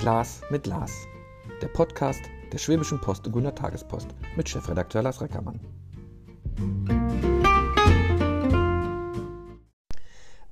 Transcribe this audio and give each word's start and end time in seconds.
Glas 0.00 0.40
mit 0.48 0.66
Lars. 0.66 1.06
Der 1.60 1.68
Podcast 1.68 2.22
der 2.50 2.56
Schwäbischen 2.56 3.02
Post 3.02 3.26
und 3.26 3.34
Gunner 3.34 3.54
Tagespost 3.54 4.08
mit 4.34 4.48
Chefredakteur 4.48 5.02
Lars 5.02 5.20
Reckermann. 5.20 5.60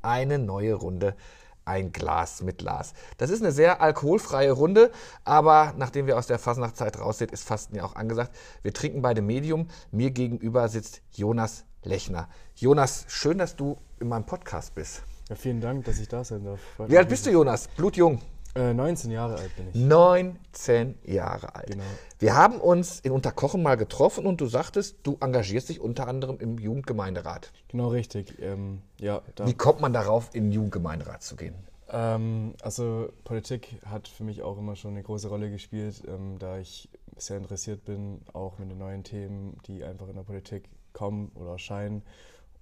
Eine 0.03 0.39
neue 0.39 0.75
Runde. 0.75 1.17
Ein 1.65 1.93
Glas 1.93 2.43
mit 2.43 2.61
Lars. 2.61 2.93
Das 3.17 3.31
ist 3.31 3.41
eine 3.41 3.51
sehr 3.51 3.81
alkoholfreie 3.81 4.53
Runde, 4.53 4.91
aber 5.25 5.73
nachdem 5.79 6.07
wir 6.07 6.19
aus 6.19 6.27
der 6.27 6.39
Fasnachtzeit 6.39 7.01
raus 7.01 7.17
sind, 7.17 7.33
ist 7.33 7.45
Fasten 7.49 7.75
ja 7.77 7.85
auch 7.85 7.97
angesagt. 7.97 8.37
Wir 8.61 8.75
trinken 8.75 9.01
beide 9.01 9.23
Medium. 9.23 9.69
Mir 9.91 10.11
gegenüber 10.11 10.69
sitzt 10.69 11.01
Jonas 11.13 11.65
Lechner. 11.83 12.29
Jonas, 12.55 13.07
schön, 13.09 13.39
dass 13.39 13.57
du 13.57 13.79
in 13.99 14.09
meinem 14.09 14.27
Podcast 14.27 14.75
bist. 14.75 15.05
Ja, 15.31 15.37
vielen 15.37 15.63
Dank, 15.63 15.87
dass 15.87 15.99
ich 16.01 16.09
da 16.09 16.23
sein 16.23 16.45
darf. 16.45 16.61
Wie 16.87 16.99
alt 16.99 17.09
bist 17.09 17.25
du, 17.25 17.31
Jonas? 17.31 17.69
Blutjung. 17.69 18.21
Äh, 18.59 18.75
19 18.75 19.11
Jahre 19.13 19.37
alt 19.37 19.57
bin 19.57 19.69
ich. 19.69 19.75
19 19.75 20.99
Jahre 21.05 21.55
alt. 21.55 21.71
Genau. 21.71 21.85
Wir 22.19 22.35
haben 22.35 22.61
uns 22.61 22.99
in 23.01 23.13
Unterkochen 23.13 23.63
mal 23.63 23.77
getroffen 23.77 24.27
und 24.27 24.41
du 24.41 24.47
sagtest, 24.47 24.97
du 25.05 25.17
engagierst 25.21 25.69
dich 25.69 25.81
unter 25.81 26.09
anderem 26.09 26.39
im 26.41 26.59
Jugendgemeinderat. 26.59 27.53
Genau 27.69 27.89
richtig. 27.89 28.35
Ähm, 28.41 28.83
ja, 28.99 29.23
Wie 29.45 29.55
kommt 29.55 29.81
man 29.81 29.93
darauf, 29.93 30.31
in 30.35 30.45
den 30.45 30.53
Jugendgemeinderat 30.53 31.23
zu 31.23 31.37
gehen? 31.37 31.55
Ähm, 31.91 32.55
also 32.63 33.11
Politik 33.25 33.81
hat 33.87 34.09
für 34.09 34.25
mich 34.25 34.43
auch 34.43 34.59
immer 34.59 34.75
schon 34.75 34.93
eine 34.93 35.03
große 35.03 35.29
Rolle 35.29 35.51
gespielt, 35.51 36.03
ähm, 36.09 36.39
da 36.39 36.59
ich 36.59 36.89
sehr 37.17 37.37
interessiert 37.37 37.85
bin, 37.85 38.23
auch 38.33 38.59
mit 38.59 38.71
den 38.71 38.79
neuen 38.79 39.05
Themen, 39.05 39.57
die 39.67 39.85
einfach 39.85 40.09
in 40.09 40.17
der 40.17 40.23
Politik 40.23 40.69
kommen 40.93 41.31
oder 41.35 41.53
erscheinen. 41.53 42.03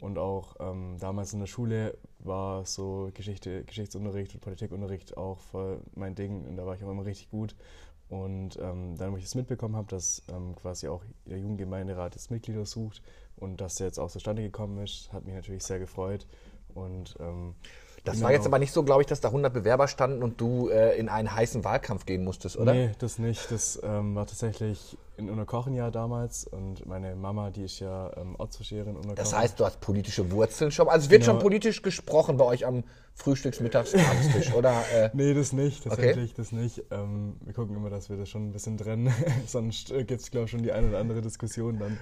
Und 0.00 0.18
auch 0.18 0.56
ähm, 0.60 0.96
damals 0.98 1.32
in 1.32 1.40
der 1.40 1.46
Schule 1.46 1.96
war 2.18 2.64
so 2.66 3.10
Geschichte, 3.14 3.64
Geschichtsunterricht 3.64 4.34
und 4.34 4.40
Politikunterricht 4.40 5.16
auch 5.16 5.40
voll 5.40 5.80
mein 5.94 6.14
Ding 6.14 6.44
und 6.44 6.56
da 6.56 6.66
war 6.66 6.74
ich 6.74 6.84
auch 6.84 6.90
immer 6.90 7.06
richtig 7.06 7.30
gut. 7.30 7.54
Und 8.08 8.56
ähm, 8.60 8.96
dann, 8.96 9.12
wo 9.12 9.16
ich 9.16 9.24
es 9.24 9.34
mitbekommen 9.34 9.74
habe, 9.74 9.88
dass 9.88 10.22
ähm, 10.28 10.54
quasi 10.54 10.86
auch 10.86 11.02
der 11.24 11.38
Jugendgemeinderat 11.38 12.14
jetzt 12.14 12.30
Mitglieder 12.30 12.64
sucht 12.64 13.02
und 13.36 13.60
dass 13.60 13.76
der 13.76 13.88
jetzt 13.88 13.98
auch 13.98 14.10
zustande 14.10 14.42
gekommen 14.42 14.82
ist, 14.84 15.12
hat 15.12 15.24
mich 15.24 15.34
natürlich 15.34 15.64
sehr 15.64 15.78
gefreut. 15.78 16.26
Und 16.74 17.16
das 18.06 18.22
war 18.22 18.32
jetzt 18.32 18.46
aber 18.46 18.58
nicht 18.58 18.72
so, 18.72 18.82
glaube 18.82 19.02
ich, 19.02 19.06
dass 19.06 19.20
da 19.20 19.28
100 19.28 19.52
Bewerber 19.52 19.88
standen 19.88 20.22
und 20.22 20.40
du 20.40 20.68
äh, 20.68 20.98
in 20.98 21.08
einen 21.08 21.34
heißen 21.34 21.64
Wahlkampf 21.64 22.06
gehen 22.06 22.24
musstest, 22.24 22.56
oder? 22.56 22.72
Nee, 22.72 22.90
das 22.98 23.18
nicht. 23.18 23.50
Das 23.50 23.80
ähm, 23.82 24.14
war 24.14 24.26
tatsächlich 24.26 24.96
in 25.16 25.30
Unterkochen 25.30 25.74
ja 25.74 25.90
damals 25.90 26.46
und 26.46 26.86
meine 26.86 27.16
Mama, 27.16 27.50
die 27.50 27.64
ist 27.64 27.80
ja 27.80 28.10
ähm, 28.16 28.36
Ortsvorsteherin 28.36 28.90
in 28.90 28.96
Unterkochen. 28.96 29.16
Das 29.16 29.34
heißt, 29.34 29.58
du 29.58 29.64
hast 29.64 29.80
politische 29.80 30.30
Wurzeln 30.30 30.70
schon. 30.70 30.88
Also 30.88 31.06
es 31.06 31.10
wird 31.10 31.22
genau. 31.22 31.34
schon 31.34 31.42
politisch 31.42 31.82
gesprochen 31.82 32.36
bei 32.36 32.44
euch 32.44 32.66
am 32.66 32.84
Frühstücks-, 33.14 33.60
Mittags-, 33.60 33.94
Abendstisch, 33.94 34.52
oder? 34.52 34.84
Äh, 34.92 35.10
nee, 35.14 35.32
das 35.32 35.52
nicht, 35.52 35.84
tatsächlich, 35.84 36.32
okay. 36.32 36.34
das 36.36 36.52
nicht. 36.52 36.84
Ähm, 36.90 37.36
wir 37.40 37.54
gucken 37.54 37.76
immer, 37.76 37.88
dass 37.88 38.10
wir 38.10 38.16
das 38.18 38.28
schon 38.28 38.48
ein 38.48 38.52
bisschen 38.52 38.76
trennen, 38.76 39.12
sonst 39.46 39.90
äh, 39.90 40.04
gibt 40.04 40.20
es, 40.20 40.30
glaube 40.30 40.44
ich, 40.44 40.50
schon 40.50 40.62
die 40.62 40.72
eine 40.72 40.88
oder 40.88 40.98
andere 40.98 41.22
Diskussion 41.22 41.78
dann. 41.78 41.98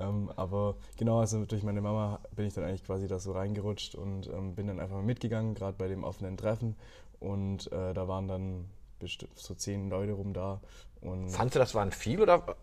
Ähm, 0.00 0.30
aber 0.36 0.76
genau, 0.96 1.20
also 1.20 1.44
durch 1.44 1.62
meine 1.62 1.80
Mama 1.80 2.20
bin 2.34 2.46
ich 2.46 2.54
dann 2.54 2.64
eigentlich 2.64 2.84
quasi 2.84 3.06
da 3.06 3.18
so 3.18 3.32
reingerutscht 3.32 3.94
und 3.94 4.28
ähm, 4.28 4.54
bin 4.54 4.66
dann 4.66 4.80
einfach 4.80 4.96
mal 4.96 5.02
mitgegangen, 5.02 5.54
gerade 5.54 5.76
bei 5.76 5.88
dem 5.88 6.04
offenen 6.04 6.36
Treffen. 6.36 6.76
Und 7.20 7.70
äh, 7.72 7.92
da 7.92 8.08
waren 8.08 8.26
dann 8.26 8.64
bestimmt 8.98 9.38
so 9.38 9.54
zehn 9.54 9.90
Leute 9.90 10.12
rum 10.12 10.32
da. 10.32 10.60
Und 11.00 11.30
Fandest 11.30 11.54
du, 11.54 11.58
das 11.58 11.74
waren 11.74 11.92
viel 11.92 12.20
oder 12.20 12.56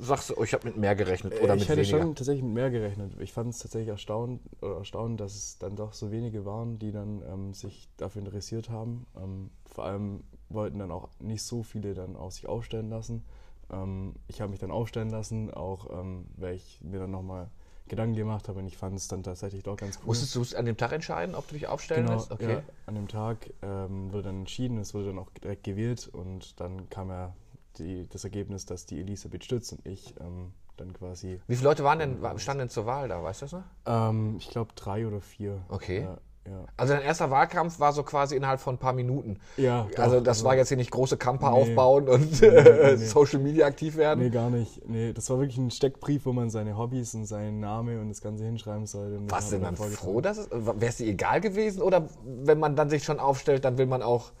sagst 0.00 0.30
du, 0.30 0.34
oh, 0.36 0.42
ich 0.42 0.52
habe 0.54 0.66
mit 0.66 0.76
mehr 0.76 0.96
gerechnet 0.96 1.40
oder 1.40 1.54
ich 1.54 1.60
mit 1.60 1.68
hätte 1.68 1.82
weniger? 1.82 2.00
schon 2.00 2.14
tatsächlich 2.16 2.42
mit 2.42 2.54
mehr 2.54 2.70
gerechnet. 2.70 3.12
Ich 3.20 3.32
fand 3.32 3.54
es 3.54 3.60
tatsächlich 3.60 3.88
erstaunt, 3.88 4.40
erstaunt, 4.60 5.20
dass 5.20 5.36
es 5.36 5.58
dann 5.58 5.76
doch 5.76 5.92
so 5.92 6.10
wenige 6.10 6.44
waren, 6.44 6.80
die 6.80 6.90
dann 6.90 7.22
ähm, 7.32 7.54
sich 7.54 7.88
dafür 7.96 8.22
interessiert 8.22 8.70
haben. 8.70 9.06
Ähm, 9.16 9.50
vor 9.64 9.84
allem 9.84 10.24
wollten 10.48 10.80
dann 10.80 10.90
auch 10.90 11.08
nicht 11.20 11.42
so 11.42 11.62
viele 11.62 11.94
dann 11.94 12.16
auch 12.16 12.32
sich 12.32 12.48
aufstellen 12.48 12.90
lassen. 12.90 13.24
Ähm, 13.70 14.14
ich 14.28 14.40
habe 14.40 14.50
mich 14.50 14.60
dann 14.60 14.70
aufstellen 14.70 15.10
lassen, 15.10 15.52
auch 15.52 15.90
ähm, 15.90 16.26
weil 16.36 16.54
ich 16.54 16.80
mir 16.82 16.98
dann 16.98 17.10
nochmal 17.10 17.50
Gedanken 17.88 18.16
gemacht 18.16 18.48
habe 18.48 18.58
und 18.58 18.66
ich 18.66 18.76
fand 18.76 18.96
es 18.96 19.06
dann 19.08 19.22
tatsächlich 19.22 19.62
doch 19.62 19.76
ganz 19.76 19.98
cool. 19.98 20.06
Musstest 20.06 20.34
du 20.34 20.42
es 20.42 20.54
an 20.54 20.66
dem 20.66 20.76
Tag 20.76 20.92
entscheiden, 20.92 21.34
ob 21.34 21.46
du 21.48 21.54
dich 21.54 21.68
aufstellen 21.68 22.04
genau, 22.04 22.16
lässt? 22.16 22.32
Okay. 22.32 22.54
Ja, 22.54 22.62
an 22.86 22.94
dem 22.96 23.08
Tag 23.08 23.50
ähm, 23.62 24.12
wurde 24.12 24.24
dann 24.24 24.40
entschieden, 24.40 24.78
es 24.78 24.92
wurde 24.92 25.06
dann 25.06 25.18
auch 25.18 25.30
direkt 25.30 25.64
gewählt 25.64 26.08
und 26.12 26.58
dann 26.60 26.90
kam 26.90 27.10
ja 27.10 27.34
die, 27.78 28.08
das 28.08 28.24
Ergebnis, 28.24 28.66
dass 28.66 28.86
die 28.86 28.98
Elisabeth 28.98 29.44
Stütz 29.44 29.72
und 29.72 29.86
ich 29.86 30.14
ähm, 30.20 30.52
dann 30.76 30.92
quasi. 30.92 31.40
Wie 31.46 31.56
viele 31.56 31.68
Leute 31.68 31.84
waren 31.84 31.98
denn, 31.98 32.38
standen 32.38 32.60
denn 32.60 32.68
zur 32.68 32.86
Wahl 32.86 33.08
da, 33.08 33.22
weißt 33.22 33.42
du 33.42 33.44
das 33.44 33.52
noch? 33.52 33.64
Ähm, 33.86 34.36
ich 34.38 34.50
glaube 34.50 34.72
drei 34.74 35.06
oder 35.06 35.20
vier. 35.20 35.64
Okay. 35.68 36.02
Ja, 36.02 36.18
ja. 36.48 36.64
Also 36.76 36.94
dein 36.94 37.02
erster 37.02 37.30
Wahlkampf 37.30 37.80
war 37.80 37.92
so 37.92 38.02
quasi 38.02 38.36
innerhalb 38.36 38.60
von 38.60 38.74
ein 38.74 38.78
paar 38.78 38.92
Minuten. 38.92 39.38
Ja. 39.56 39.86
Doch, 39.94 40.02
also 40.02 40.20
das 40.20 40.38
also, 40.38 40.44
war 40.46 40.56
jetzt 40.56 40.68
hier 40.68 40.76
nicht 40.76 40.90
große 40.90 41.16
Camper 41.16 41.50
nee, 41.50 41.56
aufbauen 41.56 42.08
und 42.08 42.40
nee, 42.40 42.48
nee, 42.50 42.96
Social 42.96 43.40
Media 43.40 43.66
aktiv 43.66 43.96
werden. 43.96 44.24
Nee, 44.24 44.30
gar 44.30 44.50
nicht. 44.50 44.88
Nee, 44.88 45.12
das 45.12 45.28
war 45.30 45.38
wirklich 45.38 45.58
ein 45.58 45.70
Steckbrief, 45.70 46.26
wo 46.26 46.32
man 46.32 46.50
seine 46.50 46.76
Hobbys 46.76 47.14
und 47.14 47.26
seinen 47.26 47.60
Namen 47.60 48.00
und 48.00 48.08
das 48.08 48.20
Ganze 48.20 48.44
hinschreiben 48.44 48.86
sollte. 48.86 49.18
Du 49.18 49.50
denn 49.50 49.62
dann 49.62 49.76
froh, 49.76 50.20
dass 50.20 50.38
es, 50.38 50.50
wäre 50.50 50.76
es 50.80 50.96
dir 50.96 51.06
egal 51.06 51.40
gewesen 51.40 51.82
oder 51.82 52.06
wenn 52.24 52.58
man 52.58 52.76
dann 52.76 52.90
sich 52.90 53.04
schon 53.04 53.18
aufstellt, 53.18 53.64
dann 53.64 53.78
will 53.78 53.86
man 53.86 54.02
auch 54.02 54.32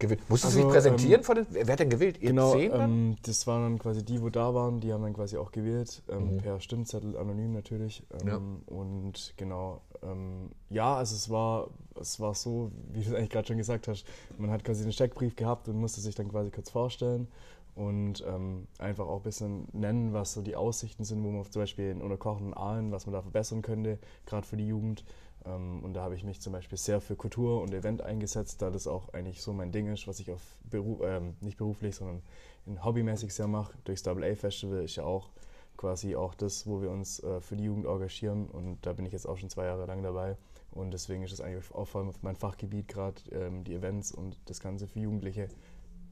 gewählt. 0.00 0.20
Musstest 0.28 0.56
also, 0.56 0.58
du 0.58 0.64
dich 0.66 0.74
präsentieren? 0.74 1.20
Ähm, 1.20 1.24
von 1.24 1.36
den, 1.36 1.46
wer 1.50 1.72
hat 1.72 1.80
denn 1.80 1.90
gewählt? 1.90 2.20
Ihr 2.20 2.30
genau, 2.30 2.56
ähm, 2.56 3.16
das 3.22 3.46
waren 3.46 3.62
dann 3.62 3.78
quasi 3.78 4.04
die, 4.04 4.20
wo 4.20 4.30
da 4.30 4.52
waren, 4.54 4.80
die 4.80 4.92
haben 4.92 5.02
dann 5.02 5.12
quasi 5.12 5.36
auch 5.36 5.52
gewählt, 5.52 6.02
ähm, 6.08 6.34
mhm. 6.34 6.38
per 6.38 6.60
Stimmzettel, 6.60 7.16
anonym 7.16 7.52
natürlich. 7.52 8.02
Ähm, 8.20 8.28
ja. 8.28 8.40
Und 8.74 9.34
genau, 9.36 9.82
ähm, 10.02 10.50
ja, 10.70 10.96
also 10.96 11.14
es 11.14 11.30
war, 11.30 11.68
es 12.00 12.18
war 12.18 12.34
so, 12.34 12.72
wie 12.92 13.02
du 13.02 13.14
eigentlich 13.14 13.30
gerade 13.30 13.46
schon 13.46 13.58
gesagt 13.58 13.86
hast, 13.86 14.04
man 14.38 14.50
hat 14.50 14.64
quasi 14.64 14.82
einen 14.82 14.92
Steckbrief 14.92 15.36
gehabt 15.36 15.68
und 15.68 15.78
musste 15.78 16.00
sich 16.00 16.14
dann 16.14 16.28
quasi 16.28 16.50
kurz 16.50 16.70
vorstellen 16.70 17.28
und 17.74 18.24
ähm, 18.26 18.66
einfach 18.78 19.06
auch 19.06 19.18
ein 19.18 19.22
bisschen 19.22 19.68
nennen, 19.72 20.12
was 20.12 20.32
so 20.32 20.42
die 20.42 20.56
Aussichten 20.56 21.04
sind, 21.04 21.22
wo 21.22 21.30
man 21.30 21.50
zum 21.50 21.62
Beispiel 21.62 21.90
in 21.90 22.02
unterkochenden 22.02 22.54
Aalen, 22.54 22.92
was 22.92 23.06
man 23.06 23.14
da 23.14 23.22
verbessern 23.22 23.62
könnte, 23.62 23.98
gerade 24.26 24.46
für 24.46 24.56
die 24.56 24.66
Jugend. 24.66 25.04
Ähm, 25.44 25.82
und 25.84 25.94
da 25.94 26.02
habe 26.02 26.14
ich 26.14 26.24
mich 26.24 26.40
zum 26.40 26.52
Beispiel 26.52 26.78
sehr 26.78 27.00
für 27.00 27.16
Kultur 27.16 27.62
und 27.62 27.72
Event 27.72 28.02
eingesetzt, 28.02 28.62
da 28.62 28.70
das 28.70 28.86
auch 28.86 29.12
eigentlich 29.14 29.42
so 29.42 29.52
mein 29.52 29.72
Ding 29.72 29.92
ist, 29.92 30.06
was 30.06 30.20
ich 30.20 30.30
auf 30.30 30.42
Beru 30.64 31.02
ähm, 31.04 31.36
nicht 31.40 31.58
beruflich, 31.58 31.96
sondern 31.96 32.22
in 32.66 32.84
hobbymäßig 32.84 33.34
sehr 33.34 33.46
mache. 33.46 33.72
Durchs 33.84 34.02
Double 34.02 34.24
A 34.24 34.34
Festival 34.34 34.82
ist 34.84 34.96
ja 34.96 35.04
auch 35.04 35.30
quasi 35.76 36.14
auch 36.14 36.34
das, 36.34 36.66
wo 36.66 36.82
wir 36.82 36.90
uns 36.90 37.20
äh, 37.20 37.40
für 37.40 37.56
die 37.56 37.64
Jugend 37.64 37.86
engagieren 37.86 38.48
und 38.48 38.84
da 38.84 38.92
bin 38.92 39.06
ich 39.06 39.12
jetzt 39.12 39.26
auch 39.26 39.38
schon 39.38 39.48
zwei 39.48 39.64
Jahre 39.64 39.86
lang 39.86 40.02
dabei 40.02 40.36
und 40.72 40.92
deswegen 40.92 41.22
ist 41.22 41.32
es 41.32 41.40
eigentlich 41.40 41.74
auch 41.74 41.86
vor 41.86 42.02
allem 42.02 42.12
mein 42.20 42.36
Fachgebiet 42.36 42.86
gerade 42.88 43.16
ähm, 43.32 43.64
die 43.64 43.74
Events 43.74 44.12
und 44.12 44.38
das 44.44 44.60
Ganze 44.60 44.86
für 44.86 45.00
Jugendliche. 45.00 45.48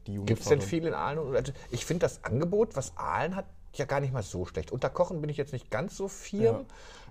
Gibt 0.05 0.41
es 0.41 0.47
denn 0.47 0.63
viel 0.63 0.87
in 0.87 0.95
Aalen? 0.95 1.21
Ich 1.71 1.85
finde 1.85 2.01
das 2.01 2.25
Angebot, 2.25 2.77
was 2.77 2.97
Aalen 2.97 3.37
hat, 3.37 3.45
ja 3.75 3.85
gar 3.85 4.01
nicht 4.01 4.13
mal 4.13 4.23
so 4.23 4.47
schlecht. 4.47 4.73
Unter 4.73 4.91
Kochen 4.91 5.21
bin 5.21 5.31
ich 5.31 5.37
jetzt 5.37 5.53
nicht 5.53 5.71
ganz 5.71 5.97
so 5.97 6.09
firm. 6.09 6.67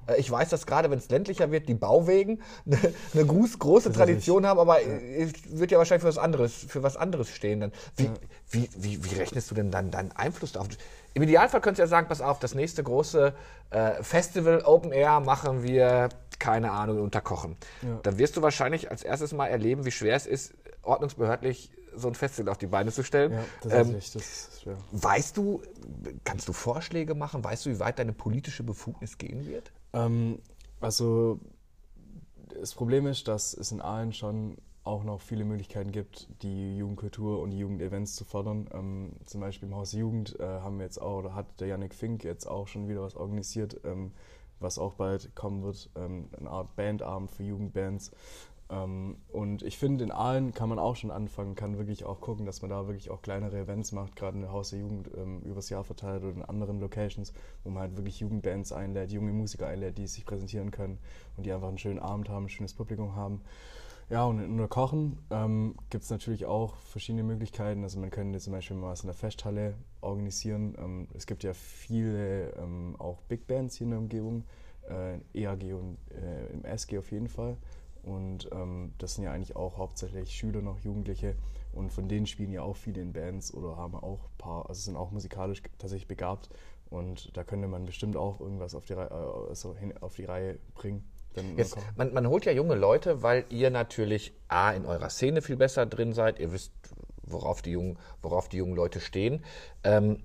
Ja. 0.08 0.14
Äh, 0.14 0.20
ich 0.20 0.30
weiß, 0.30 0.50
dass 0.50 0.66
gerade 0.66 0.90
wenn 0.90 0.98
es 0.98 1.10
ländlicher 1.10 1.52
wird, 1.52 1.70
die 1.70 1.74
Bauwegen 1.74 2.42
eine, 2.66 2.94
eine 3.14 3.26
große 3.26 3.92
Tradition 3.92 4.46
haben, 4.46 4.60
aber 4.60 4.82
ja. 4.82 5.28
wird 5.50 5.72
ja 5.72 5.78
wahrscheinlich 5.78 6.02
für 6.02 6.10
was 6.10 6.18
anderes, 6.18 6.54
für 6.54 6.84
was 6.84 6.98
anderes 6.98 7.30
stehen. 7.30 7.60
Dann. 7.60 7.72
Wie, 7.96 8.06
ja. 8.06 8.14
wie, 8.50 8.70
wie, 8.76 9.04
wie, 9.04 9.16
rechnest 9.16 9.52
du 9.52 9.56
denn 9.56 9.72
dann 9.72 9.92
deinen 9.92 10.12
Einfluss 10.14 10.54
darauf? 10.54 10.68
Im 11.14 11.24
Idealfall 11.24 11.62
könntest 11.62 11.80
du 11.80 11.84
ja 11.84 11.88
sagen, 11.88 12.08
pass 12.08 12.22
auf, 12.22 12.40
das 12.40 12.54
nächste 12.54 12.84
große 12.84 13.34
äh, 13.72 14.04
Festival 14.04 14.62
Open 14.62 14.92
Air 14.92 15.20
machen 15.20 15.64
wir, 15.64 16.10
keine 16.38 16.72
Ahnung, 16.72 17.02
unter 17.02 17.22
Kochen. 17.22 17.58
Dann 18.04 18.20
wirst 18.20 18.38
du 18.38 18.44
wahrscheinlich 18.44 18.92
als 18.92 19.02
erstes 19.02 19.34
mal 19.34 19.48
erleben, 19.48 19.86
wie 19.86 19.92
schwer 19.92 20.16
es 20.16 20.28
ist, 20.28 20.54
ordnungsbehördlich 20.84 21.72
so 21.98 22.08
ein 22.08 22.16
Festival 22.16 22.52
auf 22.52 22.58
die 22.58 22.68
Beine 22.68 22.92
zu 22.92 23.04
stellen. 23.04 23.34
Ja, 23.34 23.44
das 23.62 23.74
ähm, 23.74 23.96
ist 23.96 24.16
das 24.16 24.24
ist 24.24 24.62
schwer. 24.62 24.78
Weißt 24.92 25.38
du, 25.38 25.62
kannst 26.24 26.48
du 26.48 26.54
Vorschläge 26.54 27.16
machen? 27.16 27.44
Weißt 27.44 27.66
du, 27.66 27.70
wie 27.72 27.80
weit 27.80 28.00
deine 28.00 28.14
politische 28.14 28.64
Befugnis 28.64 29.18
gehen 29.18 29.46
wird? 29.46 29.72
Ähm, 29.94 30.40
also 30.80 31.40
das 32.60 32.74
Problem 32.74 33.08
ist, 33.08 33.28
dass 33.28 33.54
es 33.54 33.72
in 33.72 33.82
Aalen 33.82 34.14
schon 34.14 34.58
auch 34.84 35.04
noch 35.04 35.20
viele 35.20 35.44
Möglichkeiten 35.44 35.92
gibt, 35.92 36.30
die 36.42 36.78
Jugendkultur 36.78 37.42
und 37.42 37.52
die 37.52 37.60
Jugendevents 37.60 38.16
zu 38.16 38.24
fördern. 38.24 38.70
Ähm, 38.74 39.12
zum 39.26 39.42
Beispiel 39.42 39.68
im 39.68 39.76
Haus 39.76 39.92
Jugend 39.92 40.40
äh, 40.40 40.44
haben 40.44 40.78
wir 40.78 40.86
jetzt 40.86 41.02
auch, 41.02 41.20
oder 41.20 41.36
hat 41.36 41.60
der 41.60 41.68
Yannick 41.68 41.94
Fink 41.94 42.24
jetzt 42.24 42.48
auch 42.48 42.68
schon 42.68 42.88
wieder 42.88 43.02
was 43.02 43.16
organisiert, 43.16 43.82
ähm, 43.84 44.14
was 44.60 44.80
auch 44.80 44.94
bald 44.94 45.36
kommen 45.36 45.62
wird, 45.62 45.90
ähm, 45.96 46.30
eine 46.40 46.50
Art 46.50 46.76
Bandabend 46.76 47.30
für 47.30 47.44
Jugendbands. 47.44 48.12
Ähm, 48.70 49.18
und 49.32 49.64
ich 49.64 49.78
finde, 49.78 50.04
in 50.04 50.12
Aalen 50.12 50.54
kann 50.54 50.70
man 50.70 50.80
auch 50.80 50.96
schon 50.96 51.12
anfangen, 51.12 51.56
kann 51.56 51.78
wirklich 51.78 52.04
auch 52.06 52.20
gucken, 52.20 52.46
dass 52.46 52.62
man 52.62 52.70
da 52.70 52.88
wirklich 52.88 53.10
auch 53.10 53.22
kleinere 53.22 53.58
Events 53.58 53.92
macht, 53.92 54.16
gerade 54.16 54.36
in 54.36 54.42
der 54.42 54.52
Haus 54.52 54.72
der 54.72 54.80
Jugend 54.80 55.10
ähm, 55.16 55.42
übers 55.42 55.70
Jahr 55.70 55.84
verteilt 55.84 56.24
oder 56.24 56.34
in 56.34 56.44
anderen 56.44 56.80
Locations, 56.80 57.34
wo 57.64 57.70
man 57.70 57.84
halt 57.84 57.98
wirklich 57.98 58.20
Jugendbands 58.20 58.72
einlädt, 58.72 59.12
junge 59.12 59.32
Musiker 59.32 59.68
einlädt, 59.68 59.98
die 59.98 60.08
sich 60.08 60.26
präsentieren 60.26 60.72
können 60.72 60.98
und 61.38 61.46
die 61.46 61.54
einfach 61.54 61.70
einen 61.70 61.78
schönen 61.78 62.00
Abend 62.00 62.30
haben, 62.30 62.46
ein 62.46 62.50
schönes 62.50 62.74
Publikum 62.74 63.16
haben. 63.16 63.42
Ja, 64.10 64.24
und 64.24 64.40
in 64.40 64.58
der 64.58 64.70
Kochen 64.70 65.18
ähm, 65.32 65.76
gibt 65.90 66.06
es 66.06 66.10
natürlich 66.10 66.46
auch 66.46 66.78
verschiedene 66.78 67.24
Möglichkeiten. 67.24 67.84
Also 67.84 68.00
man 68.00 68.10
könnte 68.10 68.40
zum 68.40 68.54
Beispiel 68.54 68.78
mal 68.78 68.92
was 68.92 69.02
in 69.02 69.08
der 69.08 69.14
Festhalle 69.14 69.76
organisieren. 70.00 70.76
Ähm, 70.78 71.08
es 71.14 71.28
gibt 71.28 71.44
ja 71.44 71.54
viele 71.54 72.52
ähm, 72.54 72.96
auch 73.00 73.22
Big 73.24 73.48
Bands 73.48 73.76
hier 73.76 73.86
in 73.86 73.92
der 73.92 74.00
Umgebung, 74.00 74.44
äh, 74.90 75.18
EAG 75.34 75.74
und 75.74 75.98
äh, 76.12 76.54
im 76.54 76.64
SG 76.64 76.98
auf 76.98 77.12
jeden 77.12 77.28
Fall. 77.28 77.58
Und 78.08 78.50
ähm, 78.54 78.94
das 79.00 79.16
sind 79.16 79.26
ja 79.26 79.32
eigentlich 79.32 79.56
auch 79.56 79.78
hauptsächlich 79.78 80.32
Schüler 80.32 80.62
noch, 80.62 80.80
Jugendliche. 80.80 81.36
Und 81.74 81.92
von 81.92 82.08
denen 82.08 82.26
spielen 82.26 82.52
ja 82.54 82.62
auch 82.62 82.76
viele 82.76 83.02
in 83.02 83.12
Bands 83.12 83.54
oder 83.54 83.76
haben 83.76 83.96
auch 83.96 84.24
ein 84.24 84.38
paar, 84.38 84.70
also 84.70 84.82
sind 84.82 84.96
auch 84.96 85.12
musikalisch 85.12 85.62
tatsächlich 85.78 86.08
begabt. 86.08 86.50
Und 86.90 87.36
da 87.36 87.44
könnte 87.44 87.68
man 87.68 87.86
bestimmt 87.86 88.16
auch 88.16 88.40
irgendwas 88.40 88.76
auf 88.76 88.86
die, 88.86 88.94
Reihe, 88.94 89.12
also 89.12 89.76
auf 90.00 90.16
die 90.16 90.24
Reihe 90.24 90.58
bringen. 90.74 91.04
Jetzt, 91.56 91.78
man, 91.96 92.14
man, 92.14 92.28
holt 92.28 92.46
ja 92.46 92.52
junge 92.52 92.74
Leute, 92.74 93.22
weil 93.22 93.46
ihr 93.50 93.70
natürlich 93.70 94.34
A, 94.48 94.72
in 94.72 94.86
eurer 94.86 95.10
Szene 95.10 95.44
viel 95.44 95.58
besser 95.58 95.86
drin 95.86 96.14
seid. 96.14 96.40
Ihr 96.40 96.52
wisst, 96.52 96.72
worauf 97.24 97.62
die 97.62 97.72
jungen, 97.72 98.00
worauf 98.24 98.50
die 98.50 98.58
jungen 98.58 98.76
Leute 98.76 99.00
stehen. 99.00 99.44
Ähm, 99.84 100.24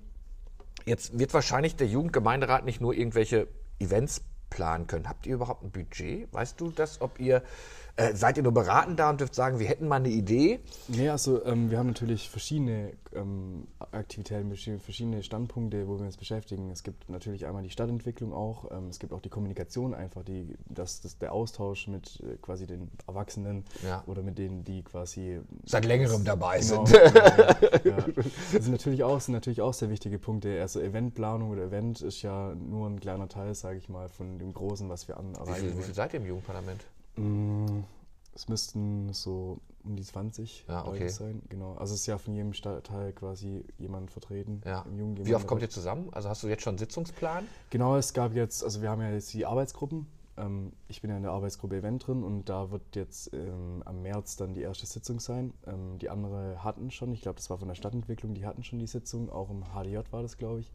jetzt 0.85 1.19
wird 1.19 1.33
wahrscheinlich 1.33 1.75
der 1.75 1.87
Jugendgemeinderat 1.87 2.65
nicht 2.65 2.81
nur 2.81 2.95
irgendwelche 2.95 3.47
Events 3.79 4.23
planen 4.53 4.87
können. 4.87 5.09
Habt 5.09 5.25
ihr 5.25 5.35
überhaupt 5.35 5.63
ein 5.63 5.71
Budget? 5.71 6.31
Weißt 6.31 6.61
du 6.61 6.69
das, 6.69 7.01
ob 7.01 7.19
ihr 7.19 7.41
äh, 7.95 8.15
seid 8.15 8.37
ihr 8.37 8.43
nur 8.43 8.53
beraten 8.53 8.95
da 8.95 9.11
und 9.11 9.19
dürft 9.19 9.35
sagen, 9.35 9.59
wir 9.59 9.67
hätten 9.67 9.87
mal 9.87 9.97
eine 9.97 10.09
Idee? 10.09 10.59
Nee, 10.87 11.09
also 11.09 11.45
ähm, 11.45 11.69
wir 11.69 11.77
haben 11.77 11.87
natürlich 11.87 12.27
verschiedene 12.27 12.93
ähm, 13.13 13.67
Aktivitäten, 13.91 14.51
verschiedene 14.79 15.21
Standpunkte, 15.21 15.87
wo 15.87 15.99
wir 15.99 16.05
uns 16.05 16.17
beschäftigen. 16.17 16.71
Es 16.71 16.81
gibt 16.81 17.07
natürlich 17.07 17.45
einmal 17.45 17.61
die 17.61 17.69
Stadtentwicklung 17.69 18.33
auch, 18.33 18.71
ähm, 18.71 18.87
es 18.89 18.97
gibt 18.97 19.13
auch 19.13 19.21
die 19.21 19.29
Kommunikation 19.29 19.93
einfach, 19.93 20.23
die, 20.23 20.55
das, 20.67 21.01
das, 21.01 21.19
der 21.19 21.33
Austausch 21.33 21.87
mit 21.87 22.19
äh, 22.21 22.37
quasi 22.37 22.65
den 22.65 22.89
Erwachsenen 23.05 23.63
ja. 23.83 24.03
oder 24.07 24.23
mit 24.23 24.39
denen, 24.39 24.63
die 24.63 24.81
quasi 24.81 25.41
seit 25.63 25.85
längerem 25.85 26.25
dabei 26.25 26.61
genau, 26.61 26.87
sind. 26.87 26.97
ja, 27.13 27.51
ja. 27.83 27.97
Das 28.53 28.63
sind 28.63 28.71
natürlich, 28.71 29.03
auch, 29.03 29.21
sind 29.21 29.35
natürlich 29.35 29.61
auch 29.61 29.73
sehr 29.73 29.91
wichtige 29.91 30.17
Punkte. 30.17 30.59
Also 30.61 30.79
Eventplanung 30.79 31.51
oder 31.51 31.65
Event 31.65 32.01
ist 32.01 32.23
ja 32.23 32.55
nur 32.55 32.89
ein 32.89 32.99
kleiner 32.99 33.29
Teil, 33.29 33.53
sage 33.53 33.77
ich 33.77 33.87
mal, 33.87 34.09
von 34.09 34.39
dem 34.43 34.53
Großen, 34.53 34.89
was 34.89 35.07
wir 35.07 35.17
an 35.17 35.33
erreichen. 35.35 35.65
Wie 35.65 35.69
viel, 35.69 35.77
wie 35.79 35.83
viel 35.83 35.93
seid 35.93 36.13
ihr 36.13 36.19
im 36.19 36.25
Jugendparlament? 36.25 36.85
Mm, 37.15 37.81
es 38.35 38.47
müssten 38.47 39.13
so 39.13 39.59
um 39.83 39.95
die 39.95 40.03
20 40.03 40.65
ja, 40.67 40.85
okay. 40.87 41.09
sein. 41.09 41.41
Genau. 41.49 41.73
Also 41.73 41.93
es 41.93 42.01
ist 42.01 42.07
ja 42.07 42.17
von 42.17 42.33
jedem 42.33 42.53
Stadtteil 42.53 43.11
quasi 43.13 43.65
jemand 43.77 44.11
vertreten. 44.11 44.61
Ja. 44.65 44.85
Wie 44.89 45.35
oft 45.35 45.47
kommt 45.47 45.61
ihr 45.61 45.69
zusammen? 45.69 46.09
Also 46.11 46.29
hast 46.29 46.43
du 46.43 46.47
jetzt 46.47 46.63
schon 46.63 46.71
einen 46.71 46.77
Sitzungsplan? 46.77 47.47
Genau, 47.69 47.97
es 47.97 48.13
gab 48.13 48.33
jetzt, 48.33 48.63
also 48.63 48.81
wir 48.81 48.89
haben 48.89 49.01
ja 49.01 49.11
jetzt 49.11 49.33
die 49.33 49.45
Arbeitsgruppen. 49.45 50.07
Ähm, 50.37 50.71
ich 50.87 51.01
bin 51.01 51.11
ja 51.11 51.17
in 51.17 51.23
der 51.23 51.31
Arbeitsgruppe 51.31 51.77
Event 51.77 52.07
drin 52.07 52.23
und 52.23 52.49
da 52.49 52.71
wird 52.71 52.95
jetzt 52.95 53.33
ähm, 53.33 53.83
am 53.85 54.01
März 54.01 54.37
dann 54.37 54.53
die 54.53 54.61
erste 54.61 54.85
Sitzung 54.85 55.19
sein. 55.19 55.53
Ähm, 55.67 55.99
die 55.99 56.09
andere 56.09 56.63
hatten 56.63 56.89
schon, 56.89 57.11
ich 57.13 57.21
glaube, 57.21 57.35
das 57.35 57.49
war 57.49 57.57
von 57.57 57.67
der 57.67 57.75
Stadtentwicklung, 57.75 58.33
die 58.33 58.45
hatten 58.45 58.63
schon 58.63 58.79
die 58.79 58.87
Sitzung, 58.87 59.29
auch 59.29 59.49
im 59.49 59.63
HDJ 59.63 59.99
war 60.11 60.21
das, 60.21 60.37
glaube 60.37 60.61
ich. 60.61 60.71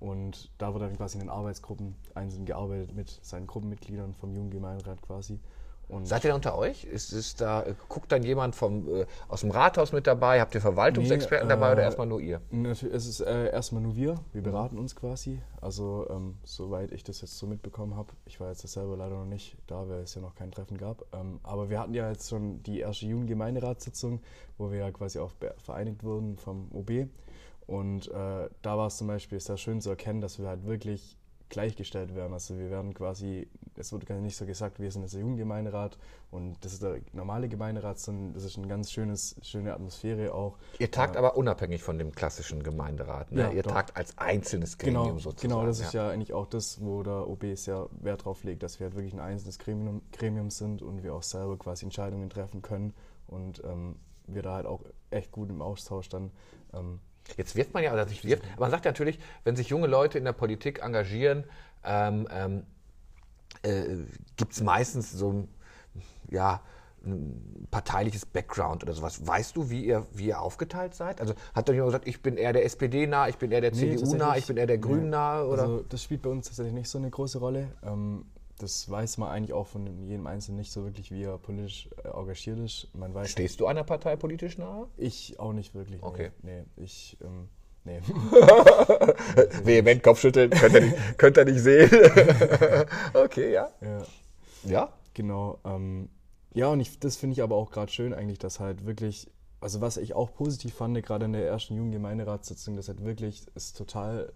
Und 0.00 0.50
da 0.58 0.72
wird 0.72 0.82
dann 0.82 0.96
quasi 0.96 1.16
in 1.16 1.20
den 1.20 1.30
Arbeitsgruppen 1.30 1.96
einzeln 2.14 2.46
gearbeitet 2.46 2.94
mit 2.94 3.10
seinen 3.22 3.46
Gruppenmitgliedern 3.46 4.14
vom 4.14 4.32
Jugendgemeinderat 4.32 5.02
quasi. 5.02 5.40
Und 5.88 6.06
Seid 6.06 6.24
ihr 6.24 6.34
unter 6.34 6.56
euch? 6.58 6.84
Ist, 6.84 7.12
ist 7.12 7.40
da, 7.40 7.64
guckt 7.88 8.12
dann 8.12 8.22
jemand 8.22 8.54
vom, 8.54 8.86
äh, 8.88 9.06
aus 9.28 9.40
dem 9.40 9.50
Rathaus 9.50 9.92
mit 9.92 10.06
dabei? 10.06 10.38
Habt 10.38 10.54
ihr 10.54 10.60
Verwaltungsexperten 10.60 11.48
nee, 11.48 11.54
dabei 11.54 11.72
oder 11.72 11.80
äh, 11.80 11.84
erstmal 11.84 12.06
nur 12.06 12.20
ihr? 12.20 12.42
Natürlich, 12.50 12.94
es 12.94 13.06
ist 13.06 13.20
äh, 13.20 13.50
erstmal 13.50 13.82
nur 13.82 13.96
wir. 13.96 14.20
Wir 14.34 14.42
beraten 14.42 14.78
uns 14.78 14.94
quasi. 14.94 15.40
Also, 15.62 16.06
ähm, 16.10 16.36
soweit 16.44 16.92
ich 16.92 17.04
das 17.04 17.22
jetzt 17.22 17.38
so 17.38 17.46
mitbekommen 17.46 17.96
habe, 17.96 18.12
ich 18.26 18.38
war 18.38 18.50
jetzt 18.50 18.68
selber 18.68 18.98
leider 18.98 19.16
noch 19.16 19.24
nicht 19.24 19.56
da, 19.66 19.88
weil 19.88 20.00
es 20.00 20.14
ja 20.14 20.20
noch 20.20 20.34
kein 20.34 20.52
Treffen 20.52 20.76
gab. 20.76 21.06
Ähm, 21.14 21.40
aber 21.42 21.70
wir 21.70 21.80
hatten 21.80 21.94
ja 21.94 22.10
jetzt 22.10 22.28
schon 22.28 22.62
die 22.64 22.80
erste 22.80 23.06
Jugendgemeinderatssitzung, 23.06 24.20
wo 24.58 24.70
wir 24.70 24.80
ja 24.80 24.90
quasi 24.90 25.18
auch 25.20 25.32
vereinigt 25.56 26.04
wurden 26.04 26.36
vom 26.36 26.68
OB. 26.70 27.08
Und 27.68 28.08
äh, 28.08 28.48
da 28.62 28.78
war 28.78 28.86
es 28.86 28.96
zum 28.96 29.08
Beispiel 29.08 29.38
sehr 29.38 29.58
schön 29.58 29.82
zu 29.82 29.90
erkennen, 29.90 30.22
dass 30.22 30.38
wir 30.38 30.48
halt 30.48 30.64
wirklich 30.64 31.18
gleichgestellt 31.50 32.14
werden. 32.14 32.32
Also 32.32 32.58
wir 32.58 32.70
werden 32.70 32.94
quasi, 32.94 33.46
es 33.76 33.92
wird 33.92 34.06
gar 34.06 34.18
nicht 34.18 34.36
so 34.36 34.46
gesagt, 34.46 34.80
wir 34.80 34.90
sind 34.90 35.02
jetzt 35.02 35.12
der 35.12 35.20
Jugendgemeinderat 35.20 35.98
und 36.30 36.56
das 36.64 36.72
ist 36.72 36.82
der 36.82 37.00
normale 37.12 37.46
Gemeinderat, 37.48 37.98
sondern 37.98 38.32
das 38.32 38.44
ist 38.44 38.56
eine 38.56 38.68
ganz 38.68 38.90
schönes, 38.90 39.36
schöne 39.42 39.74
Atmosphäre 39.74 40.32
auch. 40.32 40.56
Ihr 40.78 40.90
tagt 40.90 41.14
äh, 41.14 41.18
aber 41.18 41.36
unabhängig 41.36 41.82
von 41.82 41.98
dem 41.98 42.12
klassischen 42.12 42.62
Gemeinderat, 42.62 43.32
ne? 43.32 43.42
Ja, 43.42 43.50
Ihr 43.50 43.62
doch. 43.62 43.72
tagt 43.72 43.96
als 43.98 44.16
einzelnes 44.16 44.78
Gremium 44.78 45.04
genau, 45.04 45.18
sozusagen. 45.18 45.52
Genau, 45.52 45.66
das 45.66 45.80
ja. 45.80 45.86
ist 45.86 45.92
ja 45.92 46.08
eigentlich 46.08 46.32
auch 46.32 46.46
das, 46.46 46.82
wo 46.82 47.02
der 47.02 47.28
OB 47.28 47.44
sehr 47.54 47.90
Wert 48.00 48.24
drauf 48.24 48.44
legt, 48.44 48.62
dass 48.62 48.80
wir 48.80 48.86
halt 48.86 48.96
wirklich 48.96 49.12
ein 49.12 49.20
einzelnes 49.20 49.58
Gremium, 49.58 50.00
Gremium 50.12 50.48
sind 50.48 50.80
und 50.80 51.02
wir 51.02 51.14
auch 51.14 51.22
selber 51.22 51.58
quasi 51.58 51.84
Entscheidungen 51.84 52.30
treffen 52.30 52.62
können 52.62 52.94
und 53.26 53.62
ähm, 53.64 53.96
wir 54.26 54.40
da 54.42 54.54
halt 54.54 54.66
auch 54.66 54.80
echt 55.10 55.32
gut 55.32 55.50
im 55.50 55.62
Austausch 55.62 56.08
dann 56.08 56.30
ähm, 56.72 57.00
Jetzt 57.36 57.56
wird 57.56 57.74
man 57.74 57.82
ja, 57.82 57.92
also 57.92 58.08
nicht 58.08 58.24
wird, 58.24 58.42
aber 58.54 58.62
man 58.62 58.70
sagt 58.70 58.84
ja 58.84 58.90
natürlich, 58.90 59.18
wenn 59.44 59.56
sich 59.56 59.68
junge 59.68 59.86
Leute 59.86 60.18
in 60.18 60.24
der 60.24 60.32
Politik 60.32 60.80
engagieren, 60.82 61.44
ähm, 61.84 62.26
ähm, 62.30 62.62
äh, 63.62 64.04
gibt 64.36 64.52
es 64.52 64.60
meistens 64.60 65.12
so 65.12 65.32
ein, 65.32 65.48
ja, 66.30 66.60
ein 67.04 67.66
parteiliches 67.70 68.26
Background 68.26 68.82
oder 68.82 68.92
sowas. 68.92 69.26
Weißt 69.26 69.56
du, 69.56 69.70
wie 69.70 69.84
ihr, 69.84 70.06
wie 70.12 70.26
ihr 70.26 70.40
aufgeteilt 70.40 70.94
seid? 70.94 71.20
Also 71.20 71.34
hat 71.54 71.68
doch 71.68 71.72
jemand 71.72 71.90
gesagt, 71.90 72.08
ich 72.08 72.22
bin 72.22 72.36
eher 72.36 72.52
der 72.52 72.64
SPD 72.64 73.06
nah, 73.06 73.28
ich 73.28 73.36
bin 73.36 73.52
eher 73.52 73.60
der 73.60 73.70
nee, 73.72 73.96
CDU 73.96 74.16
nah, 74.16 74.36
ich 74.36 74.46
bin 74.46 74.56
eher 74.56 74.66
der 74.66 74.78
Grünen 74.78 75.10
nah? 75.10 75.42
Oder? 75.42 75.62
Also 75.62 75.84
das 75.88 76.02
spielt 76.02 76.22
bei 76.22 76.30
uns 76.30 76.46
tatsächlich 76.46 76.74
nicht 76.74 76.88
so 76.88 76.98
eine 76.98 77.10
große 77.10 77.38
Rolle. 77.38 77.68
Ähm, 77.82 78.24
das 78.58 78.90
weiß 78.90 79.18
man 79.18 79.30
eigentlich 79.30 79.52
auch 79.52 79.66
von 79.66 79.86
jedem 80.06 80.26
Einzelnen 80.26 80.58
nicht 80.58 80.72
so 80.72 80.84
wirklich, 80.84 81.10
wie 81.10 81.22
er 81.22 81.38
politisch 81.38 81.88
äh, 82.04 82.08
engagiert 82.08 82.58
ist. 82.58 82.88
Man 82.94 83.14
weiß 83.14 83.30
Stehst 83.30 83.60
du 83.60 83.66
einer 83.66 83.84
Partei 83.84 84.16
politisch 84.16 84.58
nahe? 84.58 84.88
Ich 84.96 85.38
auch 85.38 85.52
nicht 85.52 85.74
wirklich. 85.74 86.02
Okay. 86.02 86.30
Nee, 86.42 86.64
nee 86.76 86.84
ich. 86.84 87.16
Ähm, 87.22 87.48
nee. 87.84 88.00
Vehement 89.64 90.02
Kopfschütteln, 90.02 90.50
könnt 90.50 90.74
ihr 90.74 90.80
nicht, 90.80 91.18
könnt 91.18 91.36
ihr 91.36 91.44
nicht 91.44 91.60
sehen. 91.60 91.90
okay, 93.14 93.52
ja. 93.52 93.70
Ja. 93.80 94.02
Ja? 94.64 94.92
Genau. 95.14 95.58
Ähm, 95.64 96.08
ja, 96.54 96.68
und 96.68 96.80
ich, 96.80 96.98
das 96.98 97.16
finde 97.16 97.34
ich 97.34 97.42
aber 97.42 97.56
auch 97.56 97.70
gerade 97.70 97.92
schön 97.92 98.12
eigentlich, 98.12 98.38
dass 98.38 98.60
halt 98.60 98.86
wirklich, 98.86 99.30
also 99.60 99.80
was 99.80 99.96
ich 99.96 100.14
auch 100.14 100.34
positiv 100.34 100.74
fand, 100.74 101.00
gerade 101.02 101.26
in 101.26 101.32
der 101.32 101.46
ersten 101.46 101.74
Jugendgemeinderatssitzung, 101.74 102.76
dass 102.76 102.88
halt 102.88 103.04
wirklich 103.04 103.46
es 103.54 103.72
total 103.72 104.32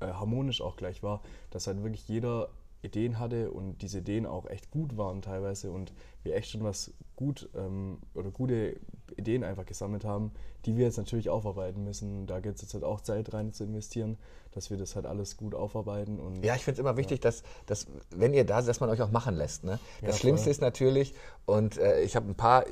äh, 0.00 0.06
harmonisch 0.06 0.60
auch 0.60 0.76
gleich 0.76 1.02
war, 1.02 1.22
dass 1.50 1.66
halt 1.66 1.82
wirklich 1.82 2.08
jeder 2.08 2.48
Ideen 2.82 3.18
hatte 3.18 3.50
und 3.50 3.82
diese 3.82 3.98
Ideen 3.98 4.26
auch 4.26 4.46
echt 4.46 4.70
gut 4.70 4.96
waren 4.96 5.22
teilweise 5.22 5.70
und 5.70 5.92
wir 6.22 6.36
echt 6.36 6.50
schon 6.50 6.62
was 6.62 6.92
gut 7.16 7.48
ähm, 7.56 7.98
oder 8.14 8.30
gute 8.30 8.76
Ideen 9.16 9.42
einfach 9.42 9.66
gesammelt 9.66 10.04
haben, 10.04 10.30
die 10.64 10.76
wir 10.76 10.84
jetzt 10.84 10.96
natürlich 10.96 11.28
aufarbeiten 11.28 11.82
müssen. 11.82 12.26
Da 12.26 12.38
geht 12.38 12.54
es 12.54 12.62
jetzt 12.62 12.74
halt 12.74 12.84
auch 12.84 13.00
Zeit 13.00 13.32
rein 13.34 13.52
zu 13.52 13.64
investieren, 13.64 14.16
dass 14.52 14.70
wir 14.70 14.76
das 14.76 14.94
halt 14.94 15.06
alles 15.06 15.36
gut 15.36 15.54
aufarbeiten. 15.54 16.20
Und, 16.20 16.44
ja, 16.44 16.54
ich 16.54 16.62
finde 16.62 16.74
es 16.74 16.78
immer 16.78 16.96
wichtig, 16.96 17.18
ja. 17.18 17.22
dass, 17.22 17.42
dass, 17.66 17.86
wenn 18.10 18.34
ihr 18.34 18.44
da 18.44 18.62
seid, 18.62 18.68
dass 18.68 18.80
man 18.80 18.90
euch 18.90 19.02
auch 19.02 19.10
machen 19.10 19.34
lässt. 19.34 19.64
Ne? 19.64 19.80
Das 20.00 20.16
ja, 20.16 20.20
Schlimmste 20.20 20.50
ist 20.50 20.60
natürlich, 20.60 21.14
und 21.46 21.78
äh, 21.78 22.02
ich 22.02 22.14
habe 22.14 22.28
ein 22.28 22.36
paar 22.36 22.66
äh, 22.68 22.70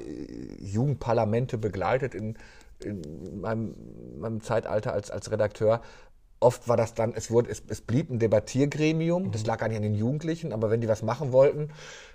Jugendparlamente 0.61 1.59
begleitet 1.59 2.15
in, 2.15 2.37
in 2.85 3.41
meinem, 3.41 3.75
meinem 4.21 4.41
Zeitalter 4.41 4.93
als, 4.93 5.11
als 5.11 5.31
Redakteur, 5.31 5.81
Oft 6.39 6.69
war 6.69 6.77
das 6.77 6.93
dann, 6.93 7.15
es, 7.15 7.31
wurde, 7.31 7.51
es, 7.51 7.63
es 7.69 7.81
blieb 7.81 8.11
ein 8.11 8.19
Debattiergremium, 8.19 9.25
mhm. 9.25 9.33
das 9.33 9.47
lag 9.47 9.59
gar 9.59 9.69
nicht 9.69 9.79
an 9.79 9.83
den 9.83 9.95
Jugendlichen, 9.95 10.53
aber 10.53 10.71
wenn 10.71 10.83
die 10.83 10.89
was 10.89 11.03
machen 11.03 11.33
wollten, 11.33 11.71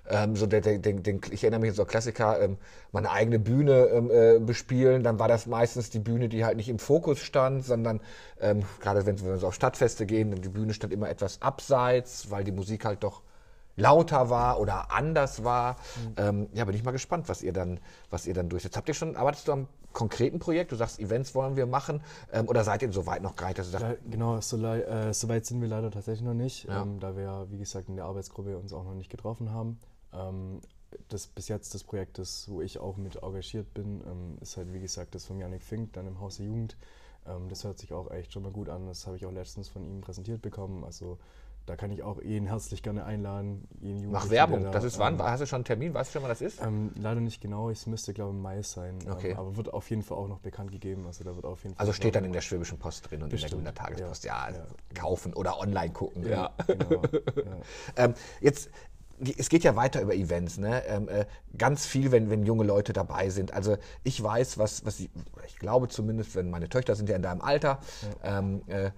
ähm, 0.08 0.36
so 0.36 0.46
der, 0.46 0.60
der, 0.60 0.78
den, 0.78 1.20
ich 1.30 1.42
erinnere 1.42 1.60
mich 1.60 1.70
an 1.70 1.76
so 1.76 1.84
Klassiker, 1.84 2.40
ähm, 2.40 2.56
meine 2.92 3.10
eigene 3.10 3.40
Bühne 3.40 3.86
ähm, 3.86 4.10
äh, 4.10 4.38
bespielen, 4.38 5.02
dann 5.02 5.18
war 5.18 5.26
das 5.26 5.46
meistens 5.46 5.90
die 5.90 5.98
Bühne, 5.98 6.28
die 6.28 6.44
halt 6.44 6.56
nicht 6.56 6.68
im 6.68 6.78
Fokus 6.78 7.18
stand, 7.18 7.64
sondern 7.64 8.00
ähm, 8.40 8.62
gerade 8.80 9.04
wenn, 9.06 9.20
wenn 9.20 9.26
wir 9.26 9.38
so 9.38 9.48
auf 9.48 9.54
Stadtfeste 9.54 10.06
gehen, 10.06 10.40
die 10.40 10.48
Bühne 10.48 10.72
stand 10.72 10.92
immer 10.92 11.08
etwas 11.08 11.42
abseits, 11.42 12.30
weil 12.30 12.44
die 12.44 12.52
Musik 12.52 12.84
halt 12.84 13.02
doch 13.02 13.22
lauter 13.76 14.30
war 14.30 14.60
oder 14.60 14.90
anders 14.90 15.44
war. 15.44 15.74
Mhm. 15.74 16.14
Ähm, 16.16 16.48
ja, 16.52 16.64
bin 16.64 16.74
ich 16.74 16.84
mal 16.84 16.90
gespannt, 16.90 17.28
was 17.28 17.42
ihr 17.42 17.52
dann, 17.52 17.80
was 18.10 18.26
ihr 18.26 18.34
dann 18.34 18.48
durchsetzt. 18.48 18.76
Habt 18.76 18.88
ihr 18.88 18.94
schon, 18.94 19.16
arbeitest 19.16 19.48
du 19.48 19.52
am 19.52 19.68
konkreten 19.92 20.38
Projekt? 20.38 20.72
Du 20.72 20.76
sagst, 20.76 20.98
Events 20.98 21.34
wollen 21.34 21.56
wir 21.56 21.66
machen 21.66 22.02
ähm, 22.32 22.48
oder 22.48 22.64
seid 22.64 22.82
ihr 22.82 22.92
so 22.92 23.06
weit 23.06 23.22
noch 23.22 23.36
gar 23.36 23.48
nicht, 23.48 23.58
dass 23.58 23.70
du 23.70 23.78
sagst, 23.78 23.98
Genau, 24.10 24.40
so, 24.40 24.62
äh, 24.64 25.12
so, 25.12 25.28
weit 25.28 25.46
sind 25.46 25.60
wir 25.60 25.68
leider 25.68 25.90
tatsächlich 25.90 26.26
noch 26.26 26.34
nicht, 26.34 26.64
ja. 26.64 26.82
ähm, 26.82 27.00
da 27.00 27.16
wir, 27.16 27.46
wie 27.50 27.58
gesagt, 27.58 27.88
in 27.88 27.96
der 27.96 28.06
Arbeitsgruppe 28.06 28.56
uns 28.58 28.72
auch 28.72 28.84
noch 28.84 28.94
nicht 28.94 29.10
getroffen 29.10 29.50
haben. 29.50 29.78
Ähm, 30.12 30.60
das 31.08 31.26
bis 31.26 31.48
jetzt 31.48 31.74
das 31.74 31.84
Projekt, 31.84 32.18
das, 32.18 32.48
wo 32.48 32.60
ich 32.60 32.78
auch 32.78 32.96
mit 32.96 33.16
engagiert 33.16 33.72
bin, 33.72 34.02
ähm, 34.06 34.38
ist 34.40 34.56
halt, 34.56 34.72
wie 34.72 34.80
gesagt, 34.80 35.14
das 35.14 35.24
von 35.24 35.38
Janik 35.38 35.62
Fink, 35.62 35.92
dann 35.94 36.06
im 36.06 36.20
Haus 36.20 36.36
der 36.36 36.46
Jugend. 36.46 36.76
Ähm, 37.26 37.48
das 37.48 37.64
hört 37.64 37.78
sich 37.78 37.92
auch 37.92 38.10
echt 38.10 38.32
schon 38.32 38.42
mal 38.42 38.52
gut 38.52 38.68
an. 38.68 38.86
Das 38.86 39.06
habe 39.06 39.16
ich 39.16 39.26
auch 39.26 39.32
letztens 39.32 39.68
von 39.68 39.86
ihm 39.86 40.00
präsentiert 40.00 40.42
bekommen. 40.42 40.84
Also 40.84 41.18
da 41.66 41.76
kann 41.76 41.90
ich 41.90 42.02
auch 42.02 42.20
ihn 42.20 42.46
herzlich 42.46 42.82
gerne 42.82 43.04
einladen. 43.04 43.68
Mach 44.10 44.30
Werbung. 44.30 44.64
Da, 44.64 44.70
das 44.70 44.84
ist 44.84 44.98
wann? 44.98 45.14
Ähm, 45.14 45.22
Hast 45.22 45.40
du 45.40 45.46
schon 45.46 45.58
einen 45.58 45.64
Termin? 45.64 45.94
Weißt 45.94 46.10
du 46.10 46.12
schon, 46.14 46.22
wann 46.22 46.28
das 46.30 46.40
ist? 46.40 46.60
Ähm, 46.60 46.90
leider 46.96 47.20
nicht 47.20 47.40
genau. 47.40 47.70
Es 47.70 47.86
müsste, 47.86 48.12
glaube 48.12 48.30
ich, 48.30 48.36
im 48.36 48.42
Mai 48.42 48.62
sein. 48.62 48.98
Okay. 49.08 49.30
Ähm, 49.30 49.38
aber 49.38 49.56
wird 49.56 49.72
auf 49.72 49.88
jeden 49.90 50.02
Fall 50.02 50.18
auch 50.18 50.28
noch 50.28 50.40
bekannt 50.40 50.72
gegeben. 50.72 51.06
Also, 51.06 51.24
da 51.24 51.34
wird 51.36 51.44
auf 51.44 51.62
jeden 51.62 51.76
Fall 51.76 51.80
also 51.80 51.92
steht 51.92 52.14
dann 52.14 52.24
in 52.24 52.32
der 52.32 52.40
Schwäbischen 52.40 52.78
Post 52.78 53.10
drin 53.10 53.22
und 53.22 53.30
Bestimmt. 53.30 53.52
in 53.52 53.64
der 53.64 53.72
Grüner 53.72 53.88
Tagespost. 53.88 54.24
Ja, 54.24 54.50
ja, 54.50 54.56
ja, 54.56 54.66
kaufen 54.94 55.34
oder 55.34 55.60
online 55.60 55.92
gucken. 55.92 56.28
Ja, 56.28 56.50
genau. 56.66 57.02
ähm, 57.96 58.14
jetzt 58.40 58.70
es 59.38 59.48
geht 59.48 59.64
ja 59.64 59.76
weiter 59.76 60.00
über 60.00 60.14
Events, 60.14 60.58
ne? 60.58 60.84
Ähm, 60.86 61.08
äh, 61.08 61.26
ganz 61.56 61.86
viel, 61.86 62.10
wenn, 62.12 62.30
wenn 62.30 62.44
junge 62.44 62.64
Leute 62.64 62.92
dabei 62.92 63.30
sind. 63.30 63.52
Also 63.52 63.76
ich 64.02 64.20
weiß, 64.22 64.58
was, 64.58 64.84
was 64.84 65.00
ich, 65.00 65.10
ich 65.46 65.58
glaube 65.58 65.88
zumindest, 65.88 66.34
wenn 66.34 66.50
meine 66.50 66.68
Töchter 66.68 66.94
sind 66.96 67.08
ja 67.08 67.16
in 67.16 67.22
deinem 67.22 67.40
Alter, 67.40 67.78
ja. 68.22 68.38
ähm, 68.38 68.62
äh, 68.66 68.90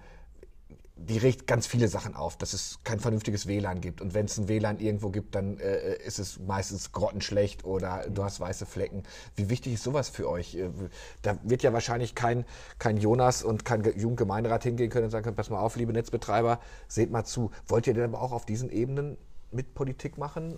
die 0.97 1.17
regt 1.17 1.45
ganz 1.45 1.67
viele 1.67 1.89
Sachen 1.89 2.15
auf, 2.15 2.37
dass 2.37 2.53
es 2.53 2.79
kein 2.85 2.99
vernünftiges 2.99 3.47
WLAN 3.47 3.81
gibt. 3.81 3.99
Und 3.99 4.13
wenn 4.13 4.25
es 4.25 4.37
ein 4.37 4.47
WLAN 4.47 4.79
irgendwo 4.79 5.09
gibt, 5.09 5.35
dann 5.35 5.59
äh, 5.59 5.95
ist 5.97 6.19
es 6.19 6.39
meistens 6.39 6.93
grottenschlecht 6.93 7.65
oder 7.65 8.05
du 8.09 8.23
hast 8.23 8.39
weiße 8.39 8.65
Flecken. 8.65 9.03
Wie 9.35 9.49
wichtig 9.49 9.73
ist 9.73 9.83
sowas 9.83 10.07
für 10.07 10.29
euch? 10.29 10.55
Äh, 10.55 10.69
da 11.21 11.37
wird 11.43 11.63
ja 11.63 11.73
wahrscheinlich 11.73 12.15
kein, 12.15 12.45
kein 12.79 12.97
Jonas 12.97 13.43
und 13.43 13.65
kein 13.65 13.83
Jugendgemeinderat 13.83 14.63
hingehen 14.63 14.89
können 14.89 15.05
und 15.05 15.11
sagen 15.11 15.25
können, 15.25 15.35
pass 15.35 15.49
mal 15.49 15.59
auf, 15.59 15.75
liebe 15.75 15.91
Netzbetreiber, 15.91 16.61
seht 16.87 17.11
mal 17.11 17.25
zu. 17.25 17.51
Wollt 17.67 17.87
ihr 17.87 17.93
denn 17.93 18.05
aber 18.05 18.21
auch 18.21 18.31
auf 18.31 18.45
diesen 18.45 18.69
Ebenen 18.69 19.17
mit 19.51 19.73
Politik 19.73 20.17
machen, 20.17 20.57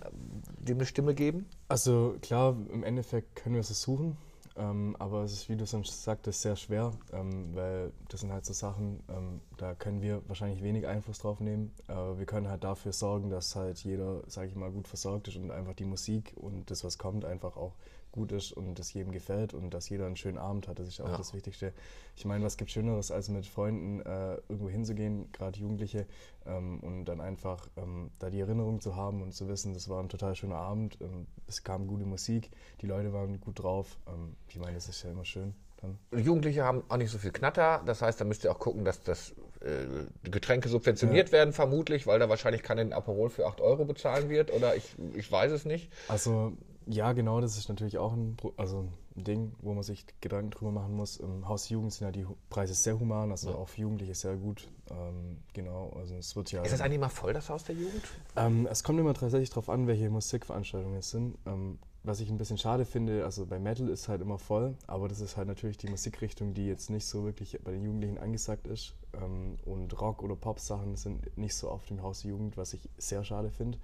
dem 0.60 0.78
eine 0.78 0.86
Stimme 0.86 1.14
geben? 1.14 1.46
Also 1.66 2.16
klar, 2.22 2.56
im 2.72 2.84
Endeffekt 2.84 3.36
können 3.36 3.56
wir 3.56 3.60
es 3.60 3.82
suchen. 3.82 4.16
Ähm, 4.58 4.96
aber 4.98 5.22
es 5.22 5.32
ist, 5.32 5.48
wie 5.48 5.56
du 5.56 5.66
schon 5.66 5.84
sagtest, 5.84 6.42
sehr 6.42 6.56
schwer, 6.56 6.92
ähm, 7.12 7.54
weil 7.54 7.92
das 8.08 8.20
sind 8.20 8.32
halt 8.32 8.44
so 8.44 8.52
Sachen, 8.52 9.04
ähm, 9.08 9.40
da 9.56 9.74
können 9.74 10.02
wir 10.02 10.22
wahrscheinlich 10.26 10.62
wenig 10.62 10.86
Einfluss 10.86 11.20
drauf 11.20 11.38
nehmen. 11.38 11.72
Aber 11.86 12.18
wir 12.18 12.26
können 12.26 12.48
halt 12.48 12.64
dafür 12.64 12.92
sorgen, 12.92 13.30
dass 13.30 13.54
halt 13.54 13.78
jeder, 13.84 14.22
sage 14.26 14.48
ich 14.48 14.56
mal, 14.56 14.70
gut 14.72 14.88
versorgt 14.88 15.28
ist 15.28 15.36
und 15.36 15.52
einfach 15.52 15.74
die 15.74 15.84
Musik 15.84 16.34
und 16.36 16.70
das, 16.70 16.82
was 16.82 16.98
kommt, 16.98 17.24
einfach 17.24 17.56
auch 17.56 17.74
gut 18.12 18.32
ist 18.32 18.52
und 18.52 18.78
das 18.78 18.92
jedem 18.92 19.12
gefällt 19.12 19.54
und 19.54 19.74
dass 19.74 19.88
jeder 19.88 20.06
einen 20.06 20.16
schönen 20.16 20.38
Abend 20.38 20.68
hat. 20.68 20.78
Das 20.78 20.88
ist 20.88 21.00
auch 21.00 21.10
ja. 21.10 21.16
das 21.16 21.34
Wichtigste. 21.34 21.72
Ich 22.16 22.24
meine, 22.24 22.44
was 22.44 22.56
gibt 22.56 22.70
Schöneres, 22.70 23.10
als 23.10 23.28
mit 23.28 23.46
Freunden 23.46 24.00
äh, 24.00 24.34
irgendwo 24.48 24.68
hinzugehen, 24.68 25.30
gerade 25.32 25.58
Jugendliche, 25.58 26.06
ähm, 26.46 26.80
und 26.80 27.04
dann 27.04 27.20
einfach 27.20 27.68
ähm, 27.76 28.10
da 28.18 28.30
die 28.30 28.40
Erinnerung 28.40 28.80
zu 28.80 28.96
haben 28.96 29.22
und 29.22 29.32
zu 29.32 29.48
wissen, 29.48 29.74
das 29.74 29.88
war 29.88 30.02
ein 30.02 30.08
total 30.08 30.34
schöner 30.34 30.56
Abend. 30.56 30.98
Ähm, 31.00 31.26
es 31.46 31.62
kam 31.62 31.86
gute 31.86 32.04
Musik, 32.04 32.50
die 32.80 32.86
Leute 32.86 33.12
waren 33.12 33.40
gut 33.40 33.62
drauf. 33.62 33.98
Ähm, 34.06 34.36
ich 34.48 34.58
meine, 34.58 34.74
das 34.74 34.88
ist 34.88 35.02
ja 35.02 35.10
immer 35.10 35.24
schön. 35.24 35.54
Dann. 35.80 35.98
Jugendliche 36.12 36.64
haben 36.64 36.82
auch 36.88 36.96
nicht 36.96 37.10
so 37.10 37.18
viel 37.18 37.30
Knatter. 37.30 37.82
Das 37.86 38.02
heißt, 38.02 38.20
da 38.20 38.24
müsst 38.24 38.44
ihr 38.44 38.50
auch 38.50 38.58
gucken, 38.58 38.84
dass 38.84 39.02
das 39.02 39.32
äh, 39.60 40.28
Getränke 40.28 40.68
subventioniert 40.68 41.28
ja. 41.28 41.32
werden, 41.34 41.52
vermutlich, 41.52 42.06
weil 42.06 42.18
da 42.18 42.28
wahrscheinlich 42.28 42.62
keiner 42.62 42.96
Aperol 42.96 43.30
für 43.30 43.46
8 43.46 43.60
Euro 43.60 43.84
bezahlen 43.84 44.28
wird. 44.28 44.52
Oder 44.52 44.74
ich, 44.74 44.96
ich 45.14 45.30
weiß 45.30 45.52
es 45.52 45.64
nicht. 45.64 45.92
Also 46.08 46.52
ja, 46.88 47.12
genau, 47.12 47.40
das 47.40 47.58
ist 47.58 47.68
natürlich 47.68 47.98
auch 47.98 48.14
ein, 48.14 48.36
also 48.56 48.88
ein 49.16 49.24
Ding, 49.24 49.52
wo 49.60 49.74
man 49.74 49.82
sich 49.82 50.06
Gedanken 50.20 50.50
drüber 50.50 50.70
machen 50.70 50.94
muss. 50.94 51.18
Im 51.18 51.46
Haus 51.46 51.68
Jugend 51.68 51.92
sind 51.92 52.06
ja 52.06 52.10
die 52.10 52.26
Preise 52.48 52.72
sehr 52.72 52.98
human, 52.98 53.30
also 53.30 53.50
ja. 53.50 53.56
auch 53.56 53.68
für 53.68 53.82
Jugendliche 53.82 54.14
sehr 54.14 54.36
gut. 54.36 54.68
Ähm, 54.90 55.38
genau, 55.52 55.92
also 55.98 56.14
es 56.14 56.34
wird 56.34 56.50
ja. 56.50 56.62
Ist 56.62 56.72
das 56.72 56.80
eigentlich 56.80 57.00
mal 57.00 57.10
voll, 57.10 57.34
das 57.34 57.50
Haus 57.50 57.64
der 57.64 57.74
Jugend? 57.74 58.02
Ähm, 58.36 58.66
es 58.70 58.82
kommt 58.82 58.98
immer 58.98 59.12
tatsächlich 59.12 59.50
darauf 59.50 59.68
an, 59.68 59.86
welche 59.86 60.08
Musikveranstaltungen 60.08 60.98
es 60.98 61.10
sind. 61.10 61.36
Ähm, 61.46 61.78
was 62.04 62.20
ich 62.20 62.30
ein 62.30 62.38
bisschen 62.38 62.56
schade 62.56 62.86
finde, 62.86 63.24
also 63.24 63.44
bei 63.44 63.58
Metal 63.58 63.88
ist 63.88 64.08
halt 64.08 64.22
immer 64.22 64.38
voll, 64.38 64.74
aber 64.86 65.08
das 65.08 65.20
ist 65.20 65.36
halt 65.36 65.48
natürlich 65.48 65.76
die 65.76 65.88
Musikrichtung, 65.88 66.54
die 66.54 66.66
jetzt 66.66 66.88
nicht 66.88 67.04
so 67.04 67.24
wirklich 67.24 67.58
bei 67.62 67.72
den 67.72 67.82
Jugendlichen 67.82 68.16
angesagt 68.16 68.66
ist. 68.66 68.94
Ähm, 69.12 69.56
und 69.66 70.00
Rock- 70.00 70.22
oder 70.22 70.36
Pop-Sachen 70.36 70.96
sind 70.96 71.36
nicht 71.36 71.54
so 71.54 71.70
oft 71.70 71.90
im 71.90 72.02
Haus 72.02 72.22
der 72.22 72.30
Jugend, 72.30 72.56
was 72.56 72.72
ich 72.72 72.88
sehr 72.96 73.24
schade 73.24 73.50
finde 73.50 73.78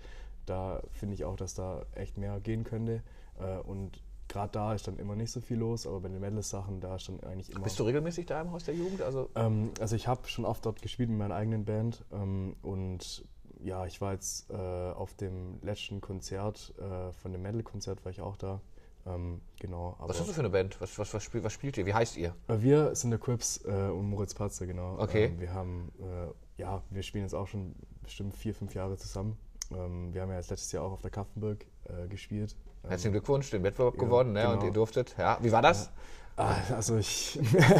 da 0.46 0.82
finde 0.92 1.14
ich 1.14 1.24
auch, 1.24 1.36
dass 1.36 1.54
da 1.54 1.84
echt 1.94 2.18
mehr 2.18 2.40
gehen 2.40 2.64
könnte. 2.64 3.02
Äh, 3.38 3.58
und 3.58 4.02
gerade 4.28 4.52
da 4.52 4.74
ist 4.74 4.88
dann 4.88 4.98
immer 4.98 5.16
nicht 5.16 5.30
so 5.30 5.40
viel 5.40 5.58
los, 5.58 5.86
aber 5.86 6.00
bei 6.00 6.08
den 6.08 6.20
Medley-Sachen, 6.20 6.80
da 6.80 6.96
ist 6.96 7.08
dann 7.08 7.20
eigentlich 7.20 7.50
immer. 7.50 7.64
Bist 7.64 7.78
du 7.78 7.84
regelmäßig 7.84 8.26
da 8.26 8.40
im 8.40 8.52
Haus 8.52 8.64
der 8.64 8.74
Jugend? 8.74 9.02
Also, 9.02 9.30
ähm, 9.34 9.72
also 9.80 9.96
ich 9.96 10.08
habe 10.08 10.26
schon 10.28 10.44
oft 10.44 10.64
dort 10.66 10.82
gespielt 10.82 11.08
mit 11.08 11.18
meiner 11.18 11.34
eigenen 11.34 11.64
Band 11.64 12.04
ähm, 12.12 12.56
und 12.62 13.24
ja, 13.60 13.86
ich 13.86 14.00
war 14.00 14.12
jetzt 14.12 14.50
äh, 14.50 14.54
auf 14.54 15.14
dem 15.14 15.58
letzten 15.62 16.00
Konzert, 16.00 16.74
äh, 16.78 17.12
von 17.12 17.32
dem 17.32 17.42
Metal-Konzert 17.42 18.04
war 18.04 18.12
ich 18.12 18.20
auch 18.20 18.36
da. 18.36 18.60
Ähm, 19.06 19.42
genau. 19.60 19.96
was 19.98 20.18
ist 20.18 20.28
das 20.28 20.34
für 20.34 20.40
eine 20.40 20.50
Band? 20.50 20.80
Was, 20.80 20.98
was, 20.98 21.12
was, 21.12 21.22
spielt, 21.22 21.44
was 21.44 21.52
spielt 21.52 21.76
ihr? 21.76 21.84
Wie 21.84 21.92
heißt 21.92 22.16
ihr? 22.16 22.34
Äh, 22.48 22.60
wir 22.60 22.94
sind 22.94 23.10
der 23.10 23.18
Quips 23.18 23.62
äh, 23.64 23.70
und 23.70 24.08
Moritz 24.08 24.34
Patze, 24.34 24.66
genau. 24.66 24.98
Okay. 24.98 25.26
Ähm, 25.26 25.40
wir 25.40 25.52
haben, 25.52 25.92
äh, 26.00 26.60
ja, 26.60 26.82
wir 26.90 27.02
spielen 27.02 27.24
jetzt 27.24 27.34
auch 27.34 27.46
schon 27.46 27.74
bestimmt 28.02 28.34
vier, 28.34 28.54
fünf 28.54 28.74
Jahre 28.74 28.96
zusammen. 28.96 29.36
Ähm, 29.72 30.12
wir 30.12 30.22
haben 30.22 30.30
ja 30.30 30.36
letztes 30.36 30.72
Jahr 30.72 30.84
auch 30.84 30.92
auf 30.92 31.02
der 31.02 31.10
Kaffenburg 31.10 31.64
äh, 31.84 32.08
gespielt. 32.08 32.56
Ähm, 32.82 32.90
Herzlichen 32.90 33.12
Glückwunsch, 33.12 33.50
den 33.50 33.62
Wettbewerb 33.62 33.94
ja, 33.94 34.00
gewonnen 34.00 34.32
ne? 34.32 34.42
Genau. 34.42 34.54
und 34.54 34.64
ihr 34.64 34.72
durftet. 34.72 35.14
Ja, 35.18 35.38
wie 35.40 35.52
war 35.52 35.62
das? 35.62 35.90
Ah, 36.36 36.56
also 36.74 36.96
ich, 36.96 37.38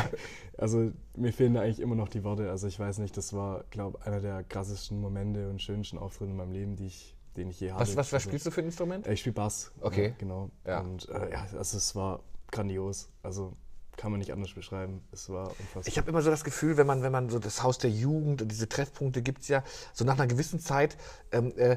also 0.58 0.92
mir 1.16 1.32
fehlen 1.32 1.54
da 1.54 1.62
eigentlich 1.62 1.80
immer 1.80 1.96
noch 1.96 2.08
die 2.08 2.22
Worte. 2.22 2.50
Also 2.50 2.68
ich 2.68 2.78
weiß 2.78 2.98
nicht, 2.98 3.16
das 3.16 3.32
war, 3.32 3.64
glaube 3.70 3.98
ich, 4.00 4.06
einer 4.06 4.20
der 4.20 4.44
krassesten 4.44 5.00
Momente 5.00 5.50
und 5.50 5.60
schönsten 5.60 5.98
Auftritte 5.98 6.30
in 6.30 6.36
meinem 6.36 6.52
Leben, 6.52 6.76
die 6.76 6.86
ich, 6.86 7.16
den 7.36 7.50
ich 7.50 7.58
je 7.58 7.72
hatte. 7.72 7.80
Was, 7.80 7.90
was, 7.90 7.96
was 7.96 8.14
also, 8.14 8.28
spielst 8.28 8.46
du 8.46 8.50
für 8.52 8.60
ein 8.60 8.66
Instrument? 8.66 9.06
Ich 9.08 9.20
spiele 9.20 9.34
Bass. 9.34 9.72
Okay. 9.80 10.08
Ja, 10.08 10.14
genau. 10.18 10.50
Ja. 10.64 10.80
Und 10.80 11.08
äh, 11.08 11.32
ja, 11.32 11.46
also 11.56 11.76
es 11.76 11.96
war 11.96 12.20
grandios. 12.52 13.08
Also 13.24 13.56
kann 13.96 14.10
man 14.10 14.18
nicht 14.18 14.32
anders 14.32 14.52
beschreiben. 14.52 15.02
Es 15.12 15.28
war 15.28 15.48
unfassbar. 15.48 15.82
Ich 15.86 15.98
habe 15.98 16.10
immer 16.10 16.22
so 16.22 16.30
das 16.30 16.44
Gefühl, 16.44 16.76
wenn 16.76 16.86
man, 16.86 17.02
wenn 17.02 17.12
man 17.12 17.28
so 17.30 17.38
das 17.38 17.62
Haus 17.62 17.78
der 17.78 17.90
Jugend 17.90 18.42
und 18.42 18.48
diese 18.48 18.68
Treffpunkte 18.68 19.22
gibt 19.22 19.42
es 19.42 19.48
ja, 19.48 19.62
so 19.92 20.04
nach 20.04 20.14
einer 20.14 20.26
gewissen 20.26 20.60
Zeit 20.60 20.96
ähm, 21.32 21.52
äh, 21.56 21.76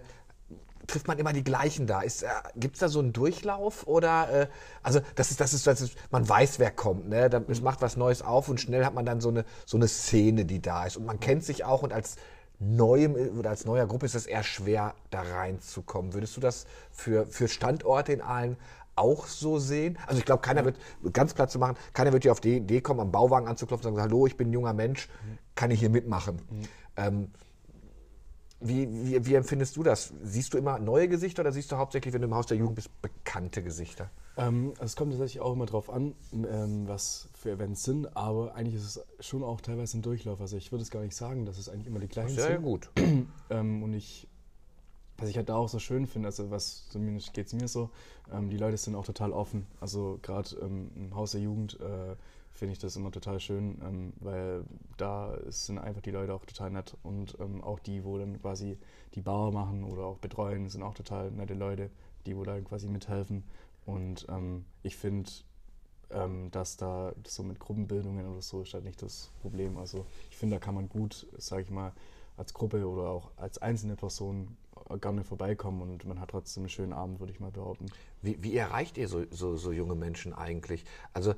trifft 0.88 1.08
man 1.08 1.20
immer 1.20 1.34
die 1.34 1.44
gleichen 1.44 1.86
da. 1.86 2.02
Äh, 2.02 2.10
Gibt 2.56 2.76
es 2.76 2.80
da 2.80 2.90
so 2.90 3.00
einen 3.00 3.14
Durchlauf 3.14 3.86
oder 3.86 4.30
äh, 4.32 4.48
also 4.82 5.02
das 5.16 5.32
ist, 5.32 5.40
das 5.40 5.54
ist, 5.54 5.68
das 5.68 5.82
ist, 5.82 5.98
man 6.12 6.28
weiß, 6.28 6.60
wer 6.60 6.72
kommt, 6.72 7.10
ne? 7.10 7.30
Da, 7.30 7.42
es 7.48 7.62
macht 7.62 7.82
was 7.82 7.98
Neues 7.98 8.22
auf 8.22 8.50
und 8.50 8.60
schnell 8.60 8.86
hat 8.86 8.94
man 8.94 9.06
dann 9.06 9.22
so 9.22 9.30
eine, 9.30 9.46
so 9.66 9.78
eine 9.78 9.88
Szene, 9.88 10.46
die 10.46 10.62
da 10.62 10.86
ist. 10.86 10.98
Und 10.98 11.06
man 11.06 11.20
kennt 11.20 11.44
sich 11.44 11.66
auch 11.66 11.84
und 11.84 11.94
als 11.94 12.16
neuem 12.60 13.16
oder 13.38 13.52
als 13.52 13.66
neuer 13.66 13.86
Gruppe 13.86 14.08
ist 14.08 14.16
es 14.16 14.26
eher 14.26 14.44
schwer, 14.44 14.96
da 15.12 15.22
reinzukommen. 15.22 16.14
Würdest 16.14 16.36
du 16.38 16.42
das 16.42 16.66
für, 16.90 17.28
für 17.28 17.48
Standorte 17.48 18.14
in 18.14 18.22
allen 18.22 18.58
auch 18.98 19.28
so 19.28 19.60
sehen? 19.60 19.98
Also 20.08 20.20
ich 20.20 20.26
glaube, 20.26 20.42
keiner 20.42 20.66
wird, 20.66 20.78
ganz 21.14 21.34
platt 21.34 21.52
zu 21.52 21.60
machen, 21.60 21.78
keiner 21.94 22.14
wird 22.14 22.24
hier 22.24 22.32
auf 22.32 22.42
die 22.42 22.58
Idee 22.58 22.82
kommen, 22.82 23.00
am 23.00 23.12
Bauwagen 23.12 23.48
anzuklopfen 23.48 23.88
und 23.88 23.96
sagen, 23.96 24.10
hallo, 24.10 24.28
ich 24.28 24.38
bin 24.38 24.50
ein 24.50 24.54
junger 24.54 24.74
Mensch, 24.74 25.10
kann 25.56 25.72
ich 25.72 25.80
hier 25.80 25.90
mitmachen? 25.90 26.42
Mhm. 26.50 26.68
Ähm, 26.98 27.32
wie, 28.60 28.88
wie, 28.90 29.26
wie, 29.26 29.36
empfindest 29.36 29.78
du 29.78 29.84
das? 29.84 30.14
Siehst 30.24 30.54
du 30.54 30.58
immer 30.58 30.80
neue 30.80 31.08
Gesichter 31.08 31.44
oder 31.44 31.52
siehst 31.52 31.72
du 31.72 31.78
hauptsächlich, 31.78 32.14
wenn 32.14 32.22
du 32.22 32.28
im 32.28 32.34
Haus 32.34 32.48
der 32.48 32.58
Jugend 32.58 32.76
bist, 32.76 32.90
bekannte 33.02 33.62
Gesichter? 33.62 34.10
Ähm, 34.36 34.74
es 34.80 34.96
kommt 34.96 35.12
tatsächlich 35.12 35.42
auch 35.42 35.54
immer 35.54 35.66
darauf 35.66 35.90
an, 35.90 36.16
ähm, 36.34 36.88
was 36.88 37.30
für 37.34 37.52
Events 37.52 37.84
sind, 37.84 38.16
aber 38.16 38.56
eigentlich 38.56 38.76
ist 38.76 38.98
es 38.98 39.26
schon 39.26 39.44
auch 39.44 39.62
teilweise 39.62 39.98
ein 39.98 40.02
Durchlauf. 40.02 40.42
Also 40.42 40.58
ich 40.58 40.72
würde 40.72 40.84
es 40.84 40.92
gar 40.92 41.02
nicht 41.02 41.16
sagen, 41.16 41.46
dass 41.46 41.58
es 41.58 41.70
eigentlich 41.70 41.88
immer 41.88 42.00
die 42.00 42.08
gleichen 42.08 42.36
sind. 42.36 42.48
Sehr 42.48 42.60
gut. 42.60 42.90
ähm, 43.50 43.84
und 43.84 43.94
ich, 43.94 44.28
was 45.18 45.30
ich 45.30 45.38
halt 45.38 45.50
da 45.50 45.56
auch 45.56 45.70
so 45.70 45.80
schön 45.80 46.06
finde, 46.06 46.28
also 46.28 46.52
was 46.52 46.88
zumindest 46.90 47.34
geht 47.34 47.48
es 47.48 47.54
mir 47.54 47.68
so, 47.68 47.90
ähm, 48.32 48.50
die 48.50 48.58
Leute 48.58 48.78
sind 48.78 48.96
auch 48.96 49.06
total 49.06 49.32
offen. 49.32 49.66
Also 49.80 50.20
gerade 50.22 50.56
ähm, 50.62 50.92
im 50.96 51.16
Haus 51.16 51.32
der 51.32 51.42
Jugend 51.42 51.80
äh, 51.80 52.16
finde 52.54 52.74
ich 52.74 52.80
das 52.80 52.96
immer 52.96 53.12
total 53.12 53.40
schön, 53.40 53.80
ähm, 53.84 54.14
weil 54.20 54.64
da 54.98 55.38
sind 55.50 55.78
einfach 55.78 56.02
die 56.02 56.12
Leute 56.12 56.34
auch 56.34 56.46
total 56.46 56.72
nett 56.72 56.96
und 57.04 57.38
ähm, 57.40 57.64
auch 57.64 57.80
die, 57.80 58.04
wo 58.04 58.18
dann 58.18 58.40
quasi 58.42 58.78
die 59.16 59.22
Bar 59.22 59.52
machen 59.52 59.84
oder 59.84 60.06
auch 60.06 60.18
betreuen, 60.18 60.70
sind 60.70 60.84
auch 60.84 60.94
total 60.96 61.32
nette 61.32 61.54
Leute, 61.54 61.90
die 62.26 62.36
wo 62.36 62.44
da 62.44 62.60
quasi 62.62 62.88
mithelfen. 62.88 63.44
Und 63.86 64.26
ähm, 64.30 64.66
ich 64.84 64.98
finde, 64.98 65.30
ähm, 66.10 66.52
dass 66.52 66.78
da 66.78 67.14
so 67.26 67.44
mit 67.44 67.60
Gruppenbildungen 67.60 68.28
oder 68.28 68.42
so 68.42 68.62
ist 68.62 68.74
halt 68.74 68.84
nicht 68.84 69.02
das 69.02 69.32
Problem. 69.42 69.78
Also 69.78 70.06
ich 70.30 70.38
finde, 70.38 70.56
da 70.56 70.60
kann 70.60 70.76
man 70.76 70.90
gut, 70.90 71.28
sage 71.38 71.64
ich 71.64 71.70
mal, 71.70 71.94
als 72.38 72.54
Gruppe 72.54 72.88
oder 72.88 73.10
auch 73.10 73.32
als 73.38 73.58
einzelne 73.60 73.96
Person 73.96 74.58
gerne 75.02 75.24
vorbeikommen 75.24 75.82
und 75.82 76.06
man 76.06 76.20
hat 76.20 76.30
trotzdem 76.30 76.64
einen 76.64 76.70
schönen 76.70 76.94
Abend, 76.94 77.20
würde 77.20 77.34
ich 77.34 77.40
mal 77.40 77.52
behaupten. 77.52 77.88
Wie, 78.22 78.42
wie 78.42 78.56
erreicht 78.56 78.98
ihr 78.98 79.08
so, 79.08 79.24
so, 79.30 79.58
so 79.58 79.72
junge 79.72 79.96
Menschen 79.96 80.34
eigentlich? 80.34 80.86
Also 81.14 81.36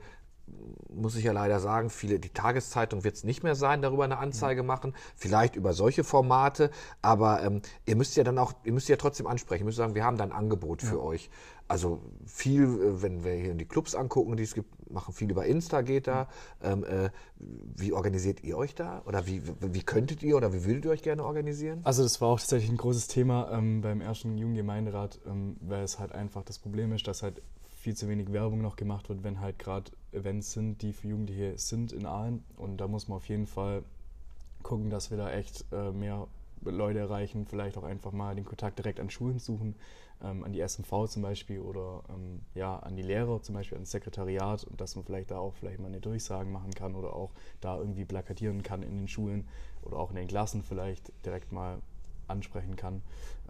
muss 0.93 1.15
ich 1.15 1.23
ja 1.23 1.31
leider 1.31 1.59
sagen, 1.59 1.89
viele, 1.89 2.19
die 2.19 2.29
Tageszeitung 2.29 3.03
wird 3.03 3.15
es 3.15 3.23
nicht 3.23 3.43
mehr 3.43 3.55
sein, 3.55 3.81
darüber 3.81 4.03
eine 4.03 4.17
Anzeige 4.17 4.63
machen, 4.63 4.93
vielleicht 5.15 5.55
über 5.55 5.73
solche 5.73 6.03
Formate, 6.03 6.71
aber 7.01 7.43
ähm, 7.43 7.61
ihr 7.85 7.95
müsst 7.95 8.15
ja 8.17 8.23
dann 8.23 8.37
auch, 8.37 8.53
ihr 8.63 8.73
müsst 8.73 8.89
ja 8.89 8.95
trotzdem 8.95 9.27
ansprechen, 9.27 9.63
ihr 9.63 9.65
müsst 9.65 9.77
sagen, 9.77 9.95
wir 9.95 10.03
haben 10.03 10.17
da 10.17 10.23
ein 10.23 10.31
Angebot 10.31 10.81
für 10.81 10.95
ja. 10.95 11.01
euch. 11.01 11.29
Also 11.67 12.01
viel, 12.25 12.63
äh, 12.63 13.01
wenn 13.03 13.23
wir 13.23 13.33
hier 13.33 13.51
in 13.51 13.59
die 13.59 13.65
Clubs 13.65 13.93
angucken, 13.93 14.35
die 14.35 14.43
es 14.43 14.55
gibt, 14.55 14.91
machen 14.91 15.13
viel 15.13 15.29
über 15.29 15.45
Insta 15.45 15.81
geht 15.81 16.07
da. 16.07 16.27
Ähm, 16.63 16.83
äh, 16.83 17.11
wie 17.37 17.93
organisiert 17.93 18.43
ihr 18.43 18.57
euch 18.57 18.73
da? 18.73 19.03
Oder 19.05 19.27
wie, 19.27 19.43
wie 19.61 19.83
könntet 19.83 20.23
ihr 20.23 20.35
oder 20.35 20.51
wie 20.51 20.65
würdet 20.65 20.85
ihr 20.85 20.91
euch 20.91 21.03
gerne 21.03 21.23
organisieren? 21.23 21.81
Also 21.83 22.01
das 22.01 22.19
war 22.21 22.29
auch 22.29 22.39
tatsächlich 22.39 22.71
ein 22.71 22.77
großes 22.77 23.07
Thema 23.07 23.51
ähm, 23.51 23.81
beim 23.81 24.01
ersten 24.01 24.35
Jugendgemeinderat, 24.37 25.19
ähm, 25.27 25.57
weil 25.61 25.83
es 25.83 25.99
halt 25.99 26.11
einfach 26.11 26.43
das 26.43 26.57
Problem 26.57 26.91
ist, 26.91 27.07
dass 27.07 27.21
halt 27.21 27.39
viel 27.89 27.95
zu 27.95 28.07
wenig 28.07 28.31
Werbung 28.31 28.61
noch 28.61 28.75
gemacht 28.75 29.09
wird, 29.09 29.23
wenn 29.23 29.39
halt 29.39 29.57
gerade 29.57 29.91
Events 30.11 30.51
sind, 30.51 30.83
die 30.83 30.93
für 30.93 31.07
Jugendliche 31.07 31.57
sind 31.57 31.91
in 31.91 32.05
Aalen. 32.05 32.43
Und 32.55 32.77
da 32.77 32.87
muss 32.87 33.07
man 33.07 33.15
auf 33.15 33.27
jeden 33.27 33.47
Fall 33.47 33.83
gucken, 34.61 34.91
dass 34.91 35.09
wir 35.09 35.17
da 35.17 35.31
echt 35.31 35.65
äh, 35.71 35.89
mehr 35.89 36.27
Leute 36.61 36.99
erreichen, 36.99 37.47
vielleicht 37.47 37.79
auch 37.79 37.83
einfach 37.83 38.11
mal 38.11 38.35
den 38.35 38.45
Kontakt 38.45 38.77
direkt 38.77 38.99
an 38.99 39.09
Schulen 39.09 39.39
suchen, 39.39 39.73
ähm, 40.23 40.43
an 40.43 40.53
die 40.53 40.59
SMV 40.59 41.07
zum 41.07 41.23
Beispiel 41.23 41.61
oder 41.61 42.03
ähm, 42.09 42.41
ja, 42.53 42.77
an 42.77 42.95
die 42.95 43.01
Lehrer 43.01 43.41
zum 43.41 43.55
Beispiel, 43.55 43.77
ans 43.77 43.89
Sekretariat 43.89 44.65
und 44.65 44.79
dass 44.79 44.95
man 44.95 45.03
vielleicht 45.03 45.31
da 45.31 45.39
auch 45.39 45.55
vielleicht 45.55 45.79
mal 45.79 45.87
eine 45.87 45.99
Durchsagen 45.99 46.51
machen 46.51 46.75
kann 46.75 46.93
oder 46.93 47.15
auch 47.15 47.31
da 47.59 47.79
irgendwie 47.79 48.05
plakatieren 48.05 48.61
kann 48.61 48.83
in 48.83 48.97
den 48.97 49.07
Schulen 49.07 49.47
oder 49.81 49.97
auch 49.97 50.11
in 50.11 50.15
den 50.15 50.27
Klassen 50.27 50.61
vielleicht 50.61 51.11
direkt 51.25 51.51
mal 51.51 51.79
ansprechen 52.27 52.75
kann. 52.75 53.01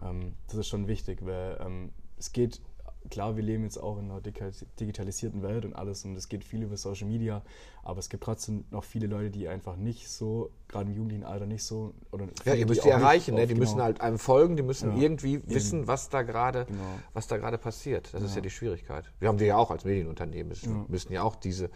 Ähm, 0.02 0.32
das 0.46 0.56
ist 0.56 0.68
schon 0.68 0.88
wichtig, 0.88 1.26
weil 1.26 1.58
ähm, 1.60 1.92
es 2.16 2.32
geht 2.32 2.62
klar, 3.08 3.36
wir 3.36 3.42
leben 3.42 3.64
jetzt 3.64 3.78
auch 3.78 3.98
in 3.98 4.10
einer 4.10 4.20
digitalisierten 4.20 5.42
Welt 5.42 5.64
und 5.64 5.74
alles 5.74 6.04
und 6.04 6.16
es 6.16 6.28
geht 6.28 6.44
viel 6.44 6.62
über 6.62 6.76
Social 6.76 7.08
Media, 7.08 7.42
aber 7.82 7.98
es 7.98 8.08
gibt 8.08 8.24
trotzdem 8.24 8.64
noch 8.70 8.84
viele 8.84 9.06
Leute, 9.06 9.30
die 9.30 9.48
einfach 9.48 9.76
nicht 9.76 10.08
so, 10.08 10.50
gerade 10.68 10.90
im 10.90 10.96
jugendlichen 10.96 11.24
Alter 11.24 11.46
nicht 11.46 11.64
so. 11.64 11.94
Oder 12.10 12.26
ja, 12.44 12.54
ihr 12.54 12.66
müsst 12.66 12.84
die 12.84 12.90
erreichen, 12.90 13.34
ne? 13.34 13.46
die 13.46 13.54
genau. 13.54 13.60
müssen 13.60 13.82
halt 13.82 14.00
einem 14.00 14.18
folgen, 14.18 14.56
die 14.56 14.62
müssen 14.62 14.96
ja, 14.96 15.02
irgendwie 15.02 15.34
eben. 15.34 15.54
wissen, 15.54 15.86
was 15.86 16.08
da 16.08 16.22
gerade 16.22 16.66
genau. 16.66 17.56
passiert. 17.56 18.12
Das 18.12 18.20
ja. 18.20 18.26
ist 18.26 18.34
ja 18.34 18.42
die 18.42 18.50
Schwierigkeit. 18.50 19.10
Wir 19.18 19.28
haben 19.28 19.38
die 19.38 19.46
ja 19.46 19.56
auch 19.56 19.70
als 19.70 19.84
Medienunternehmen, 19.84 20.52
wir 20.52 20.84
müssen 20.88 21.12
ja 21.12 21.22
auch 21.22 21.36
diese 21.36 21.70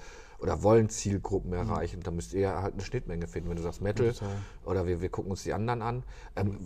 oder 0.45 0.63
wollen 0.63 0.91
Zielgruppen 0.91 1.53
mhm. 1.53 1.57
erreichen. 1.57 2.01
Da 2.03 2.11
müsst 2.11 2.35
ihr 2.35 2.55
halt 2.55 2.75
eine 2.75 2.83
Schnittmenge 2.83 3.27
finden. 3.27 3.49
Wenn 3.49 3.57
du 3.57 3.63
sagst 3.63 3.81
Metal 3.81 4.13
ja, 4.13 4.27
oder 4.67 4.87
wir, 4.87 5.01
wir 5.01 5.09
gucken 5.09 5.31
uns 5.31 5.43
die 5.43 5.55
anderen 5.55 5.81
an. 5.81 6.03
Ähm, 6.37 6.59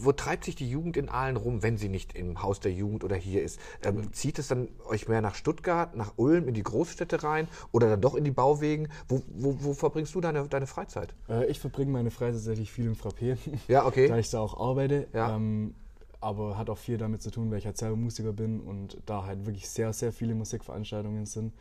wo 0.00 0.10
treibt 0.10 0.44
sich 0.44 0.56
die 0.56 0.68
Jugend 0.68 0.96
in 0.96 1.08
Aalen 1.08 1.36
rum, 1.36 1.62
wenn 1.62 1.76
sie 1.76 1.88
nicht 1.88 2.16
im 2.16 2.42
Haus 2.42 2.58
der 2.58 2.72
Jugend 2.72 3.04
oder 3.04 3.14
hier 3.14 3.44
ist? 3.44 3.60
Ähm, 3.84 3.96
mhm. 3.96 4.12
zieht 4.12 4.40
es 4.40 4.48
dann 4.48 4.68
euch 4.88 5.06
mehr 5.06 5.20
nach 5.20 5.36
Stuttgart, 5.36 5.94
nach 5.94 6.14
Ulm, 6.16 6.48
in 6.48 6.54
die 6.54 6.64
Großstädte 6.64 7.22
rein 7.22 7.46
oder 7.70 7.88
dann 7.88 8.00
doch 8.00 8.16
in 8.16 8.24
die 8.24 8.32
Bauwegen? 8.32 8.88
Wo, 9.06 9.22
wo, 9.28 9.56
wo 9.60 9.72
verbringst 9.72 10.12
du 10.16 10.20
deine, 10.20 10.48
deine 10.48 10.66
Freizeit? 10.66 11.14
Äh, 11.28 11.46
ich 11.46 11.60
verbringe 11.60 11.92
meine 11.92 12.10
Freizeit 12.10 12.40
tatsächlich 12.40 12.72
viel 12.72 12.86
im 12.86 12.96
Frappé. 12.96 13.36
Ja, 13.68 13.86
okay. 13.86 14.08
da 14.08 14.18
ich 14.18 14.30
da 14.30 14.40
auch 14.40 14.58
arbeite. 14.58 15.06
Ja. 15.12 15.36
Ähm, 15.36 15.76
aber 16.20 16.56
hat 16.56 16.70
auch 16.70 16.78
viel 16.78 16.98
damit 16.98 17.20
zu 17.20 17.30
tun, 17.30 17.50
weil 17.50 17.58
ich 17.58 17.66
halt 17.66 17.76
selber 17.76 17.96
Musiker 17.96 18.32
bin 18.32 18.60
und 18.60 18.96
da 19.06 19.24
halt 19.26 19.44
wirklich 19.44 19.68
sehr, 19.68 19.92
sehr 19.92 20.12
viele 20.12 20.34
Musikveranstaltungen 20.34 21.26
sind. 21.26 21.52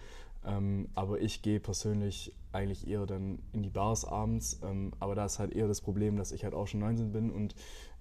Ähm, 0.45 0.89
aber 0.95 1.21
ich 1.21 1.41
gehe 1.41 1.59
persönlich 1.59 2.33
eigentlich 2.51 2.87
eher 2.87 3.05
dann 3.05 3.39
in 3.53 3.63
die 3.63 3.69
Bars 3.69 4.05
abends. 4.05 4.59
Ähm, 4.63 4.91
aber 4.99 5.15
da 5.15 5.25
ist 5.25 5.39
halt 5.39 5.53
eher 5.53 5.67
das 5.67 5.81
Problem, 5.81 6.17
dass 6.17 6.31
ich 6.31 6.43
halt 6.43 6.53
auch 6.53 6.67
schon 6.67 6.79
19 6.79 7.11
bin 7.11 7.31
und 7.31 7.55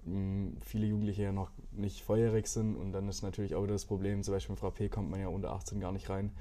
ähm, 0.07 0.57
viele 0.65 0.87
Jugendliche 0.87 1.23
ja 1.23 1.31
noch 1.31 1.51
nicht 1.71 2.03
volljährig 2.03 2.47
sind. 2.47 2.75
Und 2.75 2.91
dann 2.91 3.07
ist 3.07 3.21
natürlich 3.21 3.55
auch 3.55 3.63
wieder 3.63 3.73
das 3.73 3.85
Problem, 3.85 4.23
zum 4.23 4.33
Beispiel 4.33 4.55
im 4.55 4.61
Frappé 4.61 4.89
kommt 4.89 5.09
man 5.09 5.19
ja 5.19 5.27
unter 5.27 5.51
18 5.51 5.79
gar 5.79 5.91
nicht 5.91 6.09
rein. 6.09 6.31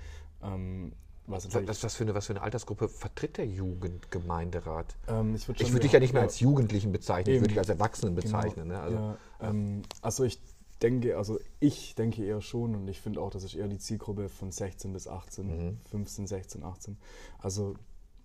Ähm, 0.42 0.92
was, 1.26 1.52
was, 1.54 1.84
was, 1.84 1.94
für 1.94 2.04
eine, 2.04 2.14
was 2.14 2.26
für 2.26 2.32
eine 2.32 2.42
Altersgruppe 2.42 2.88
vertritt 2.88 3.36
der 3.36 3.46
Jugendgemeinderat? 3.46 4.96
Ähm, 5.06 5.34
ich 10.26 10.40
denke, 10.82 11.16
also 11.16 11.38
ich 11.58 11.94
denke 11.94 12.24
eher 12.24 12.40
schon 12.40 12.74
und 12.74 12.88
ich 12.88 13.00
finde 13.00 13.20
auch, 13.20 13.30
das 13.30 13.44
ist 13.44 13.54
eher 13.54 13.68
die 13.68 13.78
Zielgruppe 13.78 14.28
von 14.28 14.50
16 14.50 14.92
bis 14.92 15.06
18, 15.06 15.46
mhm. 15.46 15.78
15, 15.90 16.26
16, 16.26 16.62
18. 16.62 16.96
Also 17.38 17.74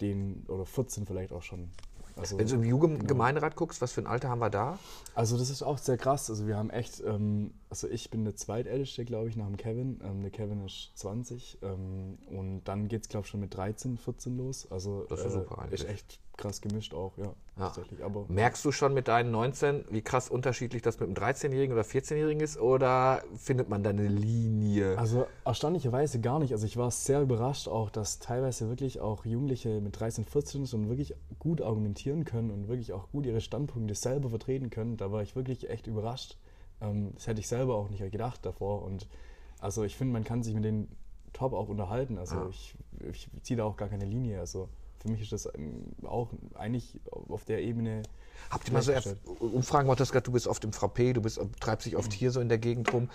den, 0.02 0.46
oder 0.48 0.66
14 0.66 1.06
vielleicht 1.06 1.32
auch 1.32 1.44
schon. 1.44 1.70
Also, 2.18 2.38
Wenn 2.38 2.48
du 2.48 2.56
im 2.56 2.64
Jugendgemeinderat 2.64 3.52
genau. 3.52 3.60
guckst, 3.60 3.82
was 3.82 3.92
für 3.92 4.02
ein 4.02 4.08
Alter 4.08 4.30
haben 4.30 4.40
wir 4.40 4.50
da? 4.50 4.80
Also 5.16 5.38
das 5.38 5.50
ist 5.50 5.64
auch 5.64 5.78
sehr 5.78 5.98
krass. 5.98 6.30
Also 6.30 6.48
wir 6.48 6.56
haben 6.56 6.70
echt, 6.70 7.02
ähm, 7.06 7.52
also 7.76 7.90
ich 7.90 8.10
bin 8.10 8.24
der 8.24 8.38
zweitälteste, 8.38 9.04
glaube 9.04 9.28
ich, 9.28 9.36
nach 9.36 9.48
dem 9.48 9.58
Kevin. 9.58 10.00
Ähm, 10.02 10.22
der 10.22 10.32
Kevin 10.32 10.66
ist 10.66 10.92
20 10.96 11.58
ähm, 11.62 12.18
und 12.30 12.64
dann 12.64 12.88
geht 12.88 13.02
es, 13.02 13.10
glaube 13.10 13.26
ich, 13.26 13.30
schon 13.32 13.42
mit 13.42 13.54
13, 13.54 13.98
14 13.98 14.38
los. 14.38 14.72
Also 14.72 15.04
das 15.10 15.20
ist, 15.20 15.26
äh, 15.26 15.30
super 15.32 15.60
eigentlich. 15.60 15.82
ist 15.82 15.90
echt 15.90 16.20
krass 16.38 16.62
gemischt 16.62 16.94
auch, 16.94 17.18
ja. 17.18 17.34
ja. 17.60 17.74
Aber, 18.02 18.28
Merkst 18.30 18.64
du 18.64 18.72
schon 18.72 18.94
mit 18.94 19.10
deinen 19.10 19.32
19, 19.32 19.84
wie 19.90 20.02
krass 20.02 20.30
unterschiedlich 20.30 20.84
das 20.84 21.02
mit 21.02 21.10
einem 21.10 21.18
13-Jährigen 21.18 21.74
oder 21.74 21.84
14-Jährigen 21.84 22.42
ist 22.42 22.58
oder 22.58 23.24
findet 23.36 23.68
man 23.68 23.84
da 23.84 23.90
eine 23.90 24.08
Linie? 24.08 24.98
Also 24.98 25.28
erstaunlicherweise 25.44 26.22
gar 26.22 26.40
nicht. 26.40 26.54
Also 26.54 26.66
ich 26.66 26.78
war 26.78 26.92
sehr 26.92 27.22
überrascht 27.22 27.68
auch, 27.68 27.90
dass 27.90 28.20
teilweise 28.20 28.70
wirklich 28.70 29.02
auch 29.02 29.26
Jugendliche 29.26 29.82
mit 29.82 30.00
13, 30.00 30.24
14 30.24 30.68
schon 30.68 30.88
wirklich 30.88 31.14
gut 31.40 31.62
argumentieren 31.62 32.24
können 32.24 32.52
und 32.52 32.70
wirklich 32.70 32.94
auch 32.94 33.12
gut 33.12 33.26
ihre 33.26 33.42
Standpunkte 33.42 33.96
selber 33.96 34.30
vertreten 34.30 34.70
können. 34.70 34.96
Da 34.96 35.12
war 35.12 35.24
ich 35.24 35.36
wirklich 35.36 35.70
echt 35.70 35.88
überrascht. 35.88 36.38
Ähm, 36.82 37.12
das 37.16 37.28
hätte 37.28 37.40
ich 37.40 37.48
selber 37.48 37.76
auch 37.76 37.90
nicht 37.90 38.00
gedacht 38.12 38.46
davor. 38.46 38.84
Und 38.84 39.08
also 39.60 39.84
ich 39.84 39.96
finde, 39.96 40.14
man 40.14 40.24
kann 40.24 40.44
sich 40.44 40.54
mit 40.54 40.64
denen 40.64 40.88
top 41.34 41.54
auch 41.54 41.70
unterhalten. 41.70 42.18
Also 42.18 42.36
ja. 42.36 42.48
ich, 42.50 42.76
ich 43.12 43.30
ziehe 43.44 43.58
da 43.58 43.66
auch 43.66 43.78
gar 43.78 43.90
keine 43.90 44.06
Linie. 44.06 44.40
Also 44.40 44.70
für 45.00 45.10
mich 45.10 45.22
ist 45.22 45.32
das 45.32 45.48
ähm, 45.56 45.84
auch 46.04 46.30
eigentlich 46.56 47.00
auf 47.12 47.46
der 47.46 47.62
Ebene. 47.62 48.04
Habt 48.50 48.68
ihr 48.68 48.74
mal 48.74 48.82
so 48.82 48.94
Umfragen 49.40 49.88
gemacht? 49.88 50.28
Du 50.28 50.32
bist 50.32 50.48
oft 50.48 50.64
im 50.64 50.72
Frappé, 50.72 51.14
du 51.14 51.22
bist, 51.22 51.40
treibst 51.60 51.86
dich 51.86 51.96
oft 51.96 52.12
hier 52.12 52.32
so 52.32 52.40
in 52.40 52.50
der 52.50 52.58
Gegend 52.58 52.92
rum. 52.94 53.10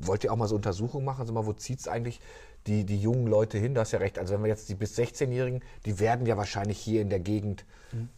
Wollt 0.00 0.24
ihr 0.24 0.32
auch 0.32 0.36
mal 0.36 0.48
so 0.48 0.56
Untersuchungen 0.56 1.04
machen? 1.04 1.20
Also 1.20 1.32
mal, 1.32 1.46
wo 1.46 1.52
zieht 1.52 1.80
es 1.80 1.88
eigentlich 1.88 2.20
die, 2.66 2.84
die 2.84 3.00
jungen 3.00 3.26
Leute 3.26 3.58
hin? 3.58 3.74
Du 3.74 3.80
hast 3.80 3.92
ja 3.92 3.98
recht. 3.98 4.18
Also 4.18 4.34
wenn 4.34 4.42
wir 4.42 4.48
jetzt 4.48 4.68
die 4.68 4.74
bis 4.74 4.98
16-Jährigen, 4.98 5.62
die 5.86 5.98
werden 5.98 6.26
ja 6.26 6.36
wahrscheinlich 6.36 6.78
hier 6.78 7.02
in 7.02 7.10
der 7.10 7.20
Gegend 7.20 7.64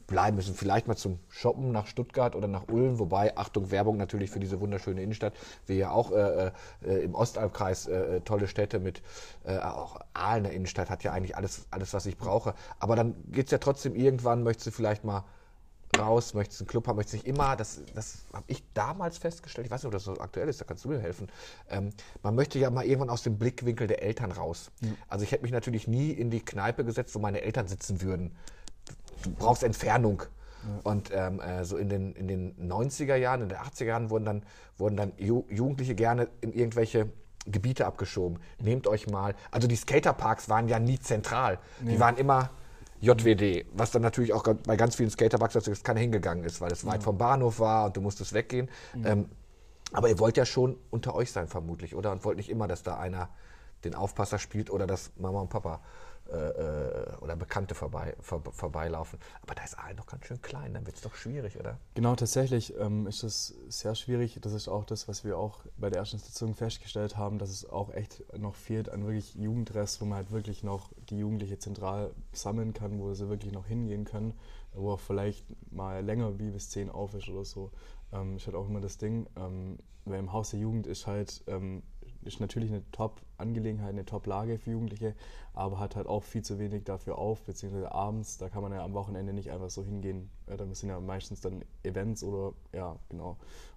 bleiben 0.07 0.37
müssen. 0.37 0.55
Vielleicht 0.55 0.87
mal 0.87 0.96
zum 0.96 1.18
Shoppen 1.28 1.72
nach 1.72 1.87
Stuttgart 1.87 2.37
oder 2.37 2.46
nach 2.46 2.68
Ulm, 2.68 2.98
wobei, 2.98 3.37
Achtung, 3.37 3.70
Werbung 3.70 3.96
natürlich 3.96 4.31
für 4.31 4.40
diese 4.40 4.61
wunderschöne 4.61 5.02
Innenstadt. 5.02 5.33
Wir 5.66 5.76
ja 5.76 5.90
auch 5.90 6.12
äh, 6.12 6.50
äh, 6.85 7.05
im 7.05 7.14
Ostalbkreis 7.14 7.87
äh, 7.87 8.20
tolle 8.20 8.48
Städte 8.48 8.81
mit, 8.81 9.02
äh, 9.44 9.59
auch 9.59 9.98
Aalen 10.12 10.44
der 10.44 10.52
Innenstadt 10.52 10.90
hat 10.90 11.05
ja 11.05 11.12
eigentlich 11.12 11.37
alles, 11.37 11.66
alles 11.70 11.94
was 11.94 12.07
ich 12.07 12.18
brauche. 12.18 12.55
Aber 12.78 12.96
dann 12.96 13.14
geht 13.31 13.46
es 13.46 13.52
ja 13.52 13.59
trotzdem 13.59 13.94
irgendwann, 13.94 14.42
möchtest 14.42 14.66
du 14.66 14.70
vielleicht 14.72 15.05
mal 15.05 15.24
raus, 15.98 16.35
möchtest 16.35 16.61
einen 16.61 16.68
Club 16.68 16.88
haben, 16.88 16.96
möchtest 16.96 17.14
nicht 17.14 17.26
immer, 17.26 17.55
das, 17.57 17.81
das 17.94 18.24
habe 18.33 18.44
ich 18.46 18.62
damals 18.74 19.18
festgestellt, 19.18 19.66
ich 19.66 19.70
weiß 19.70 19.83
nicht, 19.83 19.87
ob 19.87 19.92
das 19.92 20.05
so 20.05 20.18
aktuell 20.18 20.48
ist, 20.48 20.61
da 20.61 20.64
kannst 20.64 20.85
du 20.85 20.88
mir 20.88 20.98
helfen. 20.98 21.28
Ähm, 21.68 21.90
man 22.22 22.35
möchte 22.35 22.59
ja 22.59 22.70
mal 22.70 22.85
irgendwann 22.85 23.11
aus 23.11 23.22
dem 23.22 23.38
Blickwinkel 23.38 23.87
der 23.87 24.02
Eltern 24.02 24.33
raus. 24.33 24.70
Mhm. 24.81 24.96
Also 25.09 25.24
ich 25.24 25.33
hätte 25.33 25.42
mich 25.42 25.52
natürlich 25.52 25.87
nie 25.87 26.11
in 26.11 26.31
die 26.31 26.40
Kneipe 26.40 26.85
gesetzt, 26.85 27.14
wo 27.14 27.18
meine 27.18 27.42
Eltern 27.42 27.68
sitzen 27.68 28.00
würden 28.00 28.33
du 29.22 29.31
brauchst 29.31 29.62
Entfernung. 29.62 30.22
Ja. 30.22 30.90
Und 30.90 31.11
ähm, 31.12 31.40
äh, 31.40 31.64
so 31.64 31.76
in 31.76 31.88
den, 31.88 32.12
in 32.14 32.28
den 32.28 32.70
90er 32.70 33.16
Jahren, 33.16 33.42
in 33.42 33.48
den 33.48 33.59
80er 33.59 33.85
Jahren 33.85 34.11
wurden 34.11 34.24
dann, 34.24 34.42
wurden 34.78 34.96
dann 34.96 35.12
Ju 35.16 35.44
Jugendliche 35.50 35.94
gerne 35.94 36.28
in 36.40 36.52
irgendwelche 36.52 37.09
Gebiete 37.46 37.87
abgeschoben. 37.87 38.38
Nehmt 38.61 38.87
euch 38.87 39.09
mal, 39.09 39.35
also 39.50 39.66
die 39.66 39.74
Skaterparks 39.74 40.48
waren 40.48 40.68
ja 40.68 40.78
nie 40.78 41.00
zentral. 41.00 41.59
Nee. 41.81 41.92
Die 41.92 42.00
waren 42.00 42.16
immer 42.16 42.50
JWD, 43.03 43.67
was 43.73 43.91
dann 43.91 44.03
natürlich 44.03 44.33
auch 44.33 44.45
bei 44.45 44.77
ganz 44.77 44.95
vielen 44.95 45.11
Skaterparks 45.11 45.83
keiner 45.83 45.99
hingegangen 45.99 46.45
ist, 46.45 46.61
weil 46.61 46.71
es 46.71 46.87
weit 46.87 47.03
vom 47.03 47.19
Bahnhof 47.19 47.59
war 47.59 47.87
und 47.87 47.97
du 47.97 48.01
musstest 48.01 48.33
weggehen. 48.33 48.71
Mhm. 48.95 49.07
Ähm, 49.07 49.29
aber 49.93 50.09
ihr 50.09 50.19
wollt 50.21 50.37
ja 50.37 50.47
schon 50.47 50.79
unter 50.91 51.15
euch 51.15 51.33
sein, 51.33 51.49
vermutlich, 51.49 51.97
oder? 51.97 52.12
Und 52.12 52.25
wollt 52.25 52.37
nicht 52.37 52.49
immer, 52.49 52.69
dass 52.69 52.85
da 52.85 52.99
einer 52.99 53.29
den 53.85 53.97
Aufpasser 53.97 54.38
spielt 54.38 54.71
oder 54.71 54.87
dass 54.87 55.11
Mama 55.17 55.41
und 55.41 55.51
Papa 55.51 55.81
äh, 56.33 57.12
äh, 57.12 57.16
oder 57.21 57.37
Bekannte 57.37 57.75
vorbei, 57.75 58.16
vor, 58.21 58.42
vorbeilaufen. 58.53 59.18
Aber 59.42 59.55
da 59.55 59.62
ist 59.64 59.79
Aalen 59.79 59.97
noch 59.97 60.07
ganz 60.07 60.25
schön 60.25 60.40
klein, 60.40 60.73
dann 60.73 60.87
wird 60.87 60.97
es 60.97 61.03
doch 61.03 61.14
schwierig, 61.14 61.59
oder? 61.59 61.79
Genau, 61.95 62.14
tatsächlich 62.16 62.75
ähm, 62.79 63.07
ist 63.07 63.23
es 63.23 63.55
sehr 63.68 63.95
schwierig. 63.95 64.38
Das 64.40 64.53
ist 64.53 64.68
auch 64.68 64.85
das, 64.85 65.09
was 65.09 65.25
wir 65.25 65.37
auch 65.37 65.61
bei 65.77 65.90
der 65.90 65.99
ersten 65.99 66.18
Sitzung 66.18 66.55
festgestellt 66.55 67.16
haben, 67.16 67.38
dass 67.38 67.51
es 67.51 67.68
auch 67.68 67.92
echt 67.92 68.25
noch 68.38 68.55
fehlt 68.55 68.88
an 68.88 69.05
wirklich 69.05 69.35
Jugendrest, 69.35 70.01
wo 70.01 70.07
man 70.07 70.16
halt 70.16 70.31
wirklich 70.31 70.62
noch 70.62 70.90
die 71.11 71.18
Jugendliche 71.18 71.59
zentral 71.59 72.11
sammeln 72.33 72.73
kann, 72.73 72.99
wo 72.99 73.12
sie 73.12 73.29
wirklich 73.29 73.53
noch 73.53 73.66
hingehen 73.66 74.05
können, 74.05 74.35
wo 74.73 74.92
auch 74.92 75.01
vielleicht 75.01 75.45
mal 75.71 76.03
länger 76.03 76.38
wie 76.38 76.51
bis 76.51 76.71
zehn 76.71 76.88
auf 76.88 77.14
ist 77.14 77.29
oder 77.29 77.45
so. 77.45 77.71
Ähm, 78.12 78.37
ist 78.37 78.47
halt 78.47 78.57
auch 78.57 78.68
immer 78.68 78.81
das 78.81 78.97
Ding. 78.97 79.27
Ähm, 79.37 79.79
weil 80.05 80.18
im 80.18 80.33
Haus 80.33 80.51
der 80.51 80.61
Jugend 80.61 80.87
ist 80.87 81.07
halt 81.07 81.42
ähm, 81.47 81.83
ist 82.24 82.40
natürlich 82.40 82.70
eine 82.70 82.82
Top-Angelegenheit, 82.92 83.90
eine 83.90 84.04
Top-Lage 84.04 84.58
für 84.58 84.70
Jugendliche, 84.72 85.14
aber 85.54 85.78
hat 85.78 85.96
halt 85.96 86.06
auch 86.06 86.22
viel 86.22 86.42
zu 86.42 86.58
wenig 86.58 86.85
dafür 86.85 87.18
auf, 87.18 87.42
beziehungsweise 87.42 87.92
abends, 87.92 88.38
da 88.38 88.48
kann 88.48 88.62
man 88.62 88.72
ja 88.72 88.85
am 88.85 88.94
Wochenende 88.94 89.32
nicht 89.32 89.50
einfach 89.50 89.70
so 89.70 89.85
hingehen. 89.85 90.30
Ja, 90.48 90.56
da 90.56 90.66
sind 90.74 90.88
ja 90.88 91.00
meistens 91.00 91.40
dann 91.40 91.64
Events 91.82 92.22
oder, 92.22 92.54
ja, 92.72 92.96
genau. 93.08 93.37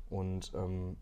Und 0.10 0.52
ähm, 0.56 0.98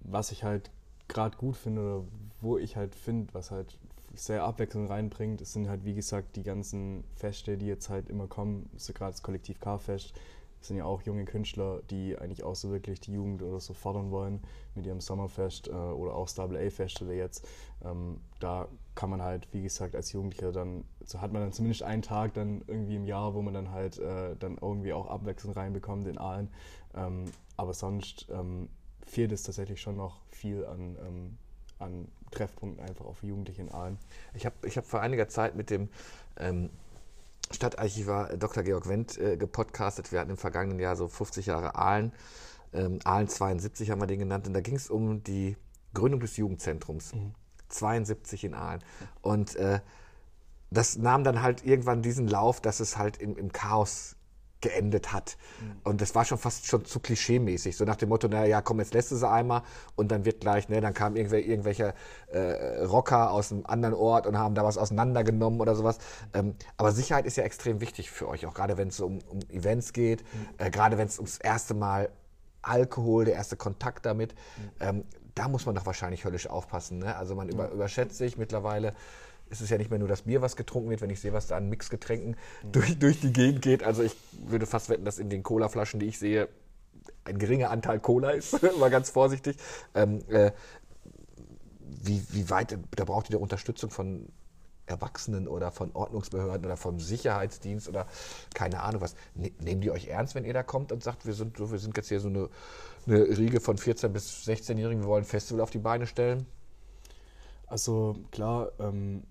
was 0.00 0.32
ich 0.32 0.44
halt 0.44 0.70
gerade 1.08 1.36
gut 1.36 1.56
finde 1.56 1.80
oder 1.80 2.04
wo 2.40 2.58
ich 2.58 2.76
halt 2.76 2.94
finde, 2.94 3.32
was 3.34 3.50
halt 3.50 3.78
sehr 4.14 4.44
Abwechslung 4.44 4.86
reinbringt, 4.86 5.46
sind 5.46 5.68
halt 5.68 5.84
wie 5.84 5.94
gesagt 5.94 6.36
die 6.36 6.42
ganzen 6.42 7.04
Feste, 7.14 7.56
die 7.56 7.66
jetzt 7.66 7.88
halt 7.90 8.08
immer 8.08 8.26
kommen, 8.26 8.68
so 8.76 8.92
gerade 8.92 9.12
das 9.12 9.22
Kollektiv 9.22 9.60
K-Fest, 9.60 10.14
sind 10.68 10.76
ja 10.76 10.84
auch 10.84 11.02
junge 11.02 11.24
Künstler, 11.24 11.80
die 11.90 12.18
eigentlich 12.18 12.42
auch 12.42 12.54
so 12.54 12.70
wirklich 12.70 13.00
die 13.00 13.12
Jugend 13.12 13.42
oder 13.42 13.60
so 13.60 13.74
fordern 13.74 14.10
wollen 14.10 14.40
mit 14.74 14.86
ihrem 14.86 15.00
Sommerfest 15.00 15.68
äh, 15.68 15.72
oder 15.72 16.14
auch 16.14 16.28
Stable 16.28 16.58
A 16.58 16.70
Festival 16.70 17.14
jetzt. 17.14 17.46
Ähm, 17.84 18.20
da 18.40 18.68
kann 18.94 19.10
man 19.10 19.22
halt, 19.22 19.48
wie 19.52 19.62
gesagt, 19.62 19.94
als 19.94 20.12
Jugendlicher 20.12 20.52
dann, 20.52 20.84
so 21.04 21.20
hat 21.20 21.32
man 21.32 21.42
dann 21.42 21.52
zumindest 21.52 21.82
einen 21.82 22.02
Tag 22.02 22.34
dann 22.34 22.62
irgendwie 22.66 22.96
im 22.96 23.04
Jahr, 23.04 23.34
wo 23.34 23.42
man 23.42 23.54
dann 23.54 23.70
halt 23.70 23.98
äh, 23.98 24.36
dann 24.36 24.58
irgendwie 24.60 24.92
auch 24.92 25.06
Abwechslung 25.06 25.52
reinbekommt 25.52 26.06
in 26.06 26.18
Aalen. 26.18 26.48
Ähm, 26.94 27.26
aber 27.56 27.74
sonst 27.74 28.26
ähm, 28.30 28.68
fehlt 29.06 29.32
es 29.32 29.42
tatsächlich 29.42 29.80
schon 29.80 29.96
noch 29.96 30.20
viel 30.30 30.64
an, 30.66 30.96
ähm, 31.06 31.38
an 31.78 32.08
Treffpunkten 32.30 32.84
einfach 32.84 33.04
auch 33.04 33.16
für 33.16 33.26
Jugendliche 33.26 33.62
in 33.62 33.70
Aalen. 33.70 33.98
Ich 34.34 34.46
habe 34.46 34.56
ich 34.66 34.76
hab 34.76 34.84
vor 34.84 35.00
einiger 35.00 35.28
Zeit 35.28 35.54
mit 35.54 35.70
dem 35.70 35.88
ähm, 36.38 36.70
Stadtarchivar 37.50 38.36
Dr. 38.36 38.62
Georg 38.62 38.88
Wendt 38.88 39.18
äh, 39.18 39.36
gepodcastet. 39.36 40.12
Wir 40.12 40.20
hatten 40.20 40.30
im 40.30 40.36
vergangenen 40.36 40.78
Jahr 40.78 40.96
so 40.96 41.08
50 41.08 41.46
Jahre 41.46 41.76
Aalen. 41.76 42.12
Ähm, 42.72 42.98
Aalen 43.04 43.28
72 43.28 43.90
haben 43.90 44.00
wir 44.00 44.06
den 44.06 44.18
genannt. 44.18 44.46
Und 44.46 44.54
da 44.54 44.60
ging 44.60 44.76
es 44.76 44.90
um 44.90 45.22
die 45.22 45.56
Gründung 45.94 46.20
des 46.20 46.36
Jugendzentrums. 46.36 47.14
Mhm. 47.14 47.34
72 47.68 48.44
in 48.44 48.54
Aalen. 48.54 48.82
Und 49.22 49.56
äh, 49.56 49.80
das 50.70 50.96
nahm 50.96 51.24
dann 51.24 51.42
halt 51.42 51.64
irgendwann 51.64 52.02
diesen 52.02 52.26
Lauf, 52.26 52.60
dass 52.60 52.80
es 52.80 52.98
halt 52.98 53.18
im, 53.18 53.36
im 53.36 53.52
Chaos 53.52 54.15
geendet 54.66 55.12
hat. 55.12 55.36
Mhm. 55.60 55.76
Und 55.84 56.00
das 56.00 56.14
war 56.14 56.24
schon 56.24 56.38
fast 56.38 56.66
schon 56.66 56.84
zu 56.84 56.98
klischee-mäßig. 56.98 57.76
So 57.76 57.84
nach 57.84 57.96
dem 57.96 58.08
Motto, 58.08 58.28
naja, 58.28 58.60
komm, 58.60 58.80
jetzt 58.80 58.94
lässt 58.94 59.10
du 59.12 59.16
sie 59.16 59.28
einmal 59.28 59.62
und 59.94 60.10
dann 60.10 60.24
wird 60.24 60.40
gleich, 60.40 60.68
ne, 60.68 60.80
dann 60.80 60.94
kamen 60.94 61.16
irgendwelche, 61.16 61.48
irgendwelche 61.48 61.94
äh, 62.28 62.84
Rocker 62.84 63.30
aus 63.30 63.52
einem 63.52 63.64
anderen 63.66 63.94
Ort 63.94 64.26
und 64.26 64.36
haben 64.38 64.54
da 64.54 64.64
was 64.64 64.76
auseinandergenommen 64.78 65.60
oder 65.60 65.74
sowas. 65.74 65.98
Ähm, 66.34 66.56
aber 66.76 66.92
Sicherheit 66.92 67.26
ist 67.26 67.36
ja 67.36 67.44
extrem 67.44 67.80
wichtig 67.80 68.10
für 68.10 68.28
euch, 68.28 68.46
auch 68.46 68.54
gerade 68.54 68.76
wenn 68.76 68.88
es 68.88 69.00
um, 69.00 69.20
um 69.28 69.38
Events 69.50 69.92
geht, 69.92 70.22
mhm. 70.22 70.48
äh, 70.58 70.70
gerade 70.70 70.98
wenn 70.98 71.06
es 71.06 71.18
ums 71.18 71.38
erste 71.38 71.74
Mal 71.74 72.10
Alkohol, 72.62 73.26
der 73.26 73.34
erste 73.34 73.56
Kontakt 73.56 74.04
damit. 74.04 74.34
Mhm. 74.34 74.70
Ähm, 74.80 75.04
da 75.36 75.48
muss 75.48 75.66
man 75.66 75.74
doch 75.74 75.86
wahrscheinlich 75.86 76.24
höllisch 76.24 76.48
aufpassen. 76.48 76.98
Ne? 76.98 77.14
Also 77.14 77.34
man 77.34 77.48
über, 77.48 77.70
überschätzt 77.70 78.16
sich 78.16 78.36
mittlerweile 78.36 78.94
ist 79.50 79.60
es 79.60 79.70
ja 79.70 79.78
nicht 79.78 79.90
mehr 79.90 79.98
nur 79.98 80.08
das 80.08 80.22
Bier, 80.22 80.42
was 80.42 80.56
getrunken 80.56 80.90
wird, 80.90 81.00
wenn 81.00 81.10
ich 81.10 81.20
sehe, 81.20 81.32
was 81.32 81.46
da 81.46 81.56
an 81.56 81.68
Mixgetränken 81.68 82.30
mhm. 82.30 82.72
durch, 82.72 82.98
durch 82.98 83.20
die 83.20 83.32
Gegend 83.32 83.62
geht. 83.62 83.82
Also 83.82 84.02
ich 84.02 84.16
würde 84.46 84.66
fast 84.66 84.88
wetten, 84.88 85.04
dass 85.04 85.18
in 85.18 85.30
den 85.30 85.42
Colaflaschen, 85.42 86.00
die 86.00 86.06
ich 86.06 86.18
sehe, 86.18 86.48
ein 87.24 87.38
geringer 87.38 87.70
Anteil 87.70 88.00
Cola 88.00 88.30
ist, 88.30 88.60
mal 88.78 88.90
ganz 88.90 89.10
vorsichtig. 89.10 89.56
Ähm, 89.94 90.22
äh, 90.28 90.52
wie, 91.80 92.22
wie 92.30 92.50
weit, 92.50 92.78
da 92.94 93.04
braucht 93.04 93.30
ihr 93.30 93.40
Unterstützung 93.40 93.90
von 93.90 94.28
Erwachsenen 94.86 95.48
oder 95.48 95.72
von 95.72 95.90
Ordnungsbehörden 95.92 96.64
oder 96.64 96.76
vom 96.76 97.00
Sicherheitsdienst 97.00 97.88
oder 97.88 98.06
keine 98.54 98.82
Ahnung 98.82 99.00
was. 99.00 99.16
Ne, 99.34 99.52
nehmen 99.60 99.80
die 99.80 99.90
euch 99.90 100.06
ernst, 100.06 100.34
wenn 100.34 100.44
ihr 100.44 100.54
da 100.54 100.62
kommt 100.62 100.92
und 100.92 101.02
sagt, 101.02 101.26
wir 101.26 101.34
sind, 101.34 101.58
wir 101.58 101.78
sind 101.78 101.96
jetzt 101.96 102.08
hier 102.08 102.20
so 102.20 102.28
eine, 102.28 102.48
eine 103.06 103.36
Riege 103.36 103.60
von 103.60 103.76
14- 103.76 104.08
bis 104.08 104.46
16-Jährigen, 104.46 105.02
wir 105.02 105.08
wollen 105.08 105.24
ein 105.24 105.28
Festival 105.28 105.60
auf 105.60 105.70
die 105.70 105.78
Beine 105.78 106.06
stellen? 106.06 106.46
Also 107.66 108.16
klar, 108.30 108.70
ähm, 108.78 109.24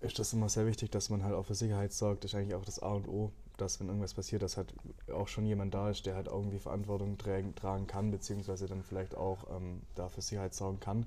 ist 0.00 0.18
das 0.18 0.32
immer 0.32 0.48
sehr 0.48 0.66
wichtig, 0.66 0.90
dass 0.90 1.10
man 1.10 1.24
halt 1.24 1.34
auch 1.34 1.46
für 1.46 1.54
Sicherheit 1.54 1.92
sorgt. 1.92 2.24
Das 2.24 2.32
ist 2.32 2.38
eigentlich 2.38 2.54
auch 2.54 2.64
das 2.64 2.80
A 2.80 2.92
und 2.92 3.08
O, 3.08 3.32
dass 3.56 3.80
wenn 3.80 3.88
irgendwas 3.88 4.14
passiert, 4.14 4.42
dass 4.42 4.56
halt 4.56 4.72
auch 5.12 5.28
schon 5.28 5.44
jemand 5.44 5.74
da 5.74 5.90
ist, 5.90 6.06
der 6.06 6.14
halt 6.14 6.28
irgendwie 6.28 6.58
Verantwortung 6.58 7.18
tragen, 7.18 7.54
tragen 7.54 7.86
kann, 7.86 8.10
beziehungsweise 8.10 8.66
dann 8.66 8.82
vielleicht 8.82 9.16
auch 9.16 9.38
ähm, 9.56 9.82
da 9.94 10.08
für 10.08 10.22
Sicherheit 10.22 10.54
sorgen 10.54 10.80
kann. 10.80 11.06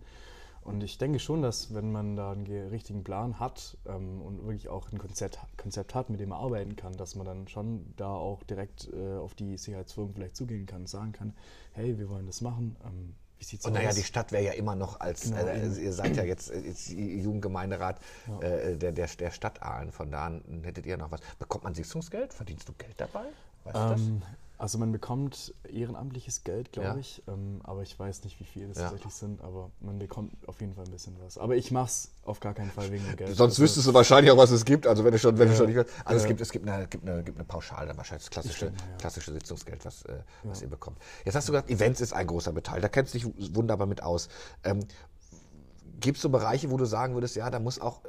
Und 0.64 0.84
ich 0.84 1.00
denke 1.00 1.20
schon, 1.20 1.42
dass 1.42 1.74
wenn 1.74 1.92
man 1.92 2.16
da 2.16 2.34
einen 2.34 2.46
richtigen 2.46 3.04
Plan 3.04 3.40
hat 3.40 3.78
ähm, 3.88 4.22
und 4.22 4.44
wirklich 4.44 4.70
auch 4.70 4.92
ein 4.92 5.00
Konzept, 5.00 5.40
Konzept 5.58 5.96
hat, 5.96 6.10
mit 6.12 6.20
dem 6.20 6.30
man 6.30 6.40
arbeiten 6.40 6.76
kann, 6.76 6.96
dass 6.98 7.16
man 7.16 7.26
dann 7.26 7.48
schon 7.48 7.94
da 7.98 8.14
auch 8.14 8.44
direkt 8.44 8.90
äh, 8.94 9.18
auf 9.18 9.34
die 9.34 9.58
Sicherheitsfirmen 9.58 10.14
vielleicht 10.14 10.36
zugehen 10.36 10.68
kann, 10.68 10.86
sagen 10.86 11.14
kann, 11.14 11.34
hey, 11.74 11.98
wir 11.98 12.10
wollen 12.10 12.28
das 12.28 12.42
machen, 12.42 12.76
ähm, 12.86 13.16
und 13.66 13.72
aus? 13.72 13.72
naja, 13.72 13.94
die 13.94 14.04
Stadt 14.04 14.32
wäre 14.32 14.44
ja 14.44 14.54
immer 14.54 14.76
noch 14.76 15.00
als, 15.00 15.24
genau, 15.24 15.46
äh, 15.46 15.68
ihr 15.68 15.94
seid 15.94 16.16
ja 16.16 16.24
jetzt, 16.24 16.50
jetzt 16.50 16.90
Jugendgemeinderat 16.90 18.00
ja. 18.28 18.48
äh, 18.48 18.78
der, 18.78 18.92
der, 18.92 19.08
der 19.08 19.32
Stadt 19.32 19.62
Aalen, 19.62 19.92
von 19.92 20.12
da 20.12 20.26
an 20.26 20.44
hättet 20.64 20.86
ihr 20.86 20.98
noch 20.98 21.12
was. 21.12 21.22
Bekommt 21.40 21.64
man 21.64 21.74
Sitzungsgeld? 21.74 22.34
Verdienst 22.34 22.68
du 22.70 22.74
Geld 22.74 22.96
dabei? 22.98 23.26
Weißt 23.64 23.76
ähm, 23.76 23.88
du 23.88 24.20
das? 24.20 24.30
Also 24.62 24.78
man 24.78 24.92
bekommt 24.92 25.56
ehrenamtliches 25.68 26.44
Geld, 26.44 26.72
glaube 26.72 26.90
ja. 26.90 26.98
ich, 26.98 27.24
ähm, 27.28 27.62
aber 27.64 27.82
ich 27.82 27.98
weiß 27.98 28.24
nicht, 28.24 28.40
wie 28.40 28.44
viel 28.44 28.68
das 28.68 28.78
ja. 28.78 28.84
tatsächlich 28.84 29.16
sind, 29.16 29.42
aber 29.42 29.72
man 29.80 29.98
bekommt 29.98 30.32
auf 30.48 30.62
jeden 30.62 30.76
Fall 30.76 30.86
ein 30.86 30.92
bisschen 30.92 31.16
was. 31.20 31.40
Aber 31.40 31.56
ich 31.56 31.72
mache 31.72 31.88
es 31.88 32.12
auf 32.26 32.40
gar 32.42 32.54
keinen 32.54 32.70
Fall 32.70 32.92
wegen 32.92 33.04
dem 33.04 33.16
Geld. 33.16 33.36
Sonst 33.36 33.54
also, 33.54 33.64
wüsstest 33.64 33.88
du 33.88 33.94
wahrscheinlich 33.96 34.32
auch, 34.32 34.38
was 34.38 34.52
es 34.52 34.64
gibt, 34.64 34.86
also 34.86 35.04
wenn 35.04 35.14
du 35.14 35.18
schon, 35.18 35.36
wenn 35.40 35.48
ja. 35.48 35.54
du 35.54 35.58
schon 35.58 35.66
nicht 35.66 35.90
Also 36.06 36.22
es 36.22 36.28
gibt, 36.28 36.42
es 36.42 36.52
gibt 36.52 36.70
eine, 36.70 36.86
gibt 36.86 37.10
eine, 37.10 37.24
gibt 37.24 37.40
eine 37.40 37.46
Pauschale, 37.46 37.98
wahrscheinlich 37.98 38.26
das 38.26 38.30
klassische, 38.30 38.68
Stimmt, 38.68 38.84
klassische 39.00 39.34
Sitzungsgeld, 39.34 39.84
was, 39.84 40.04
äh, 40.04 40.20
was 40.44 40.62
ihr 40.62 40.70
bekommt. 40.70 41.00
Jetzt 41.26 41.34
hast 41.34 41.48
du 41.48 41.54
gesagt, 41.54 41.72
Events 41.72 42.00
ist 42.00 42.14
ein 42.14 42.28
großer 42.28 42.54
Beteil, 42.54 42.82
da 42.82 42.88
kennst 42.88 43.16
du 43.16 43.18
dich 43.18 43.56
wunderbar 43.56 43.88
mit 43.88 44.04
aus. 44.04 44.30
Ähm, 44.64 44.82
Gibt 46.00 46.18
es 46.18 46.22
so 46.22 46.30
Bereiche, 46.30 46.70
wo 46.70 46.78
du 46.78 46.86
sagen 46.86 47.16
würdest, 47.16 47.36
ja, 47.36 47.50
da 47.50 47.60
muss 47.60 47.82
auch 47.82 48.02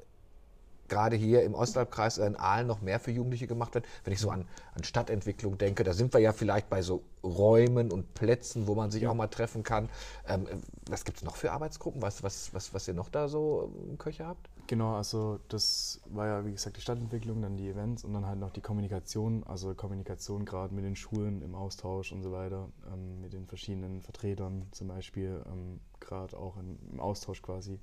gerade 0.92 1.16
hier 1.16 1.42
im 1.42 1.55
Ostalbkreis 1.55 2.18
in 2.18 2.37
Aalen 2.37 2.66
noch 2.66 2.83
mehr 2.83 3.00
für 3.00 3.11
Jugendliche 3.11 3.46
gemacht 3.46 3.74
wird. 3.74 3.87
Wenn 4.05 4.12
ich 4.12 4.20
so 4.20 4.31
an, 4.31 4.44
an 4.74 4.85
Stadtentwicklung 4.85 5.57
denke, 5.57 5.85
da 5.85 5.94
sind 5.94 6.12
wir 6.12 6.20
ja 6.20 6.33
vielleicht 6.33 6.68
bei 6.68 6.83
so 6.83 7.02
Räumen 7.24 7.90
und 7.90 8.12
Plätzen, 8.12 8.66
wo 8.66 8.74
man 8.74 8.90
sich 8.90 9.02
ja. 9.02 9.11
auch 9.11 9.14
mal 9.14 9.28
treffen 9.28 9.62
kann. 9.62 9.88
Ähm, 10.28 10.46
was 10.90 11.05
gibt 11.05 11.18
es 11.18 11.24
noch 11.24 11.37
für 11.37 11.52
Arbeitsgruppen? 11.52 12.02
Weißt 12.02 12.20
du, 12.20 12.24
was, 12.24 12.52
was, 12.52 12.74
was 12.74 12.88
ihr 12.88 12.94
noch 12.94 13.09
da 13.09 13.28
so 13.28 13.72
im 13.88 13.96
Köcher 13.96 14.26
habt? 14.26 14.50
Genau, 14.66 14.94
also 14.94 15.40
das 15.48 16.00
war 16.07 16.26
ja, 16.26 16.44
wie 16.44 16.52
gesagt, 16.52 16.76
die 16.76 16.81
Stadtentwicklung, 16.81 17.40
dann 17.42 17.57
die 17.57 17.68
Events 17.68 18.05
und 18.05 18.12
dann 18.12 18.26
halt 18.26 18.38
noch 18.38 18.50
die 18.50 18.61
Kommunikation, 18.61 19.44
also 19.44 19.74
Kommunikation 19.74 20.44
gerade 20.44 20.74
mit 20.74 20.85
den 20.85 20.94
Schulen 20.94 21.42
im 21.42 21.55
Austausch 21.55 22.12
und 22.12 22.22
so 22.22 22.33
weiter, 22.33 22.68
ähm, 22.92 23.20
mit 23.20 23.33
den 23.33 23.46
verschiedenen 23.46 24.02
Vertretern 24.02 24.66
zum 24.72 24.88
Beispiel, 24.88 25.42
ähm, 25.46 25.81
gerade 26.00 26.37
auch 26.37 26.57
im 26.57 27.00
Austausch 27.00 27.42
quasi. 27.42 27.78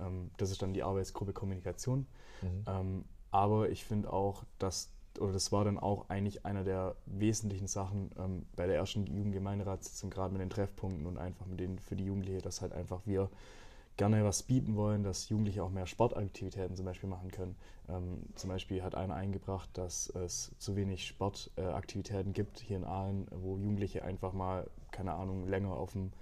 Ähm, 0.00 0.30
das 0.36 0.50
ist 0.50 0.62
dann 0.62 0.72
die 0.72 0.82
Arbeitsgruppe 0.82 1.32
Kommunikation. 1.32 2.06
Mhm. 2.42 2.64
Ähm, 2.66 3.04
aber 3.30 3.68
ich 3.70 3.84
finde 3.84 4.12
auch, 4.12 4.44
dass, 4.58 4.90
oder 5.18 5.32
das 5.32 5.50
war 5.50 5.64
dann 5.64 5.78
auch 5.78 6.08
eigentlich 6.08 6.46
einer 6.46 6.64
der 6.64 6.94
wesentlichen 7.06 7.66
Sachen 7.66 8.10
ähm, 8.18 8.46
bei 8.56 8.66
der 8.66 8.76
ersten 8.76 9.06
Jugendgemeinderatssitzung, 9.06 10.10
gerade 10.10 10.32
mit 10.32 10.40
den 10.40 10.50
Treffpunkten 10.50 11.06
und 11.06 11.18
einfach 11.18 11.46
mit 11.46 11.58
denen 11.60 11.78
für 11.78 11.96
die 11.96 12.04
Jugendliche, 12.04 12.38
dass 12.38 12.60
halt 12.60 12.72
einfach 12.72 13.00
wir 13.04 13.28
gerne 13.96 14.24
was 14.24 14.42
bieten 14.42 14.76
wollen, 14.76 15.02
dass 15.02 15.28
Jugendliche 15.28 15.62
auch 15.62 15.70
mehr 15.70 15.86
Sportaktivitäten 15.86 16.76
zum 16.76 16.84
Beispiel 16.84 17.08
machen 17.08 17.30
können. 17.30 17.56
Ähm, 17.88 18.22
zum 18.34 18.50
Beispiel 18.50 18.82
hat 18.82 18.94
einer 18.94 19.14
eingebracht, 19.14 19.68
dass 19.74 20.08
es 20.10 20.52
zu 20.58 20.74
wenig 20.76 21.06
Sportaktivitäten 21.06 22.30
äh, 22.30 22.34
gibt 22.34 22.58
hier 22.58 22.76
in 22.76 22.84
Aalen, 22.84 23.26
wo 23.30 23.56
Jugendliche 23.56 24.04
einfach 24.04 24.32
mal, 24.32 24.68
keine 24.90 25.12
Ahnung, 25.14 25.46
länger 25.48 25.72
auf 25.72 25.92
dem 25.92 26.12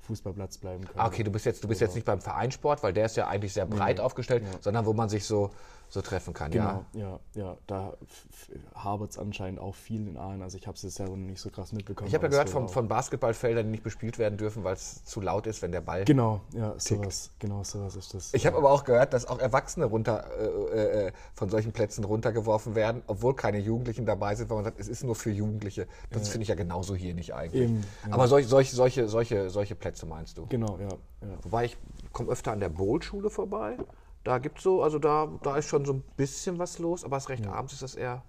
Fußballplatz 0.00 0.58
bleiben 0.58 0.84
können. 0.84 0.98
Ah, 0.98 1.06
okay, 1.06 1.22
du 1.22 1.30
bist 1.30 1.46
jetzt, 1.46 1.62
du 1.62 1.68
bist 1.68 1.80
jetzt 1.80 1.94
nicht 1.94 2.04
beim 2.04 2.20
Vereinssport, 2.20 2.82
weil 2.82 2.92
der 2.92 3.06
ist 3.06 3.16
ja 3.16 3.28
eigentlich 3.28 3.52
sehr 3.52 3.66
breit 3.66 3.98
nee, 3.98 4.02
aufgestellt, 4.02 4.42
ja. 4.42 4.58
sondern 4.60 4.86
wo 4.86 4.92
man 4.92 5.08
sich 5.08 5.24
so 5.24 5.50
so 5.90 6.00
treffen 6.02 6.32
kann. 6.32 6.52
Genau, 6.52 6.84
ja, 6.92 7.18
ja, 7.34 7.42
ja. 7.42 7.56
Da 7.66 7.94
habert 8.74 9.10
es 9.10 9.18
anscheinend 9.18 9.60
auch 9.60 9.74
viel 9.74 10.06
in 10.06 10.16
Aalen. 10.16 10.40
Also 10.40 10.56
ich 10.56 10.66
habe 10.68 10.76
es 10.76 10.82
jetzt 10.82 10.94
selber 10.94 11.16
nicht 11.16 11.40
so 11.40 11.50
krass 11.50 11.72
mitbekommen. 11.72 12.08
Ich 12.08 12.14
habe 12.14 12.26
ja 12.26 12.30
gehört 12.30 12.48
von, 12.48 12.68
von 12.68 12.86
Basketballfeldern, 12.86 13.66
die 13.66 13.72
nicht 13.72 13.82
bespielt 13.82 14.18
werden 14.18 14.38
dürfen, 14.38 14.62
weil 14.62 14.74
es 14.74 15.04
zu 15.04 15.20
laut 15.20 15.48
ist, 15.48 15.62
wenn 15.62 15.72
der 15.72 15.80
Ball. 15.80 16.04
Genau, 16.04 16.40
ja, 16.52 16.74
sowas, 16.78 17.30
genau 17.40 17.64
sowas 17.64 17.96
ist 17.96 18.14
das. 18.14 18.32
Ich 18.34 18.46
habe 18.46 18.56
aber 18.56 18.70
auch 18.70 18.84
gehört, 18.84 19.12
dass 19.12 19.26
auch 19.26 19.40
Erwachsene 19.40 19.86
runter 19.86 20.24
äh, 20.72 21.06
äh, 21.08 21.12
von 21.34 21.50
solchen 21.50 21.72
Plätzen 21.72 22.04
runtergeworfen 22.04 22.76
werden, 22.76 23.02
obwohl 23.08 23.34
keine 23.34 23.58
Jugendlichen 23.58 24.06
dabei 24.06 24.36
sind, 24.36 24.48
weil 24.48 24.56
man 24.56 24.64
sagt, 24.64 24.78
es 24.78 24.86
ist 24.86 25.02
nur 25.02 25.16
für 25.16 25.30
Jugendliche. 25.30 25.88
Das 26.10 26.28
finde 26.28 26.42
ich 26.42 26.48
ja 26.48 26.54
genauso 26.54 26.94
hier 26.94 27.14
nicht 27.14 27.34
eigentlich. 27.34 27.64
Eben. 27.64 27.84
Aber 28.10 28.28
solch, 28.28 28.46
solch, 28.46 28.70
solche, 28.70 29.08
solche, 29.08 29.50
solche 29.50 29.74
Plätze 29.74 29.89
meinst 30.06 30.38
du? 30.38 30.46
Genau, 30.46 30.78
ja. 30.78 30.88
ja. 30.88 31.38
Wobei 31.42 31.66
ich 31.66 31.76
komme 32.12 32.30
öfter 32.30 32.52
an 32.52 32.60
der 32.60 32.68
Bowl-Schule 32.68 33.30
vorbei. 33.30 33.76
Da 34.24 34.38
gibt 34.38 34.60
so, 34.60 34.82
also 34.82 34.98
da, 34.98 35.28
da 35.42 35.56
ist 35.56 35.66
schon 35.66 35.84
so 35.84 35.94
ein 35.94 36.02
bisschen 36.16 36.58
was 36.58 36.78
los, 36.78 37.04
aber 37.04 37.16
es 37.16 37.28
recht 37.28 37.44
ja. 37.44 37.52
abends 37.52 37.72
ist 37.72 37.82
es 37.82 37.94
eher, 37.94 38.22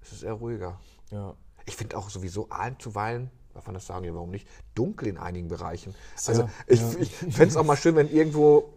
ist 0.00 0.12
es 0.12 0.22
eher 0.22 0.34
ruhiger. 0.34 0.78
Ja. 1.10 1.34
Ich 1.66 1.76
finde 1.76 1.96
auch 1.96 2.10
sowieso 2.10 2.48
Aalen 2.50 2.78
zuweilen, 2.78 3.30
darf 3.52 3.66
man 3.66 3.74
das 3.74 3.86
sagen, 3.86 4.04
ja, 4.04 4.14
warum 4.14 4.30
nicht, 4.30 4.46
dunkel 4.74 5.08
in 5.08 5.18
einigen 5.18 5.48
Bereichen. 5.48 5.94
Also 6.26 6.42
ja, 6.42 6.48
ich, 6.66 6.80
ja. 6.80 6.98
ich 7.00 7.10
fände 7.10 7.46
es 7.46 7.56
auch 7.56 7.64
mal 7.64 7.76
schön, 7.76 7.96
wenn 7.96 8.08
irgendwo 8.08 8.74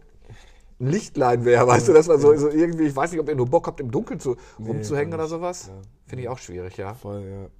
ein 0.80 0.88
Lichtlein 0.88 1.44
wäre, 1.44 1.66
weißt 1.66 1.88
du, 1.88 1.92
dass 1.92 2.08
man 2.08 2.20
so, 2.20 2.34
so, 2.36 2.48
irgendwie, 2.48 2.84
ich 2.84 2.96
weiß 2.96 3.10
nicht, 3.12 3.20
ob 3.20 3.28
ihr 3.28 3.34
nur 3.34 3.46
Bock 3.46 3.66
habt, 3.66 3.80
im 3.80 3.90
Dunkeln 3.90 4.20
zu, 4.20 4.36
nee, 4.58 4.68
rumzuhängen 4.68 5.12
oder 5.12 5.26
sowas. 5.26 5.70
Finde 6.06 6.22
ich 6.22 6.28
auch 6.28 6.38
schwierig, 6.38 6.76
ja. 6.76 6.94
Voll, 6.94 7.22
ja. 7.22 7.50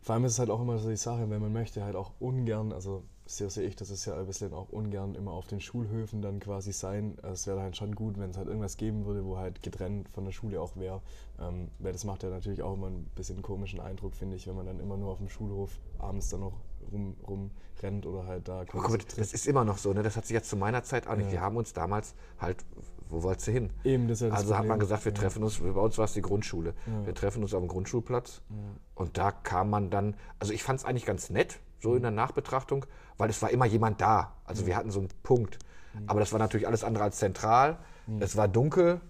Vor 0.00 0.14
allem 0.14 0.24
ist 0.24 0.32
es 0.32 0.38
halt 0.38 0.50
auch 0.50 0.60
immer 0.60 0.78
so 0.78 0.88
die 0.88 0.96
Sache, 0.96 1.28
wenn 1.28 1.40
man 1.40 1.52
möchte 1.52 1.84
halt 1.84 1.96
auch 1.96 2.12
ungern, 2.18 2.72
also 2.72 3.04
sehr 3.26 3.50
sehe 3.50 3.66
ich, 3.66 3.76
das 3.76 3.90
ist 3.90 4.04
ja 4.04 4.18
ein 4.18 4.26
bisschen 4.26 4.52
auch 4.52 4.68
ungern 4.70 5.14
immer 5.14 5.32
auf 5.32 5.46
den 5.46 5.60
Schulhöfen 5.60 6.22
dann 6.22 6.40
quasi 6.40 6.72
sein. 6.72 7.16
Es 7.22 7.46
wäre 7.46 7.60
halt 7.60 7.76
schon 7.76 7.94
gut, 7.94 8.18
wenn 8.18 8.30
es 8.30 8.36
halt 8.36 8.48
irgendwas 8.48 8.76
geben 8.76 9.06
würde, 9.06 9.24
wo 9.24 9.38
halt 9.38 9.62
getrennt 9.62 10.08
von 10.08 10.24
der 10.24 10.32
Schule 10.32 10.60
auch 10.60 10.76
wäre. 10.76 11.00
Ähm, 11.40 11.68
weil 11.78 11.92
das 11.92 12.04
macht 12.04 12.22
ja 12.22 12.30
natürlich 12.30 12.62
auch 12.62 12.74
immer 12.74 12.88
ein 12.88 13.04
bisschen 13.14 13.40
komischen 13.42 13.80
Eindruck, 13.80 14.14
finde 14.14 14.36
ich, 14.36 14.46
wenn 14.46 14.56
man 14.56 14.66
dann 14.66 14.80
immer 14.80 14.96
nur 14.96 15.10
auf 15.10 15.18
dem 15.18 15.28
Schulhof 15.28 15.78
abends 15.98 16.28
dann 16.30 16.40
noch 16.40 16.60
rum, 16.90 17.16
rumrennt 17.26 18.06
oder 18.06 18.26
halt 18.26 18.48
da. 18.48 18.64
Oh, 18.74 18.78
mal, 18.78 18.98
das 19.16 19.32
ist 19.32 19.46
immer 19.46 19.64
noch 19.64 19.78
so, 19.78 19.92
ne? 19.92 20.02
Das 20.02 20.16
hat 20.16 20.26
sich 20.26 20.34
jetzt 20.34 20.50
zu 20.50 20.56
meiner 20.56 20.82
Zeit 20.82 21.06
auch 21.06 21.16
nicht. 21.16 21.26
Ja. 21.26 21.32
Wir 21.32 21.40
haben 21.42 21.56
uns 21.56 21.72
damals 21.72 22.14
halt 22.38 22.64
wo 23.12 23.22
wolltest 23.22 23.48
du 23.48 23.52
hin? 23.52 23.70
Eben, 23.84 24.08
das 24.08 24.18
ist 24.18 24.22
ja 24.22 24.28
das 24.30 24.38
Also 24.38 24.48
Problem. 24.54 24.58
hat 24.62 24.68
man 24.68 24.80
gesagt, 24.80 25.04
wir 25.04 25.12
treffen 25.12 25.44
uns, 25.44 25.58
bei 25.58 25.68
uns 25.68 25.98
war 25.98 26.06
es 26.06 26.14
die 26.14 26.22
Grundschule. 26.22 26.72
Ja. 26.86 27.06
Wir 27.06 27.14
treffen 27.14 27.42
uns 27.42 27.52
auf 27.52 27.60
dem 27.60 27.68
Grundschulplatz. 27.68 28.40
Ja. 28.48 28.56
Und 28.94 29.18
da 29.18 29.30
kam 29.30 29.68
man 29.68 29.90
dann, 29.90 30.16
also 30.38 30.54
ich 30.54 30.62
fand 30.62 30.80
es 30.80 30.86
eigentlich 30.86 31.04
ganz 31.04 31.28
nett, 31.28 31.60
so 31.82 31.94
in 31.94 32.02
der 32.02 32.10
Nachbetrachtung, 32.12 32.86
weil 33.18 33.28
es 33.28 33.42
war 33.42 33.50
immer 33.50 33.66
jemand 33.66 34.00
da. 34.00 34.32
Also 34.44 34.66
wir 34.66 34.76
hatten 34.76 34.90
so 34.90 35.00
einen 35.00 35.08
Punkt. 35.22 35.58
Aber 36.06 36.20
das 36.20 36.32
war 36.32 36.38
natürlich 36.38 36.66
alles 36.66 36.84
andere 36.84 37.04
als 37.04 37.18
zentral. 37.18 37.78
Es 38.20 38.36
war 38.36 38.48
dunkel. 38.48 39.00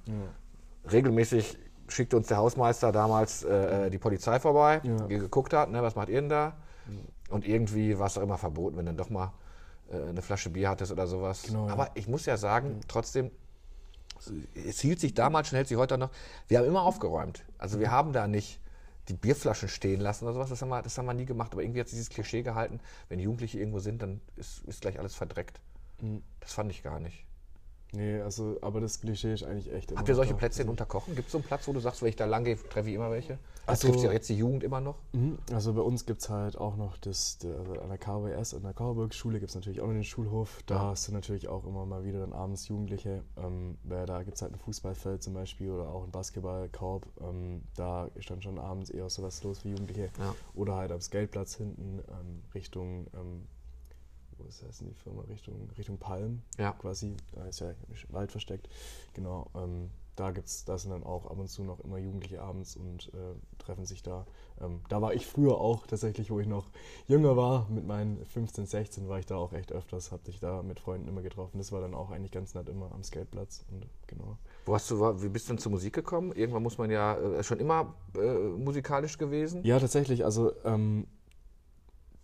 Regelmäßig 0.90 1.58
schickte 1.88 2.16
uns 2.16 2.28
der 2.28 2.38
Hausmeister 2.38 2.90
damals 2.90 3.44
äh, 3.44 3.86
äh, 3.86 3.90
die 3.90 3.98
Polizei 3.98 4.40
vorbei, 4.40 4.80
die 4.82 5.18
geguckt 5.18 5.52
hat, 5.52 5.70
ne, 5.70 5.82
was 5.82 5.94
macht 5.94 6.08
ihr 6.08 6.20
denn 6.20 6.30
da? 6.30 6.56
Und 7.28 7.46
irgendwie 7.46 7.98
war 7.98 8.06
es 8.06 8.18
auch 8.18 8.22
immer 8.22 8.38
verboten, 8.38 8.76
wenn 8.76 8.86
dann 8.86 8.96
doch 8.96 9.10
mal 9.10 9.32
äh, 9.90 10.08
eine 10.08 10.22
Flasche 10.22 10.50
Bier 10.50 10.70
hattest 10.70 10.90
oder 10.90 11.06
sowas. 11.06 11.44
Genau, 11.44 11.68
Aber 11.68 11.90
ich 11.94 12.08
muss 12.08 12.26
ja 12.26 12.36
sagen, 12.36 12.80
trotzdem, 12.88 13.30
es 14.54 14.80
hielt 14.80 15.00
sich 15.00 15.14
damals 15.14 15.48
schon, 15.48 15.56
hält 15.56 15.68
sich 15.68 15.76
heute 15.76 15.98
noch, 15.98 16.10
wir 16.48 16.58
haben 16.58 16.66
immer 16.66 16.82
aufgeräumt. 16.82 17.44
Also 17.58 17.78
wir 17.78 17.90
haben 17.90 18.12
da 18.12 18.26
nicht 18.26 18.60
die 19.12 19.18
Bierflaschen 19.18 19.68
stehen 19.68 20.00
lassen 20.00 20.24
oder 20.24 20.34
sowas. 20.34 20.50
Das 20.50 20.62
haben, 20.62 20.70
wir, 20.70 20.82
das 20.82 20.98
haben 20.98 21.06
wir 21.06 21.14
nie 21.14 21.26
gemacht. 21.26 21.52
Aber 21.52 21.62
irgendwie 21.62 21.80
hat 21.80 21.88
sich 21.88 21.96
dieses 21.96 22.10
Klischee 22.10 22.42
gehalten, 22.42 22.80
wenn 23.08 23.20
Jugendliche 23.20 23.58
irgendwo 23.58 23.78
sind, 23.78 24.02
dann 24.02 24.20
ist, 24.36 24.64
ist 24.64 24.80
gleich 24.80 24.98
alles 24.98 25.14
verdreckt. 25.14 25.60
Mhm. 26.00 26.22
Das 26.40 26.52
fand 26.52 26.70
ich 26.70 26.82
gar 26.82 27.00
nicht. 27.00 27.24
Nee, 27.94 28.20
also, 28.20 28.56
aber 28.62 28.80
das 28.80 29.00
Klischee 29.00 29.34
ist 29.34 29.44
eigentlich 29.44 29.70
echt. 29.72 29.94
Habt 29.94 30.08
ihr 30.08 30.14
solche 30.14 30.34
Plätze 30.34 30.62
in 30.62 30.68
Unterkochen? 30.70 31.14
Gibt 31.14 31.26
es 31.26 31.32
so 31.32 31.38
einen 31.38 31.44
Platz, 31.44 31.68
wo 31.68 31.74
du 31.74 31.80
sagst, 31.80 32.00
wenn 32.00 32.08
ich 32.08 32.16
da 32.16 32.24
lang 32.24 32.44
gehe, 32.44 32.56
treffe 32.56 32.88
ich 32.88 32.94
immer 32.94 33.10
welche? 33.10 33.38
Also, 33.66 33.88
trifft 33.88 34.02
ja 34.02 34.12
jetzt 34.12 34.28
die 34.30 34.36
Jugend 34.36 34.64
immer 34.64 34.80
noch? 34.80 34.96
Mhm. 35.12 35.38
Also 35.52 35.74
bei 35.74 35.82
uns 35.82 36.06
gibt 36.06 36.22
es 36.22 36.30
halt 36.30 36.56
auch 36.56 36.76
noch 36.76 36.96
das, 36.96 37.38
also 37.44 37.80
an 37.80 37.88
der 37.90 37.98
KWS, 37.98 38.54
an 38.54 38.62
der 38.62 38.72
Kauerburg-Schule 38.72 39.40
gibt 39.40 39.50
es 39.50 39.54
natürlich 39.54 39.80
auch 39.82 39.86
noch 39.86 39.92
den 39.92 40.04
Schulhof. 40.04 40.62
Da 40.66 40.90
ja. 40.90 40.96
sind 40.96 41.14
natürlich 41.14 41.48
auch 41.48 41.66
immer 41.66 41.84
mal 41.84 42.02
wieder 42.04 42.20
dann 42.20 42.32
abends 42.32 42.66
Jugendliche. 42.68 43.22
Ähm, 43.36 43.76
da 43.84 44.22
gibt 44.22 44.36
es 44.36 44.42
halt 44.42 44.52
ein 44.52 44.58
Fußballfeld 44.58 45.22
zum 45.22 45.34
Beispiel 45.34 45.70
oder 45.70 45.88
auch 45.88 46.04
ein 46.04 46.10
Basketballkorb. 46.10 47.06
Ähm, 47.20 47.62
da 47.76 48.06
ist 48.14 48.30
dann 48.30 48.40
schon 48.40 48.58
abends 48.58 48.88
eher 48.88 49.08
sowas 49.10 49.42
los 49.42 49.60
für 49.60 49.68
Jugendliche. 49.68 50.10
Ja. 50.18 50.34
Oder 50.54 50.76
halt 50.76 50.92
am 50.92 51.00
Skateplatz 51.00 51.56
hinten 51.56 52.00
ähm, 52.08 52.42
Richtung 52.54 53.06
ähm, 53.14 53.46
wo 54.42 54.48
ist 54.48 54.62
das 54.62 54.78
die 54.78 54.94
Firma? 54.94 55.22
Richtung, 55.22 55.68
Richtung 55.76 55.98
Palm 55.98 56.42
ja. 56.58 56.72
quasi. 56.72 57.16
Da 57.32 57.46
ist 57.46 57.60
ja 57.60 57.72
Wald 58.10 58.32
versteckt. 58.32 58.68
Genau. 59.14 59.50
Ähm, 59.54 59.90
da 60.16 60.30
gibt's, 60.30 60.64
da 60.66 60.76
sind 60.76 60.90
dann 60.90 61.04
auch 61.04 61.26
ab 61.26 61.38
und 61.38 61.48
zu 61.48 61.64
noch 61.64 61.80
immer 61.80 61.96
Jugendliche 61.96 62.42
abends 62.42 62.76
und 62.76 63.08
äh, 63.14 63.34
treffen 63.58 63.86
sich 63.86 64.02
da. 64.02 64.26
Ähm, 64.60 64.80
da 64.90 65.00
war 65.00 65.14
ich 65.14 65.26
früher 65.26 65.58
auch 65.58 65.86
tatsächlich, 65.86 66.30
wo 66.30 66.38
ich 66.38 66.46
noch 66.46 66.66
jünger 67.06 67.36
war, 67.36 67.66
mit 67.70 67.86
meinen 67.86 68.22
15, 68.26 68.66
16 68.66 69.08
war 69.08 69.18
ich 69.18 69.26
da 69.26 69.36
auch 69.36 69.54
echt 69.54 69.72
öfters, 69.72 70.12
habe 70.12 70.22
dich 70.24 70.38
da 70.38 70.62
mit 70.62 70.80
Freunden 70.80 71.08
immer 71.08 71.22
getroffen. 71.22 71.58
Das 71.58 71.72
war 71.72 71.80
dann 71.80 71.94
auch 71.94 72.10
eigentlich 72.10 72.32
ganz 72.32 72.54
nett 72.54 72.68
immer 72.68 72.92
am 72.92 73.02
Skateplatz 73.02 73.64
und 73.70 73.86
genau. 74.06 74.36
Wo 74.66 74.74
hast 74.74 74.90
du, 74.90 75.00
wie 75.22 75.28
bist 75.28 75.48
du 75.48 75.54
denn 75.54 75.58
zur 75.58 75.72
Musik 75.72 75.94
gekommen? 75.94 76.32
Irgendwann 76.32 76.62
muss 76.62 76.76
man 76.76 76.90
ja 76.90 77.16
äh, 77.16 77.42
schon 77.42 77.58
immer 77.58 77.94
äh, 78.14 78.34
musikalisch 78.34 79.16
gewesen? 79.16 79.64
Ja, 79.64 79.80
tatsächlich. 79.80 80.26
Also 80.26 80.52
ähm, 80.64 81.06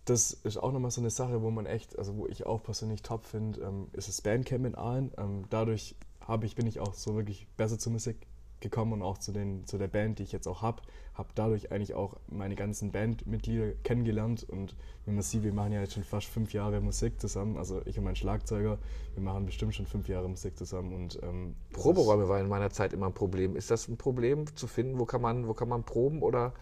das 0.09 0.33
ist 0.33 0.57
auch 0.57 0.71
nochmal 0.71 0.91
so 0.91 1.01
eine 1.01 1.09
Sache, 1.09 1.41
wo 1.41 1.51
man 1.51 1.65
echt, 1.65 1.97
also 1.97 2.17
wo 2.17 2.27
ich 2.27 2.45
auch 2.45 2.63
persönlich 2.63 3.01
top 3.01 3.25
finde, 3.25 3.61
ähm, 3.61 3.87
ist 3.93 4.07
das 4.07 4.21
Bandcamp 4.21 4.65
in 4.65 4.75
Aalen. 4.75 5.11
Ähm, 5.17 5.45
dadurch 5.49 5.95
habe 6.21 6.45
ich, 6.45 6.55
bin 6.55 6.67
ich 6.67 6.79
auch 6.79 6.93
so 6.93 7.15
wirklich 7.15 7.47
besser 7.57 7.77
zur 7.77 7.91
Musik 7.91 8.27
gekommen 8.59 8.93
und 8.93 9.01
auch 9.01 9.17
zu, 9.17 9.31
den, 9.31 9.65
zu 9.65 9.77
der 9.77 9.87
Band, 9.87 10.19
die 10.19 10.23
ich 10.23 10.31
jetzt 10.31 10.47
auch 10.47 10.61
habe. 10.61 10.81
Habe 11.13 11.29
dadurch 11.35 11.71
eigentlich 11.71 11.93
auch 11.93 12.15
meine 12.27 12.55
ganzen 12.55 12.91
Bandmitglieder 12.91 13.73
kennengelernt 13.83 14.43
und 14.43 14.75
wenn 15.05 15.15
man 15.15 15.23
sieht, 15.23 15.43
wir 15.43 15.53
machen 15.53 15.71
ja 15.71 15.81
jetzt 15.81 15.93
schon 15.93 16.03
fast 16.03 16.27
fünf 16.27 16.53
Jahre 16.53 16.81
Musik 16.81 17.19
zusammen. 17.19 17.57
Also 17.57 17.81
ich 17.85 17.97
und 17.97 18.03
mein 18.03 18.15
Schlagzeuger, 18.15 18.77
wir 19.13 19.23
machen 19.23 19.45
bestimmt 19.45 19.75
schon 19.75 19.85
fünf 19.85 20.07
Jahre 20.09 20.29
Musik 20.29 20.57
zusammen. 20.57 20.93
Und, 20.93 21.19
ähm, 21.23 21.55
Proberäume 21.73 22.27
war 22.27 22.39
in 22.39 22.47
meiner 22.47 22.69
Zeit 22.69 22.93
immer 22.93 23.07
ein 23.07 23.13
Problem. 23.13 23.55
Ist 23.55 23.71
das 23.71 23.87
ein 23.87 23.97
Problem 23.97 24.45
zu 24.55 24.67
finden? 24.67 24.99
Wo 24.99 25.05
kann 25.05 25.21
man, 25.21 25.47
wo 25.47 25.53
kann 25.53 25.69
man 25.69 25.83
proben 25.83 26.21
oder 26.21 26.53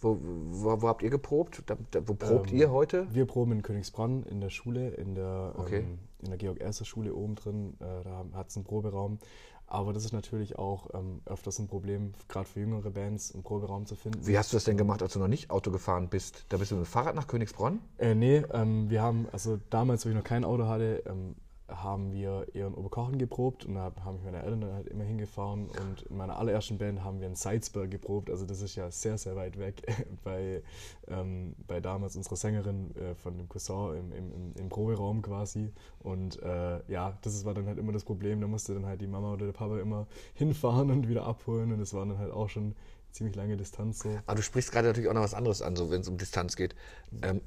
wo, 0.00 0.18
wo, 0.22 0.82
wo, 0.82 0.88
habt 0.88 1.02
ihr 1.02 1.10
geprobt? 1.10 1.62
Da, 1.66 1.76
da, 1.90 2.06
wo 2.06 2.14
probt 2.14 2.50
ähm, 2.52 2.58
ihr 2.58 2.70
heute? 2.70 3.06
Wir 3.12 3.26
proben 3.26 3.52
in 3.52 3.62
Königsbronn 3.62 4.22
in 4.24 4.40
der 4.40 4.50
Schule, 4.50 4.90
in 4.90 5.14
der, 5.14 5.54
okay. 5.56 5.80
ähm, 5.80 5.98
in 6.22 6.28
der 6.28 6.38
Georg-Erster-Schule 6.38 7.14
oben 7.14 7.34
drin. 7.34 7.74
Äh, 7.80 8.04
da 8.04 8.24
hat 8.34 8.48
es 8.48 8.56
einen 8.56 8.64
Proberaum. 8.64 9.18
Aber 9.66 9.92
das 9.92 10.04
ist 10.04 10.12
natürlich 10.12 10.58
auch 10.58 10.88
ähm, 10.94 11.20
öfters 11.26 11.60
ein 11.60 11.68
Problem, 11.68 12.12
gerade 12.26 12.48
für 12.48 12.58
jüngere 12.58 12.90
Bands, 12.90 13.32
einen 13.32 13.44
Proberaum 13.44 13.86
zu 13.86 13.94
finden. 13.94 14.26
Wie 14.26 14.36
hast 14.36 14.52
du 14.52 14.56
das 14.56 14.64
denn 14.64 14.76
gemacht, 14.76 15.00
als 15.00 15.12
du 15.12 15.20
noch 15.20 15.28
nicht 15.28 15.50
Auto 15.50 15.70
gefahren 15.70 16.08
bist? 16.08 16.44
Da 16.48 16.56
bist 16.56 16.72
du 16.72 16.74
mit 16.74 16.86
dem 16.86 16.90
Fahrrad 16.90 17.14
nach 17.14 17.28
Königsbronn? 17.28 17.78
Äh, 17.98 18.16
nee, 18.16 18.42
ähm, 18.52 18.90
wir 18.90 19.00
haben, 19.00 19.28
also 19.30 19.60
damals, 19.70 20.04
wo 20.04 20.08
ich 20.08 20.16
noch 20.16 20.24
kein 20.24 20.44
Auto 20.44 20.66
hatte, 20.66 21.04
ähm, 21.06 21.36
haben 21.70 22.12
wir 22.12 22.46
eher 22.52 22.66
in 22.66 22.74
Oberkochen 22.74 23.18
geprobt 23.18 23.64
und 23.64 23.74
da 23.74 23.92
haben 24.04 24.16
mich 24.16 24.24
meine 24.24 24.42
Eltern 24.42 24.60
dann 24.60 24.72
halt 24.72 24.88
immer 24.88 25.04
hingefahren 25.04 25.68
und 25.68 26.02
in 26.02 26.16
meiner 26.16 26.38
allerersten 26.38 26.78
Band 26.78 27.02
haben 27.04 27.20
wir 27.20 27.26
in 27.26 27.34
Salzburg 27.34 27.90
geprobt, 27.90 28.30
also 28.30 28.46
das 28.46 28.60
ist 28.62 28.76
ja 28.76 28.90
sehr, 28.90 29.18
sehr 29.18 29.36
weit 29.36 29.58
weg 29.58 29.82
bei, 30.24 30.62
ähm, 31.08 31.54
bei 31.66 31.80
damals 31.80 32.16
unserer 32.16 32.36
Sängerin 32.36 32.94
äh, 32.96 33.14
von 33.14 33.36
dem 33.36 33.48
Cousin 33.48 33.96
im, 33.96 34.12
im, 34.12 34.54
im 34.58 34.68
Proberaum 34.68 35.22
quasi 35.22 35.72
und 36.00 36.42
äh, 36.42 36.80
ja, 36.90 37.18
das 37.22 37.44
war 37.44 37.54
dann 37.54 37.66
halt 37.66 37.78
immer 37.78 37.92
das 37.92 38.04
Problem, 38.04 38.40
da 38.40 38.46
musste 38.46 38.74
dann 38.74 38.86
halt 38.86 39.00
die 39.00 39.06
Mama 39.06 39.32
oder 39.32 39.46
der 39.46 39.52
Papa 39.52 39.78
immer 39.78 40.06
hinfahren 40.34 40.90
und 40.90 41.08
wieder 41.08 41.24
abholen 41.24 41.72
und 41.72 41.78
das 41.78 41.94
war 41.94 42.04
dann 42.06 42.18
halt 42.18 42.32
auch 42.32 42.48
schon 42.48 42.74
ziemlich 43.12 43.36
lange 43.36 43.56
Distanz 43.56 44.00
so. 44.00 44.18
Aber 44.26 44.36
du 44.36 44.42
sprichst 44.42 44.72
gerade 44.72 44.88
natürlich 44.88 45.08
auch 45.08 45.14
noch 45.14 45.22
was 45.22 45.34
anderes 45.34 45.62
an, 45.62 45.76
so 45.76 45.90
wenn 45.90 46.00
es 46.00 46.08
um 46.08 46.16
Distanz 46.16 46.56
geht. 46.56 46.74
Ähm, 47.22 47.40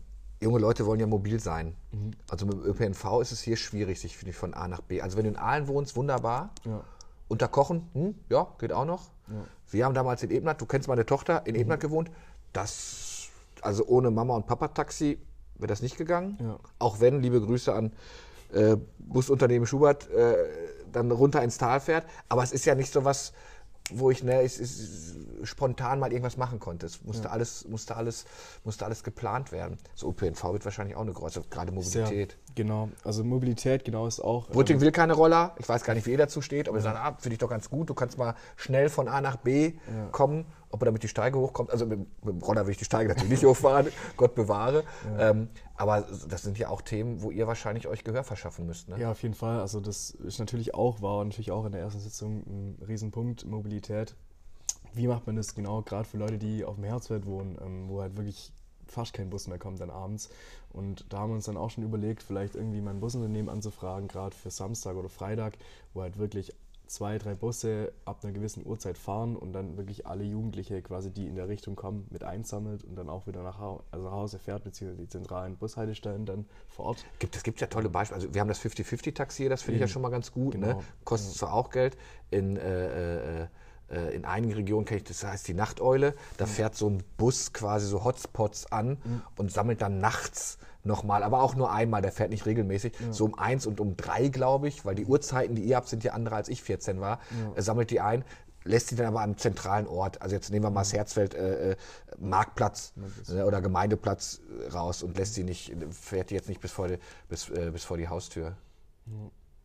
junge 0.43 0.59
Leute 0.59 0.85
wollen 0.85 0.99
ja 0.99 1.07
mobil 1.07 1.39
sein. 1.39 1.75
Mhm. 1.91 2.11
Also 2.29 2.45
mit 2.45 2.55
dem 2.55 2.65
ÖPNV 2.65 3.21
ist 3.21 3.31
es 3.31 3.41
hier 3.41 3.57
schwierig, 3.57 3.99
sich 3.99 4.17
von 4.35 4.53
A 4.53 4.67
nach 4.67 4.81
B. 4.81 5.01
Also 5.01 5.17
wenn 5.17 5.23
du 5.23 5.31
in 5.31 5.37
Aalen 5.37 5.67
wohnst, 5.67 5.95
wunderbar. 5.95 6.51
Ja. 6.65 6.81
Unter 7.27 7.47
Kochen, 7.47 7.89
hm, 7.93 8.15
ja, 8.29 8.47
geht 8.59 8.73
auch 8.73 8.85
noch. 8.85 9.09
Ja. 9.27 9.35
Wir 9.69 9.85
haben 9.85 9.95
damals 9.95 10.21
in 10.21 10.29
Ebnat, 10.29 10.61
du 10.61 10.65
kennst 10.65 10.87
meine 10.87 11.05
Tochter, 11.05 11.45
in 11.47 11.55
mhm. 11.55 11.61
Ebnat 11.61 11.79
gewohnt. 11.79 12.11
Das, 12.51 13.29
also 13.61 13.85
ohne 13.87 14.11
Mama 14.11 14.35
und 14.35 14.45
Papa 14.45 14.67
Taxi 14.67 15.17
wäre 15.55 15.67
das 15.67 15.81
nicht 15.81 15.97
gegangen. 15.97 16.37
Ja. 16.39 16.59
Auch 16.79 16.99
wenn, 16.99 17.21
liebe 17.21 17.41
Grüße 17.41 17.73
an 17.73 17.91
äh, 18.53 18.77
Busunternehmen 18.99 19.65
Schubert, 19.65 20.09
äh, 20.11 20.35
dann 20.91 21.11
runter 21.11 21.41
ins 21.43 21.57
Tal 21.57 21.79
fährt. 21.79 22.05
Aber 22.29 22.43
es 22.43 22.51
ist 22.51 22.65
ja 22.65 22.75
nicht 22.75 22.91
so 22.91 23.03
was, 23.03 23.33
wo 23.91 24.11
ich 24.11 24.23
ne, 24.23 24.43
ich, 24.43 24.59
ich, 24.61 25.47
spontan 25.47 25.99
mal 25.99 26.11
irgendwas 26.11 26.37
machen 26.37 26.59
konnte. 26.59 26.85
Es 26.85 27.03
musste, 27.03 27.25
ja. 27.25 27.31
alles, 27.31 27.67
musste, 27.67 27.95
alles, 27.95 28.25
musste 28.63 28.85
alles 28.85 29.03
geplant 29.03 29.51
werden. 29.51 29.77
So 29.95 30.09
ÖPNV 30.09 30.53
wird 30.53 30.65
wahrscheinlich 30.65 30.95
auch 30.95 31.01
eine 31.01 31.11
große, 31.11 31.43
gerade 31.49 31.71
Mobilität. 31.71 32.31
Sehr, 32.31 32.55
genau, 32.55 32.89
also 33.03 33.23
Mobilität 33.23 33.83
genau 33.83 34.07
ist 34.07 34.21
auch. 34.21 34.47
Brütting 34.47 34.77
ähm, 34.77 34.81
will 34.81 34.91
keine 34.91 35.13
Roller. 35.13 35.55
Ich 35.59 35.67
weiß 35.67 35.83
gar 35.83 35.95
nicht, 35.95 36.07
wie 36.07 36.11
ihr 36.11 36.17
dazu 36.17 36.41
steht, 36.41 36.69
aber 36.69 36.77
ja. 36.77 36.83
wir 36.83 36.89
sagen, 36.91 36.99
ah, 37.01 37.17
finde 37.19 37.33
ich 37.33 37.39
doch 37.39 37.49
ganz 37.49 37.69
gut. 37.69 37.89
Du 37.89 37.93
kannst 37.93 38.17
mal 38.17 38.35
schnell 38.55 38.89
von 38.89 39.07
A 39.07 39.19
nach 39.19 39.35
B 39.37 39.73
ja. 39.87 40.07
kommen 40.11 40.45
ob 40.73 40.81
er 40.81 40.85
damit 40.85 41.03
die 41.03 41.07
Steige 41.07 41.37
hochkommt. 41.37 41.69
Also 41.69 41.85
mit, 41.85 41.99
mit, 41.99 42.35
dem 42.35 42.41
Roller 42.41 42.65
will 42.65 42.71
ich 42.71 42.77
die 42.77 42.85
Steige 42.85 43.09
natürlich 43.09 43.29
nicht 43.29 43.45
hochfahren, 43.45 43.87
Gott 44.17 44.33
bewahre. 44.33 44.83
Ja. 45.05 45.29
Ähm, 45.29 45.49
aber 45.75 46.01
das 46.27 46.41
sind 46.41 46.57
ja 46.57 46.69
auch 46.69 46.81
Themen, 46.81 47.21
wo 47.21 47.29
ihr 47.29 47.45
wahrscheinlich 47.45 47.87
euch 47.87 48.03
Gehör 48.03 48.23
verschaffen 48.23 48.65
müsst. 48.65 48.89
Ne? 48.89 48.99
Ja, 48.99 49.11
auf 49.11 49.21
jeden 49.21 49.35
Fall. 49.35 49.59
Also 49.59 49.79
das 49.79 50.09
ist 50.09 50.39
natürlich 50.39 50.73
auch, 50.73 51.01
war 51.01 51.23
natürlich 51.23 51.51
auch 51.51 51.65
in 51.65 51.71
der 51.71 51.81
ersten 51.81 51.99
Sitzung 51.99 52.43
ein 52.47 52.83
Riesenpunkt, 52.87 53.45
Mobilität. 53.45 54.15
Wie 54.93 55.07
macht 55.07 55.27
man 55.27 55.35
das 55.35 55.53
genau, 55.53 55.83
gerade 55.83 56.07
für 56.07 56.17
Leute, 56.17 56.39
die 56.39 56.65
auf 56.65 56.75
dem 56.75 56.83
Herzfeld 56.85 57.27
wohnen, 57.27 57.57
ähm, 57.63 57.87
wo 57.87 58.01
halt 58.01 58.17
wirklich 58.17 58.51
fast 58.87 59.13
kein 59.13 59.29
Bus 59.29 59.47
mehr 59.47 59.59
kommt 59.59 59.79
dann 59.79 59.91
abends. 59.91 60.29
Und 60.71 61.05
da 61.09 61.19
haben 61.19 61.29
wir 61.29 61.35
uns 61.35 61.45
dann 61.45 61.57
auch 61.57 61.69
schon 61.69 61.83
überlegt, 61.83 62.23
vielleicht 62.23 62.55
irgendwie 62.55 62.81
mal 62.81 62.91
ein 62.91 62.99
Busunternehmen 62.99 63.49
anzufragen, 63.49 64.07
gerade 64.07 64.35
für 64.35 64.49
Samstag 64.49 64.95
oder 64.95 65.09
Freitag, 65.09 65.57
wo 65.93 66.01
halt 66.01 66.17
wirklich 66.17 66.53
zwei, 66.93 67.17
drei 67.17 67.33
Busse 67.33 67.91
ab 68.05 68.19
einer 68.23 68.33
gewissen 68.33 68.63
Uhrzeit 68.65 68.99
fahren 68.99 69.35
und 69.35 69.51
dann 69.51 69.77
wirklich 69.77 70.05
alle 70.05 70.23
Jugendliche 70.23 70.79
quasi, 70.83 71.11
die 71.11 71.25
in 71.25 71.35
der 71.35 71.47
Richtung 71.47 71.75
kommen, 71.75 72.05
mit 72.11 72.23
einsammelt 72.23 72.83
und 72.83 72.95
dann 72.95 73.09
auch 73.09 73.25
wieder 73.25 73.41
nach, 73.41 73.57
Hause, 73.57 73.83
also 73.89 74.05
nach 74.05 74.11
Hause 74.11 74.37
fährt, 74.37 74.63
beziehungsweise 74.63 75.01
die 75.01 75.07
zentralen 75.07 75.57
Bushaltestellen 75.57 76.27
dann 76.27 76.45
vor 76.67 76.85
Ort. 76.85 77.05
Gibt, 77.17 77.35
es 77.35 77.41
gibt 77.41 77.59
ja 77.61 77.67
tolle 77.67 77.89
Beispiele. 77.89 78.21
Also 78.21 78.33
wir 78.33 78.41
haben 78.41 78.47
das 78.47 78.61
50-50-Taxi, 78.63 79.49
das 79.49 79.63
finde 79.63 79.77
ich 79.77 79.81
ja 79.81 79.87
schon 79.87 80.03
mal 80.03 80.09
ganz 80.09 80.31
gut. 80.31 80.53
Ne? 80.53 80.67
Genau. 80.67 80.77
Ne? 80.77 80.85
Kostet 81.03 81.33
zwar 81.33 81.53
auch 81.53 81.71
Geld. 81.71 81.97
In 82.29 82.57
äh, 82.57 82.61
äh, 82.61 83.41
äh, 83.43 83.47
in 83.89 84.25
einigen 84.25 84.53
Regionen 84.53 84.85
kenne 84.85 84.99
ich 84.99 85.03
das 85.03 85.23
heißt 85.23 85.47
die 85.47 85.53
Nachteule. 85.53 86.15
Da 86.37 86.45
fährt 86.45 86.75
so 86.75 86.89
ein 86.89 87.03
Bus 87.17 87.53
quasi 87.53 87.85
so 87.85 88.03
Hotspots 88.03 88.71
an 88.71 88.97
mhm. 89.03 89.21
und 89.37 89.51
sammelt 89.51 89.81
dann 89.81 89.99
nachts 89.99 90.57
nochmal, 90.83 91.23
aber 91.23 91.41
auch 91.41 91.55
nur 91.55 91.71
einmal, 91.71 92.01
der 92.01 92.11
fährt 92.11 92.29
nicht 92.29 92.45
regelmäßig, 92.45 92.93
ja. 92.99 93.13
so 93.13 93.25
um 93.25 93.37
eins 93.37 93.65
und 93.65 93.79
um 93.79 93.95
drei, 93.95 94.27
glaube 94.27 94.67
ich, 94.67 94.85
weil 94.85 94.95
die 94.95 95.05
Uhrzeiten, 95.05 95.55
die 95.55 95.63
ihr 95.63 95.75
habt, 95.75 95.87
sind 95.87 96.03
ja 96.03 96.13
andere, 96.13 96.35
als 96.35 96.49
ich 96.49 96.61
14 96.61 96.99
war, 96.99 97.19
ja. 97.55 97.61
sammelt 97.61 97.89
die 97.91 98.01
ein, 98.01 98.25
lässt 98.65 98.89
sie 98.89 98.95
dann 98.95 99.07
aber 99.07 99.21
am 99.21 99.37
zentralen 99.37 99.87
Ort, 99.87 100.21
also 100.21 100.35
jetzt 100.35 100.49
nehmen 100.51 100.65
wir 100.65 100.69
mal 100.69 100.81
das 100.81 100.93
Herzfeld, 100.93 101.33
äh, 101.33 101.71
äh 101.71 101.75
Marktplatz 102.19 102.93
äh, 103.29 103.41
oder 103.41 103.61
Gemeindeplatz 103.61 104.41
raus 104.73 105.03
und 105.03 105.17
lässt 105.17 105.33
sie 105.33 105.43
nicht, 105.43 105.73
fährt 105.91 106.29
die 106.29 106.35
jetzt 106.35 106.49
nicht 106.49 106.61
bis 106.61 106.71
vor 106.71 106.87
die, 106.87 106.97
bis, 107.27 107.49
äh, 107.49 107.71
bis 107.71 107.83
vor 107.83 107.97
die 107.97 108.07
Haustür. 108.07 108.55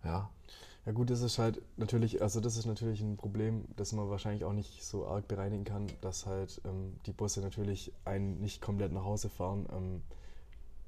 Ja. 0.05 0.11
ja. 0.11 0.31
Ja 0.89 0.95
gut, 0.95 1.11
das 1.11 1.21
ist 1.21 1.39
halt 1.39 1.61
natürlich, 1.77 2.23
also 2.23 2.41
das 2.41 2.57
ist 2.57 2.65
natürlich 2.65 3.03
ein 3.03 3.19
Problem, 3.19 3.67
das 3.77 3.93
man 3.93 4.09
wahrscheinlich 4.09 4.47
auch 4.47 4.55
nicht 4.55 4.83
so 4.83 5.07
arg 5.07 5.29
bereinigen 5.29 5.65
kann, 5.65 5.87
dass 6.01 6.25
halt 6.25 6.63
ähm, 6.65 6.95
die 7.05 7.13
Busse 7.13 7.43
natürlich 7.43 7.93
einen 8.07 8.41
nicht 8.41 8.63
komplett 8.63 8.91
nach 8.93 9.05
Hause 9.05 9.29
fahren. 9.29 9.67
Ähm, 9.71 10.01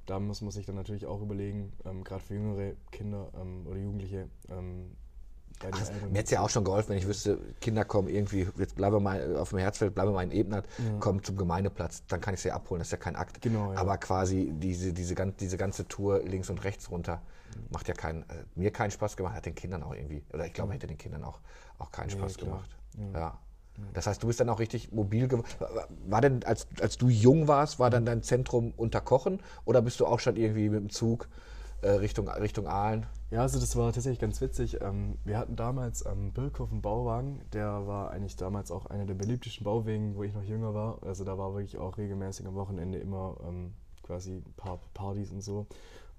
da 0.07 0.19
muss 0.19 0.41
man 0.41 0.53
sich 0.53 0.65
dann 0.65 0.77
natürlich 0.77 1.05
auch 1.05 1.21
überlegen, 1.21 1.75
ähm, 1.85 2.03
gerade 2.03 2.23
für 2.23 2.33
jüngere 2.33 2.73
Kinder 2.91 3.31
ähm, 3.39 3.67
oder 3.67 3.77
Jugendliche, 3.77 4.31
ähm, 5.65 5.71
Ach, 5.73 5.91
mir 6.09 6.19
hätte 6.19 6.25
es 6.25 6.31
ja 6.31 6.41
auch 6.41 6.51
schon 6.51 6.65
geholfen, 6.65 6.91
wenn 6.91 6.99
ich 6.99 7.07
wüsste, 7.07 7.39
Kinder 7.61 7.85
kommen 7.85 8.09
irgendwie, 8.09 8.49
jetzt 8.59 8.77
bleibe 8.77 9.01
mal 9.01 9.37
auf 9.37 9.51
dem 9.51 9.59
Herzfeld, 9.59 9.95
bleibe 9.95 10.13
mal 10.13 10.23
in 10.23 10.31
Ebnert, 10.31 10.67
ja. 10.79 10.99
kommen 10.99 11.23
zum 11.23 11.37
Gemeindeplatz, 11.37 12.05
dann 12.07 12.21
kann 12.21 12.35
ich 12.35 12.41
sie 12.41 12.51
abholen, 12.51 12.81
das 12.81 12.89
ist 12.89 12.93
ja 12.93 12.99
kein 12.99 13.17
Akt. 13.17 13.41
Genau, 13.43 13.73
ja. 13.73 13.79
Aber 13.79 13.99
quasi 13.99 14.53
diese, 14.53 14.93
diese, 14.93 15.15
diese 15.15 15.57
ganze 15.57 15.87
Tour 15.89 16.23
links 16.23 16.51
und 16.51 16.65
rechts 16.65 16.91
runter 16.91 17.23
macht 17.71 17.89
ja 17.89 17.95
keinen, 17.95 18.23
äh, 18.23 18.45
mir 18.55 18.71
keinen 18.71 18.91
Spaß 18.91 19.17
gemacht, 19.17 19.35
hat 19.35 19.47
den 19.47 19.55
Kindern 19.55 19.83
auch 19.83 19.95
irgendwie, 19.95 20.23
oder 20.33 20.47
ich 20.47 20.53
glaube, 20.53 20.73
hätte 20.73 20.87
den 20.87 20.99
Kindern 20.99 21.25
auch, 21.25 21.41
auch 21.79 21.91
keinen 21.91 22.09
nee, 22.09 22.15
Spaß 22.15 22.37
klar. 22.37 22.51
gemacht. 22.51 22.77
Ja. 23.13 23.21
ja. 23.21 23.39
Das 23.95 24.07
heißt, 24.07 24.23
du 24.23 24.27
bist 24.27 24.41
dann 24.41 24.49
auch 24.49 24.59
richtig 24.59 24.93
mobil 24.93 25.27
geworden. 25.27 25.49
War 26.07 26.21
denn, 26.21 26.45
als, 26.45 26.67
als 26.81 26.99
du 26.99 27.09
jung 27.09 27.49
warst, 27.49 27.79
war 27.79 27.89
dann 27.89 28.05
dein 28.05 28.23
Zentrum 28.23 28.75
unter 28.77 29.01
Kochen 29.01 29.41
oder 29.65 29.81
bist 29.81 30.01
du 30.01 30.07
auch 30.07 30.21
schon 30.21 30.37
irgendwie 30.37 30.69
mit 30.69 30.81
dem 30.81 30.91
Zug 30.91 31.29
äh, 31.83 31.91
Richtung, 31.91 32.29
Richtung 32.29 32.67
Aalen? 32.67 33.07
Ja, 33.31 33.43
also 33.43 33.61
das 33.61 33.77
war 33.77 33.93
tatsächlich 33.93 34.19
ganz 34.19 34.41
witzig. 34.41 34.81
Ähm, 34.81 35.17
wir 35.25 35.39
hatten 35.39 35.55
damals 35.55 36.05
am 36.05 36.33
Birkhof 36.33 36.73
einen 36.73 36.83
Bauwagen, 36.83 37.41
der 37.53 37.87
war 37.87 38.11
eigentlich 38.11 38.35
damals 38.35 38.73
auch 38.73 38.87
einer 38.87 39.07
der 39.07 39.15
beliebtesten 39.15 39.63
Bauwegen, 39.63 40.17
wo 40.17 40.25
ich 40.25 40.35
noch 40.35 40.43
jünger 40.43 40.75
war. 40.75 40.99
Also 41.05 41.23
da 41.23 41.39
war 41.39 41.55
wirklich 41.55 41.79
auch 41.79 41.97
regelmäßig 41.97 42.45
am 42.49 42.57
Wochenende 42.57 42.99
immer 42.99 43.37
ähm, 43.47 43.73
quasi 44.03 44.39
ein 44.39 44.55
paar 44.57 44.81
Partys 44.95 45.31
und 45.31 45.43
so. 45.43 45.67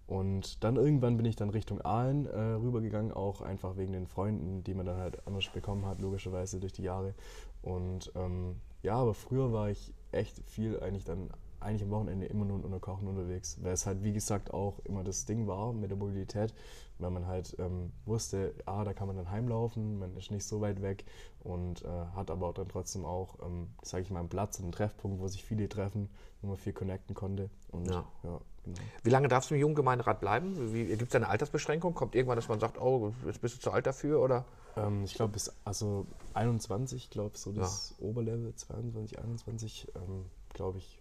Und 0.08 0.64
dann 0.64 0.78
irgendwann 0.78 1.18
bin 1.18 1.26
ich 1.26 1.36
dann 1.36 1.50
Richtung 1.50 1.82
Aalen 1.82 2.28
äh, 2.28 2.40
rübergegangen, 2.40 3.12
auch 3.12 3.42
einfach 3.42 3.76
wegen 3.76 3.92
den 3.92 4.08
Freunden, 4.08 4.64
die 4.64 4.74
man 4.74 4.86
dann 4.86 4.98
halt 4.98 5.28
anders 5.28 5.50
bekommen 5.50 5.86
hat, 5.86 6.00
logischerweise 6.00 6.62
durch 6.62 6.74
die 6.74 6.84
Jahre. 6.84 7.14
Und 7.62 8.12
ähm, 8.16 8.56
ja, 8.84 8.96
aber 8.96 9.14
früher 9.14 9.52
war 9.52 9.70
ich 9.70 9.94
echt 10.14 10.42
viel 10.50 10.80
eigentlich 10.80 11.04
dann 11.04 11.30
eigentlich 11.62 11.84
am 11.84 11.92
Wochenende 11.92 12.26
immer 12.26 12.46
nur 12.46 12.64
unter 12.64 12.80
Kochen 12.80 13.08
unterwegs, 13.08 13.58
weil 13.62 13.74
es 13.74 13.86
halt 13.86 14.04
wie 14.04 14.14
gesagt 14.14 14.54
auch 14.54 14.80
immer 14.86 15.04
das 15.04 15.26
Ding 15.26 15.48
war 15.48 15.74
mit 15.74 15.90
der 15.90 15.98
Mobilität, 15.98 16.54
weil 17.00 17.12
man 17.12 17.28
halt 17.28 17.56
ähm, 17.60 17.92
wusste, 18.06 18.54
ah, 18.66 18.84
da 18.84 18.94
kann 18.94 19.08
man 19.08 19.18
dann 19.18 19.30
heimlaufen, 19.30 20.00
man 20.00 20.16
ist 20.16 20.32
nicht 20.32 20.46
so 20.46 20.62
weit 20.62 20.82
weg 20.82 21.06
und 21.44 21.84
äh, 21.84 21.88
hat 21.88 22.32
aber 22.32 22.54
dann 22.54 22.68
trotzdem 22.68 23.06
auch, 23.06 23.40
ähm, 23.44 23.70
sage 23.82 24.04
ich 24.04 24.12
mal, 24.12 24.20
einen 24.20 24.30
Platz, 24.30 24.60
einen 24.60 24.72
Treffpunkt, 24.72 25.20
wo 25.20 25.28
sich 25.28 25.44
viele 25.44 25.68
treffen, 25.70 26.10
wo 26.42 26.48
man 26.48 26.58
viel 26.58 26.74
connecten 26.74 27.16
konnte. 27.16 27.50
Und, 27.72 27.88
ja. 27.88 28.06
ja 28.24 28.40
genau. 28.64 28.78
Wie 29.04 29.10
lange 29.10 29.28
darfst 29.28 29.50
du 29.50 29.56
im 29.56 29.62
Jugendgemeinderat 29.62 30.20
bleiben? 30.20 30.74
Gibt 30.74 31.10
es 31.10 31.16
eine 31.16 31.28
Altersbeschränkung? 31.28 31.94
Kommt 31.94 32.16
irgendwann, 32.16 32.38
dass 32.38 32.48
man 32.48 32.60
sagt, 32.60 32.80
oh, 32.80 33.14
jetzt 33.26 33.42
bist 33.42 33.56
du 33.56 33.60
zu 33.60 33.72
alt 33.72 33.88
dafür 33.88 34.22
oder? 34.22 34.46
Ähm, 34.78 35.04
ich 35.04 35.16
glaube 35.16 35.34
bis 35.34 35.52
also 35.66 36.06
21, 36.34 37.10
glaube 37.10 37.38
so 37.38 37.52
das 37.52 37.96
ja. 37.98 38.06
Oberlevel, 38.06 38.54
22, 38.56 39.20
21, 39.20 39.88
ähm, 39.96 40.26
glaube 40.54 40.78
ich, 40.78 41.01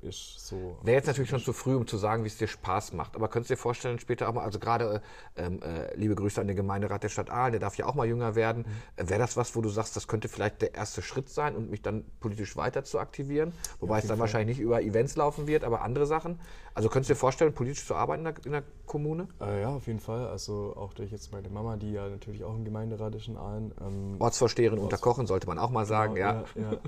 ist 0.00 0.46
so. 0.46 0.78
Wäre 0.82 0.96
jetzt 0.96 1.06
natürlich 1.06 1.30
schon 1.30 1.40
zu 1.40 1.52
früh, 1.52 1.74
um 1.74 1.86
zu 1.86 1.96
sagen, 1.96 2.22
wie 2.22 2.28
es 2.28 2.38
dir 2.38 2.46
Spaß 2.46 2.92
macht. 2.92 3.16
Aber 3.16 3.28
könntest 3.28 3.50
du 3.50 3.54
dir 3.54 3.60
vorstellen, 3.60 3.98
später 3.98 4.28
auch 4.28 4.32
mal, 4.32 4.44
also 4.44 4.58
gerade 4.58 5.02
ähm, 5.36 5.60
äh, 5.62 5.94
liebe 5.96 6.14
Grüße 6.14 6.40
an 6.40 6.46
den 6.46 6.56
Gemeinderat 6.56 7.02
der 7.02 7.08
Stadt 7.08 7.30
Aalen, 7.30 7.52
der 7.52 7.60
darf 7.60 7.76
ja 7.76 7.86
auch 7.86 7.94
mal 7.94 8.06
jünger 8.06 8.34
werden. 8.34 8.64
Mhm. 8.96 9.10
Wäre 9.10 9.18
das 9.18 9.36
was, 9.36 9.56
wo 9.56 9.60
du 9.60 9.68
sagst, 9.68 9.96
das 9.96 10.06
könnte 10.06 10.28
vielleicht 10.28 10.62
der 10.62 10.74
erste 10.74 11.02
Schritt 11.02 11.28
sein 11.28 11.56
und 11.56 11.70
mich 11.70 11.82
dann 11.82 12.04
politisch 12.20 12.56
weiter 12.56 12.84
zu 12.84 13.00
aktivieren? 13.00 13.52
Wobei 13.80 13.96
ja, 13.96 14.02
es 14.02 14.06
dann 14.06 14.18
wahrscheinlich 14.18 14.58
nicht 14.58 14.64
über 14.64 14.82
Events 14.82 15.16
laufen 15.16 15.46
wird, 15.48 15.64
aber 15.64 15.82
andere 15.82 16.06
Sachen. 16.06 16.38
Also 16.74 16.88
könntest 16.88 17.10
du 17.10 17.14
dir 17.14 17.18
vorstellen, 17.18 17.52
politisch 17.52 17.84
zu 17.84 17.96
arbeiten 17.96 18.24
in 18.24 18.34
der, 18.34 18.44
in 18.46 18.52
der 18.52 18.62
Kommune? 18.86 19.26
Äh, 19.40 19.62
ja, 19.62 19.70
auf 19.70 19.88
jeden 19.88 20.00
Fall. 20.00 20.28
Also 20.28 20.74
auch 20.76 20.94
durch 20.94 21.10
jetzt 21.10 21.32
meine 21.32 21.48
Mama, 21.48 21.76
die 21.76 21.90
ja 21.90 22.08
natürlich 22.08 22.44
auch 22.44 22.54
im 22.54 22.64
Gemeinderat 22.64 23.16
ist 23.16 23.26
in 23.26 23.36
Aalen. 23.36 23.74
Ähm, 23.80 24.16
Ortsvorsteherin 24.20 24.78
Orts 24.78 24.84
Unterkochen, 24.84 25.26
sollte 25.26 25.48
man 25.48 25.58
auch 25.58 25.70
mal 25.70 25.86
sagen, 25.86 26.14
genau, 26.14 26.26
ja. 26.28 26.44
ja, 26.54 26.72
ja. 26.72 26.78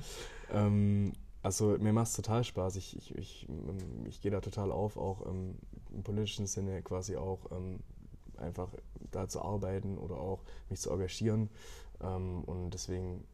ähm, 0.67 1.13
also 1.43 1.77
mir 1.79 1.93
macht 1.93 2.09
es 2.09 2.17
total 2.17 2.45
Spaß. 2.45 2.77
Ich, 2.77 2.97
ich, 2.97 3.17
ich, 3.17 3.49
ähm, 3.49 4.07
ich 4.07 4.21
gehe 4.21 4.31
da 4.31 4.41
total 4.41 4.71
auf, 4.71 4.97
auch 4.97 5.27
ähm, 5.27 5.57
im 5.93 6.03
politischen 6.03 6.47
Sinne 6.47 6.83
quasi 6.83 7.17
auch 7.17 7.51
ähm, 7.51 7.81
einfach 8.37 8.69
da 9.11 9.29
zu 9.29 9.43
arbeiten 9.43 9.99
oder 9.99 10.17
auch 10.17 10.43
mich 10.69 10.81
zu 10.81 10.91
engagieren. 10.91 11.49
Ähm, 12.03 12.45
und 12.45 12.71
deswegen 12.71 13.25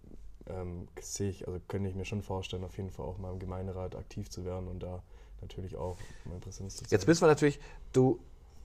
ähm, 0.46 0.88
sehe 1.00 1.30
ich, 1.30 1.46
also 1.46 1.60
könnte 1.68 1.88
ich 1.88 1.94
mir 1.94 2.04
schon 2.04 2.22
vorstellen, 2.22 2.64
auf 2.64 2.76
jeden 2.76 2.90
Fall 2.90 3.06
auch 3.06 3.18
mal 3.18 3.32
im 3.32 3.38
Gemeinderat 3.38 3.96
aktiv 3.96 4.30
zu 4.30 4.44
werden 4.44 4.68
und 4.68 4.82
da 4.82 5.02
natürlich 5.40 5.76
auch 5.76 5.96
meine 6.24 6.40
Präsenz 6.40 6.76
zu 6.76 6.84
zeigen. 6.84 6.92
Jetzt 6.92 7.06
bist 7.06 7.22
wir 7.22 7.26
natürlich, 7.26 7.60
du 7.92 8.20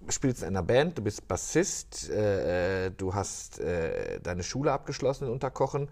spielst 0.08 0.42
in 0.42 0.50
einer 0.50 0.64
Band, 0.64 0.98
du 0.98 1.04
bist 1.04 1.28
Bassist, 1.28 2.10
äh, 2.10 2.86
äh 2.86 2.92
du 2.92 3.14
hast 3.14 3.60
äh, 3.60 4.20
deine 4.22 4.44
Schule 4.44 4.72
abgeschlossen 4.72 5.26
in 5.26 5.32
Unterkochen 5.32 5.90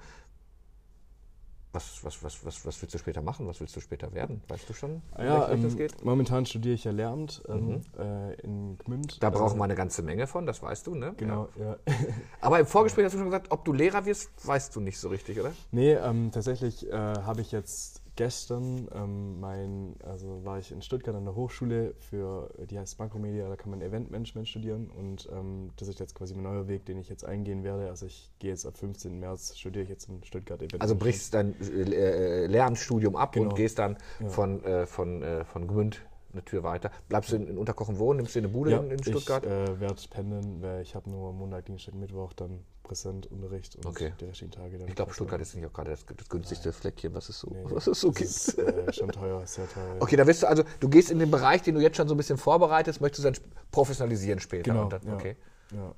was, 1.71 2.03
was, 2.03 2.23
was, 2.23 2.45
was, 2.45 2.65
was 2.65 2.81
willst 2.81 2.93
du 2.93 2.97
später 2.97 3.21
machen? 3.21 3.47
Was 3.47 3.59
willst 3.59 3.75
du 3.75 3.79
später 3.79 4.13
werden? 4.13 4.41
Weißt 4.47 4.67
du 4.69 4.73
schon, 4.73 5.01
ja, 5.17 5.49
ähm, 5.49 5.63
das 5.63 5.77
geht? 5.77 6.03
Momentan 6.03 6.45
studiere 6.45 6.73
ich 6.73 6.83
ja 6.83 6.91
Lehramt 6.91 7.43
ähm, 7.47 7.67
mhm. 7.67 7.81
äh, 7.99 8.33
in 8.41 8.77
Gmünd. 8.79 9.21
Da 9.21 9.29
brauchen 9.29 9.57
wir 9.59 9.63
eine 9.65 9.75
ganze 9.75 10.01
Menge 10.01 10.25
von, 10.25 10.45
das 10.45 10.63
weißt 10.63 10.87
du, 10.87 10.95
ne? 10.95 11.13
Genau, 11.17 11.47
ja. 11.59 11.77
ja. 11.85 11.93
Aber 12.41 12.59
im 12.59 12.65
Vorgespräch 12.65 13.05
hast 13.05 13.13
du 13.13 13.19
schon 13.19 13.27
gesagt, 13.27 13.51
ob 13.51 13.65
du 13.65 13.73
Lehrer 13.73 14.05
wirst, 14.05 14.31
weißt 14.45 14.75
du 14.75 14.79
nicht 14.79 14.97
so 14.97 15.09
richtig, 15.09 15.39
oder? 15.39 15.53
Nee, 15.71 15.93
ähm, 15.93 16.31
tatsächlich 16.31 16.87
äh, 16.87 16.93
habe 16.93 17.41
ich 17.41 17.51
jetzt 17.51 17.98
gestern 18.19 18.89
ähm, 18.93 19.39
mein, 19.39 19.95
also 20.03 20.43
war 20.43 20.59
ich 20.59 20.73
in 20.73 20.81
Stuttgart 20.81 21.15
an 21.15 21.23
der 21.23 21.35
Hochschule 21.35 21.93
für, 21.99 22.49
die 22.69 22.77
heißt 22.77 22.97
Bankomedia, 22.97 23.47
da 23.47 23.55
kann 23.55 23.69
man 23.69 23.81
Eventmanagement 23.81 24.45
studieren 24.45 24.89
und 24.89 25.29
ähm, 25.31 25.69
das 25.77 25.87
ist 25.87 26.01
jetzt 26.01 26.15
quasi 26.15 26.33
mein 26.33 26.43
neuer 26.43 26.67
Weg, 26.67 26.85
den 26.85 26.99
ich 26.99 27.07
jetzt 27.07 27.23
eingehen 27.23 27.63
werde. 27.63 27.87
Also 27.87 28.07
ich 28.07 28.29
gehe 28.39 28.49
jetzt 28.49 28.65
ab 28.65 28.77
15. 28.77 29.17
März, 29.21 29.57
studiere 29.57 29.83
ich 29.83 29.89
jetzt 29.89 30.09
in 30.09 30.21
Stuttgart 30.25 30.61
Event. 30.61 30.81
Also 30.81 30.97
brichst 30.97 31.33
dein 31.33 31.55
äh, 31.61 32.47
Lehramtsstudium 32.47 33.15
ab 33.15 33.31
genau. 33.31 33.51
und 33.51 33.55
gehst 33.55 33.79
dann 33.79 33.95
ja. 34.19 34.27
von, 34.27 34.65
äh, 34.65 34.85
von, 34.85 35.23
äh, 35.23 35.45
von 35.45 35.65
Gmünd 35.65 36.01
eine 36.33 36.43
Tür 36.43 36.63
weiter. 36.63 36.91
Bleibst 37.07 37.31
du 37.31 37.37
in, 37.37 37.47
in 37.47 37.57
Unterkochen 37.57 37.99
wohnen? 37.99 38.17
Nimmst 38.17 38.35
du 38.35 38.39
eine 38.39 38.49
Bude 38.49 38.71
ja, 38.71 38.79
in, 38.79 38.91
in, 38.91 39.01
Stuttgart? 39.01 39.45
Ich 39.45 39.49
äh, 39.49 39.79
werde 39.79 40.01
pendeln, 40.09 40.61
weil 40.61 40.81
ich 40.81 40.93
habe 40.93 41.09
nur 41.09 41.31
Montag, 41.31 41.67
Dienstag, 41.67 41.95
Mittwoch 41.95 42.33
dann 42.33 42.65
Präsentunterricht 42.89 43.75
und 43.75 43.85
okay. 43.85 44.13
die 44.19 44.25
restlichen 44.25 44.51
Tage 44.51 44.77
dann. 44.77 44.87
Ich 44.87 44.95
glaube, 44.95 45.13
Stuttgart 45.13 45.39
ist 45.39 45.55
nicht 45.55 45.65
auch 45.65 45.73
gerade 45.73 45.91
das, 45.91 46.05
das 46.05 46.27
günstigste 46.27 46.69
Nein. 46.69 46.77
Fleckchen, 46.77 47.13
was 47.13 47.29
es 47.29 47.39
so, 47.39 47.49
nee, 47.51 47.63
was 47.65 47.87
es 47.87 48.01
so 48.01 48.11
gibt. 48.11 48.29
Ist, 48.29 48.57
äh, 48.57 48.91
schon 48.91 49.11
teuer, 49.11 49.45
sehr 49.45 49.69
teuer. 49.69 49.97
Okay, 49.99 50.15
da 50.15 50.25
wirst 50.25 50.43
du 50.43 50.47
also, 50.47 50.63
du 50.79 50.89
gehst 50.89 51.11
in 51.11 51.19
den 51.19 51.29
Bereich, 51.29 51.61
den 51.61 51.75
du 51.75 51.81
jetzt 51.81 51.97
schon 51.97 52.07
so 52.07 52.15
ein 52.15 52.17
bisschen 52.17 52.37
vorbereitest, 52.37 52.99
möchtest 52.99 53.25
du 53.25 53.31
dann 53.31 53.41
professionalisieren 53.71 54.39
später. 54.39 54.71
Genau, 54.71 54.89
dann, 54.89 55.01
ja, 55.05 55.13
okay. 55.13 55.37
Ja. 55.71 55.93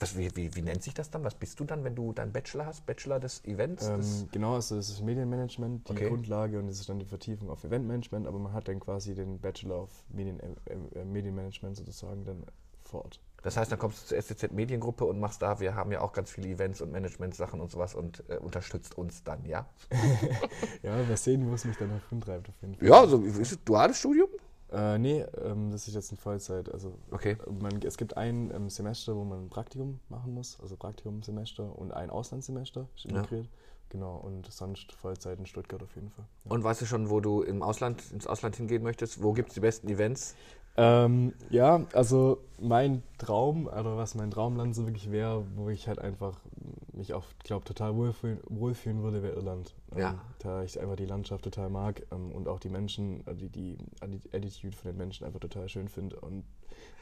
Was, 0.00 0.16
wie, 0.16 0.34
wie, 0.36 0.54
wie, 0.54 0.62
nennt 0.62 0.84
sich 0.84 0.94
das 0.94 1.10
dann? 1.10 1.24
Was 1.24 1.34
bist 1.34 1.58
du 1.58 1.64
dann, 1.64 1.82
wenn 1.82 1.96
du 1.96 2.12
deinen 2.12 2.32
Bachelor 2.32 2.66
hast? 2.66 2.86
Bachelor 2.86 3.18
des 3.18 3.44
Events? 3.44 3.88
Ähm, 3.88 4.28
genau, 4.30 4.54
also 4.54 4.76
das 4.76 4.90
ist 4.90 5.02
Medienmanagement, 5.02 5.88
die 5.88 5.92
okay. 5.92 6.08
Grundlage 6.08 6.60
und 6.60 6.68
das 6.68 6.78
ist 6.78 6.88
dann 6.88 7.00
die 7.00 7.04
Vertiefung 7.04 7.50
auf 7.50 7.64
Eventmanagement, 7.64 8.28
aber 8.28 8.38
man 8.38 8.52
hat 8.52 8.68
dann 8.68 8.78
quasi 8.78 9.16
den 9.16 9.40
Bachelor 9.40 9.82
of 9.82 9.90
Medien, 10.08 10.38
äh, 10.38 11.00
äh, 11.00 11.04
Medienmanagement 11.04 11.76
sozusagen 11.76 12.24
dann 12.24 12.44
vor 12.84 13.04
Ort. 13.06 13.20
Das 13.42 13.56
heißt, 13.56 13.70
dann 13.70 13.78
kommst 13.78 14.02
du 14.02 14.06
zur 14.06 14.20
STZ 14.20 14.52
Mediengruppe 14.52 15.04
und 15.04 15.20
machst 15.20 15.42
da, 15.42 15.60
wir 15.60 15.74
haben 15.74 15.92
ja 15.92 16.00
auch 16.00 16.12
ganz 16.12 16.30
viele 16.30 16.48
Events 16.48 16.80
und 16.80 16.90
Management-Sachen 16.90 17.60
und 17.60 17.70
sowas 17.70 17.94
und 17.94 18.24
äh, 18.28 18.36
unterstützt 18.36 18.98
uns 18.98 19.22
dann, 19.22 19.44
ja? 19.44 19.66
ja, 20.82 21.08
wir 21.08 21.16
sehen, 21.16 21.48
wo 21.48 21.54
es 21.54 21.64
mich 21.64 21.76
dann 21.76 21.90
noch 21.90 22.08
hintreibt 22.08 22.48
auf 22.48 22.54
jeden 22.60 22.74
Fall. 22.74 22.88
Ja, 22.88 23.06
so 23.06 23.22
ist 23.22 23.52
es 23.52 23.62
duales 23.64 23.98
Studium? 23.98 24.28
Äh, 24.70 24.98
nee, 24.98 25.24
ähm, 25.42 25.70
das 25.70 25.88
ist 25.88 25.94
jetzt 25.94 26.10
in 26.10 26.18
Vollzeit. 26.18 26.70
Also 26.72 26.98
okay. 27.10 27.36
man, 27.60 27.80
es 27.82 27.96
gibt 27.96 28.16
ein 28.16 28.50
ähm, 28.54 28.68
Semester, 28.68 29.16
wo 29.16 29.24
man 29.24 29.44
ein 29.44 29.50
Praktikum 29.50 30.00
machen 30.08 30.34
muss, 30.34 30.58
also 30.60 30.76
Praktikumsemester 30.76 31.78
und 31.78 31.92
ein 31.92 32.10
Auslandssemester 32.10 32.88
ist 32.96 33.06
integriert. 33.06 33.46
Ja. 33.46 33.50
Genau, 33.90 34.16
und 34.16 34.52
sonst 34.52 34.92
Vollzeit 34.92 35.38
in 35.38 35.46
Stuttgart 35.46 35.82
auf 35.82 35.94
jeden 35.94 36.10
Fall. 36.10 36.26
Ja. 36.44 36.50
Und 36.50 36.62
weißt 36.62 36.82
du 36.82 36.86
schon, 36.86 37.08
wo 37.08 37.20
du 37.20 37.40
im 37.40 37.62
Ausland, 37.62 38.02
ins 38.12 38.26
Ausland 38.26 38.56
hingehen 38.56 38.82
möchtest? 38.82 39.22
Wo 39.22 39.32
gibt 39.32 39.48
es 39.48 39.54
die 39.54 39.60
besten 39.60 39.88
Events? 39.88 40.34
Ähm, 40.78 41.34
ja, 41.50 41.84
also 41.92 42.38
mein 42.60 43.02
Traum, 43.18 43.66
oder 43.66 43.96
was 43.96 44.14
mein 44.14 44.30
Traumland 44.30 44.76
so 44.76 44.86
wirklich 44.86 45.10
wäre, 45.10 45.44
wo 45.56 45.68
ich 45.70 45.88
halt 45.88 45.98
einfach 45.98 46.38
mich 46.92 47.14
auch, 47.14 47.24
glaube 47.42 47.64
total 47.64 47.96
wohlfühlen, 47.96 48.38
wohlfühlen 48.48 49.02
würde, 49.02 49.24
wäre 49.24 49.34
Irland. 49.34 49.74
Ja. 49.96 50.10
Ähm, 50.10 50.18
da 50.40 50.62
ich 50.62 50.80
einfach 50.80 50.96
die 50.96 51.06
Landschaft 51.06 51.44
total 51.44 51.70
mag 51.70 52.02
ähm, 52.12 52.32
und 52.32 52.48
auch 52.48 52.60
die 52.60 52.68
Menschen, 52.68 53.26
äh, 53.26 53.34
die, 53.34 53.48
die, 53.48 53.78
Attitude 54.00 54.76
von 54.76 54.90
den 54.90 54.96
Menschen 54.96 55.26
einfach 55.26 55.40
total 55.40 55.68
schön 55.68 55.88
finde. 55.88 56.20
Und, 56.20 56.44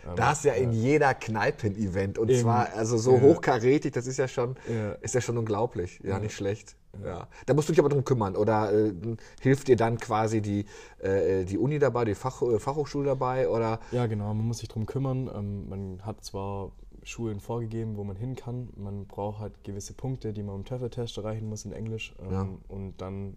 ähm, 0.05 0.17
das 0.17 0.45
ja 0.45 0.55
in 0.55 0.73
jeder 0.73 1.15
Kneipen-Event 1.15 2.19
und 2.19 2.33
zwar 2.35 2.73
also 2.75 2.97
so 2.97 3.17
ja. 3.17 3.23
hochkarätig, 3.23 3.93
das 3.93 4.07
ist 4.07 4.19
ja 4.19 4.29
schon, 4.29 4.57
ja. 4.69 4.93
ist 4.93 5.15
ja 5.15 5.21
schon 5.21 5.37
unglaublich. 5.37 6.01
Ja, 6.05 6.19
nicht 6.19 6.35
schlecht. 6.35 6.77
Ja. 7.05 7.29
Da 7.45 7.55
musst 7.55 7.69
du 7.69 7.73
dich 7.73 7.81
aber 7.81 7.89
drum 7.89 8.05
kümmern. 8.05 8.37
Oder 8.37 8.73
äh, 8.73 8.93
hilft 9.41 9.69
dir 9.69 9.77
dann 9.77 9.99
quasi 9.99 10.41
die, 10.41 10.65
äh, 10.99 11.45
die 11.45 11.59
Uni 11.59 11.79
dabei, 11.79 12.05
die 12.05 12.15
Fach, 12.15 12.41
äh, 12.43 12.59
Fachhochschule 12.59 13.07
dabei? 13.07 13.49
Oder? 13.49 13.81
Ja, 13.91 14.07
genau, 14.07 14.33
man 14.33 14.47
muss 14.47 14.59
sich 14.59 14.69
drum 14.69 14.87
kümmern. 14.87 15.31
Ähm, 15.35 15.69
man 15.69 16.07
hat 16.07 16.25
zwar 16.25 16.73
Schulen 17.07 17.41
vorgegeben, 17.41 17.97
wo 17.97 18.05
man 18.05 18.17
hin 18.17 18.35
kann. 18.35 18.69
Man 18.77 19.07
braucht 19.07 19.39
halt 19.39 19.63
gewisse 19.63 19.95
Punkte, 19.95 20.33
die 20.33 20.43
man 20.43 20.57
im 20.57 20.65
TOEFL-Test 20.65 21.17
erreichen 21.19 21.49
muss 21.49 21.65
in 21.65 21.73
Englisch. 21.73 22.15
Ähm, 22.21 22.33
ja. 22.33 22.49
Und 22.69 23.01
dann 23.01 23.37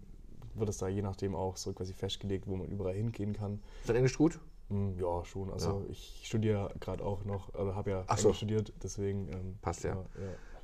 wird 0.54 0.68
es 0.68 0.78
da 0.78 0.88
je 0.88 1.02
nachdem 1.02 1.34
auch 1.34 1.56
so 1.56 1.72
quasi 1.72 1.94
festgelegt, 1.94 2.48
wo 2.48 2.56
man 2.56 2.66
überall 2.68 2.94
hingehen 2.94 3.32
kann. 3.32 3.60
Ist 3.80 3.88
dein 3.88 3.96
Englisch 3.96 4.18
gut? 4.18 4.40
Mm, 4.70 4.98
ja, 4.98 5.24
schon. 5.24 5.52
Also 5.52 5.82
ja. 5.84 5.90
ich 5.90 6.22
studiere 6.24 6.74
gerade 6.80 7.04
auch 7.04 7.24
noch, 7.24 7.54
also 7.54 7.74
habe 7.74 7.90
ja 7.90 8.16
so. 8.16 8.32
studiert, 8.32 8.72
deswegen 8.82 9.28
ähm, 9.28 9.58
passt 9.62 9.84
ja. 9.84 9.90
ja. 9.94 10.04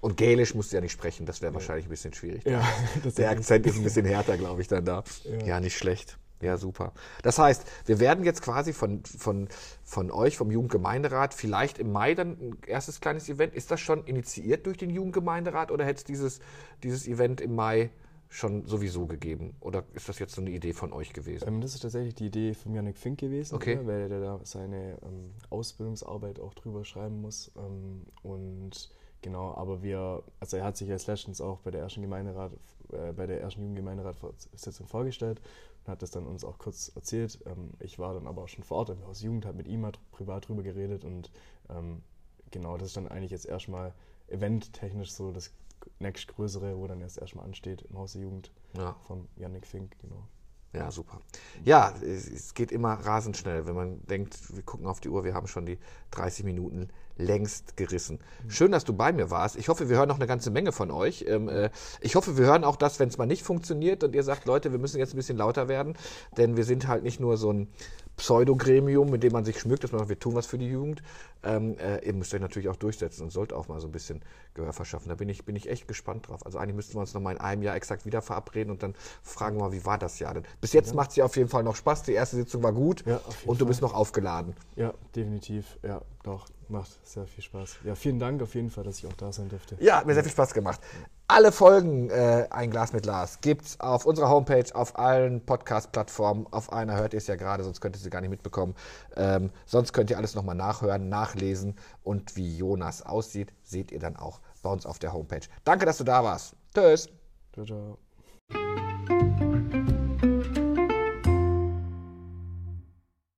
Und 0.00 0.16
Gälisch 0.16 0.54
musst 0.54 0.72
du 0.72 0.76
ja 0.76 0.80
nicht 0.80 0.92
sprechen, 0.92 1.26
das 1.26 1.42
wäre 1.42 1.54
wahrscheinlich 1.54 1.86
ein 1.86 1.90
bisschen 1.90 2.12
schwierig. 2.12 2.44
Ja, 2.44 2.62
Der 3.16 3.30
Akzent 3.30 3.66
ist 3.66 3.76
ein 3.76 3.82
bisschen 3.82 4.04
härter, 4.04 4.36
glaube 4.36 4.60
ich, 4.60 4.68
dann 4.68 4.84
da. 4.84 5.04
Ja. 5.44 5.60
nicht 5.60 5.76
schlecht. 5.76 6.18
Ja, 6.40 6.56
super. 6.56 6.92
Das 7.22 7.38
heißt, 7.38 7.64
wir 7.86 7.98
werden 7.98 8.24
jetzt 8.24 8.42
quasi 8.42 8.72
von, 8.72 9.02
von, 9.04 9.48
von 9.82 10.10
euch, 10.10 10.36
vom 10.36 10.50
Jugendgemeinderat, 10.50 11.32
vielleicht 11.32 11.78
im 11.78 11.92
Mai 11.92 12.14
dann 12.14 12.32
ein 12.32 12.58
erstes 12.66 13.00
kleines 13.00 13.28
Event. 13.28 13.54
Ist 13.54 13.70
das 13.70 13.80
schon 13.80 14.04
initiiert 14.04 14.66
durch 14.66 14.76
den 14.76 14.90
Jugendgemeinderat 14.90 15.70
oder 15.70 15.84
hätte 15.84 15.98
es 15.98 16.04
dieses, 16.04 16.40
dieses 16.82 17.06
Event 17.08 17.40
im 17.40 17.54
Mai 17.54 17.90
schon 18.28 18.66
sowieso 18.66 19.06
gegeben? 19.06 19.54
Oder 19.60 19.84
ist 19.94 20.08
das 20.08 20.18
jetzt 20.18 20.34
so 20.34 20.42
eine 20.42 20.50
Idee 20.50 20.74
von 20.74 20.92
euch 20.92 21.12
gewesen? 21.12 21.48
Ähm, 21.48 21.60
das 21.60 21.74
ist 21.74 21.80
tatsächlich 21.80 22.14
die 22.14 22.26
Idee 22.26 22.54
von 22.54 22.74
Janik 22.74 22.98
Fink 22.98 23.18
gewesen, 23.18 23.54
okay. 23.54 23.76
Ne, 23.76 23.86
weil 23.86 24.08
der 24.08 24.20
da 24.20 24.40
seine 24.42 24.98
ähm, 25.02 25.32
Ausbildungsarbeit 25.48 26.40
auch 26.40 26.52
drüber 26.54 26.84
schreiben 26.84 27.20
muss. 27.20 27.50
Ähm, 27.56 28.02
und 28.22 28.90
Genau, 29.22 29.54
aber 29.54 29.82
wir, 29.82 30.22
also 30.38 30.56
er 30.56 30.64
hat 30.64 30.76
sich 30.76 30.88
als 30.92 31.08
letztens 31.08 31.40
auch 31.40 31.58
bei 31.58 31.72
der 31.72 31.80
ersten 31.80 32.00
Gemeinderat, 32.00 32.52
äh, 32.92 33.12
bei 33.12 33.26
der 33.26 33.40
ersten 33.40 33.60
Jugendgemeinderatssitzung 33.60 34.86
vorgestellt 34.86 35.40
hat 35.88 36.02
das 36.02 36.10
dann 36.10 36.26
uns 36.26 36.44
auch 36.44 36.58
kurz 36.58 36.90
erzählt. 36.94 37.40
Ähm, 37.46 37.70
ich 37.80 37.98
war 37.98 38.14
dann 38.14 38.26
aber 38.26 38.42
auch 38.42 38.48
schon 38.48 38.64
vor 38.64 38.78
Ort 38.78 38.90
im 38.90 39.04
Haus 39.06 39.22
Jugend, 39.22 39.46
habe 39.46 39.56
mit 39.56 39.68
ihm 39.68 39.80
mal 39.80 39.92
privat 40.12 40.48
drüber 40.48 40.62
geredet 40.62 41.04
und 41.04 41.30
ähm, 41.68 42.02
genau, 42.50 42.76
das 42.76 42.88
ist 42.88 42.96
dann 42.96 43.08
eigentlich 43.08 43.30
jetzt 43.30 43.46
erstmal 43.46 43.94
eventtechnisch 44.28 45.12
so 45.12 45.32
das 45.32 45.52
nächstgrößere, 46.00 46.76
wo 46.76 46.86
dann 46.86 47.00
erst 47.00 47.18
erstmal 47.18 47.44
ansteht 47.44 47.82
im 47.82 47.98
Haus 47.98 48.12
der 48.12 48.22
Jugend 48.22 48.50
ja. 48.76 48.96
von 49.04 49.28
Yannick 49.36 49.66
Fink, 49.66 49.96
genau. 50.00 50.26
Ja, 50.72 50.90
super. 50.90 51.20
Ja, 51.64 51.94
es 52.02 52.52
geht 52.52 52.70
immer 52.70 52.92
rasend 52.92 53.36
schnell, 53.36 53.66
wenn 53.66 53.74
man 53.74 54.04
denkt, 54.06 54.54
wir 54.54 54.62
gucken 54.62 54.86
auf 54.86 55.00
die 55.00 55.08
Uhr, 55.08 55.24
wir 55.24 55.32
haben 55.32 55.46
schon 55.46 55.64
die 55.64 55.78
30 56.10 56.44
Minuten 56.44 56.88
längst 57.16 57.76
gerissen. 57.76 58.18
Schön, 58.48 58.72
dass 58.72 58.84
du 58.84 58.92
bei 58.92 59.12
mir 59.12 59.30
warst. 59.30 59.56
Ich 59.56 59.68
hoffe, 59.68 59.88
wir 59.88 59.96
hören 59.96 60.08
noch 60.08 60.16
eine 60.16 60.26
ganze 60.26 60.50
Menge 60.50 60.72
von 60.72 60.90
euch. 60.90 61.24
Ähm, 61.26 61.48
äh, 61.48 61.70
ich 62.00 62.14
hoffe, 62.14 62.36
wir 62.36 62.46
hören 62.46 62.64
auch 62.64 62.76
das, 62.76 63.00
wenn 63.00 63.08
es 63.08 63.18
mal 63.18 63.26
nicht 63.26 63.42
funktioniert 63.42 64.04
und 64.04 64.14
ihr 64.14 64.22
sagt, 64.22 64.46
Leute, 64.46 64.72
wir 64.72 64.78
müssen 64.78 64.98
jetzt 64.98 65.14
ein 65.14 65.16
bisschen 65.16 65.36
lauter 65.36 65.68
werden, 65.68 65.94
denn 66.36 66.56
wir 66.56 66.64
sind 66.64 66.88
halt 66.88 67.02
nicht 67.02 67.20
nur 67.20 67.36
so 67.36 67.52
ein 67.52 67.68
Pseudogremium, 68.16 69.10
mit 69.10 69.22
dem 69.22 69.32
man 69.32 69.44
sich 69.44 69.60
schmückt, 69.60 69.84
dass 69.84 69.92
man 69.92 69.98
sagt, 69.98 70.08
wir 70.08 70.18
tun 70.18 70.34
was 70.34 70.46
für 70.46 70.56
die 70.56 70.68
Jugend. 70.68 71.02
Ähm, 71.42 71.78
äh, 71.78 72.04
ihr 72.04 72.14
müsst 72.14 72.32
euch 72.32 72.40
natürlich 72.40 72.68
auch 72.68 72.76
durchsetzen 72.76 73.22
und 73.22 73.30
sollt 73.30 73.52
auch 73.52 73.68
mal 73.68 73.78
so 73.78 73.86
ein 73.86 73.92
bisschen 73.92 74.22
Gehör 74.54 74.72
verschaffen. 74.72 75.10
Da 75.10 75.14
bin 75.14 75.28
ich, 75.28 75.44
bin 75.44 75.54
ich 75.54 75.68
echt 75.68 75.86
gespannt 75.86 76.28
drauf. 76.28 76.44
Also 76.46 76.58
eigentlich 76.58 76.76
müssten 76.76 76.94
wir 76.94 77.00
uns 77.00 77.12
noch 77.12 77.20
mal 77.20 77.32
in 77.32 77.38
einem 77.38 77.62
Jahr 77.62 77.76
exakt 77.76 78.06
wieder 78.06 78.22
verabreden 78.22 78.70
und 78.70 78.82
dann 78.82 78.94
fragen 79.22 79.56
wir 79.56 79.64
mal, 79.64 79.72
wie 79.72 79.84
war 79.84 79.98
das 79.98 80.18
Jahr 80.18 80.32
denn? 80.32 80.44
Bis 80.60 80.72
jetzt 80.72 80.90
ja. 80.90 80.94
macht 80.94 81.10
es 81.10 81.16
ja 81.16 81.24
auf 81.26 81.36
jeden 81.36 81.50
Fall 81.50 81.62
noch 81.62 81.76
Spaß. 81.76 82.04
Die 82.04 82.12
erste 82.12 82.36
Sitzung 82.36 82.62
war 82.62 82.72
gut 82.72 83.04
ja, 83.06 83.20
und 83.44 83.60
du 83.60 83.66
bist 83.66 83.82
noch 83.82 83.92
aufgeladen. 83.92 84.56
Ja, 84.76 84.94
definitiv. 85.14 85.78
Ja, 85.82 86.00
doch. 86.22 86.46
Macht 86.68 87.06
sehr 87.06 87.26
viel 87.26 87.44
Spaß. 87.44 87.76
Ja, 87.84 87.94
vielen 87.94 88.18
Dank 88.18 88.42
auf 88.42 88.54
jeden 88.54 88.70
Fall, 88.70 88.82
dass 88.82 88.98
ich 88.98 89.06
auch 89.06 89.12
da 89.12 89.32
sein 89.32 89.48
durfte. 89.48 89.76
Ja, 89.78 89.98
hat 89.98 90.06
mir 90.06 90.14
sehr 90.14 90.24
viel 90.24 90.32
Spaß 90.32 90.52
gemacht. 90.52 90.80
Alle 91.28 91.52
Folgen 91.52 92.10
äh, 92.10 92.46
Ein 92.50 92.70
Glas 92.70 92.92
mit 92.92 93.06
Lars 93.06 93.40
gibt 93.40 93.66
es 93.66 93.80
auf 93.80 94.04
unserer 94.04 94.28
Homepage, 94.28 94.64
auf 94.74 94.98
allen 94.98 95.44
Podcast-Plattformen. 95.44 96.46
Auf 96.50 96.72
einer 96.72 96.96
hört 96.96 97.14
ihr 97.14 97.18
es 97.18 97.28
ja 97.28 97.36
gerade, 97.36 97.62
sonst 97.62 97.80
könnt 97.80 97.96
ihr 97.96 98.00
sie 98.00 98.10
gar 98.10 98.20
nicht 98.20 98.30
mitbekommen. 98.30 98.74
Ähm, 99.16 99.50
sonst 99.64 99.92
könnt 99.92 100.10
ihr 100.10 100.16
alles 100.16 100.34
nochmal 100.34 100.56
nachhören, 100.56 101.08
nachlesen 101.08 101.76
und 102.02 102.36
wie 102.36 102.56
Jonas 102.56 103.02
aussieht, 103.02 103.52
seht 103.62 103.92
ihr 103.92 104.00
dann 104.00 104.16
auch 104.16 104.40
bei 104.62 104.70
uns 104.70 104.86
auf 104.86 104.98
der 104.98 105.12
Homepage. 105.12 105.46
Danke, 105.64 105.86
dass 105.86 105.98
du 105.98 106.04
da 106.04 106.24
warst. 106.24 106.56
Tschüss. 106.74 107.08
Ciao, 107.52 107.64
ciao. 107.64 109.45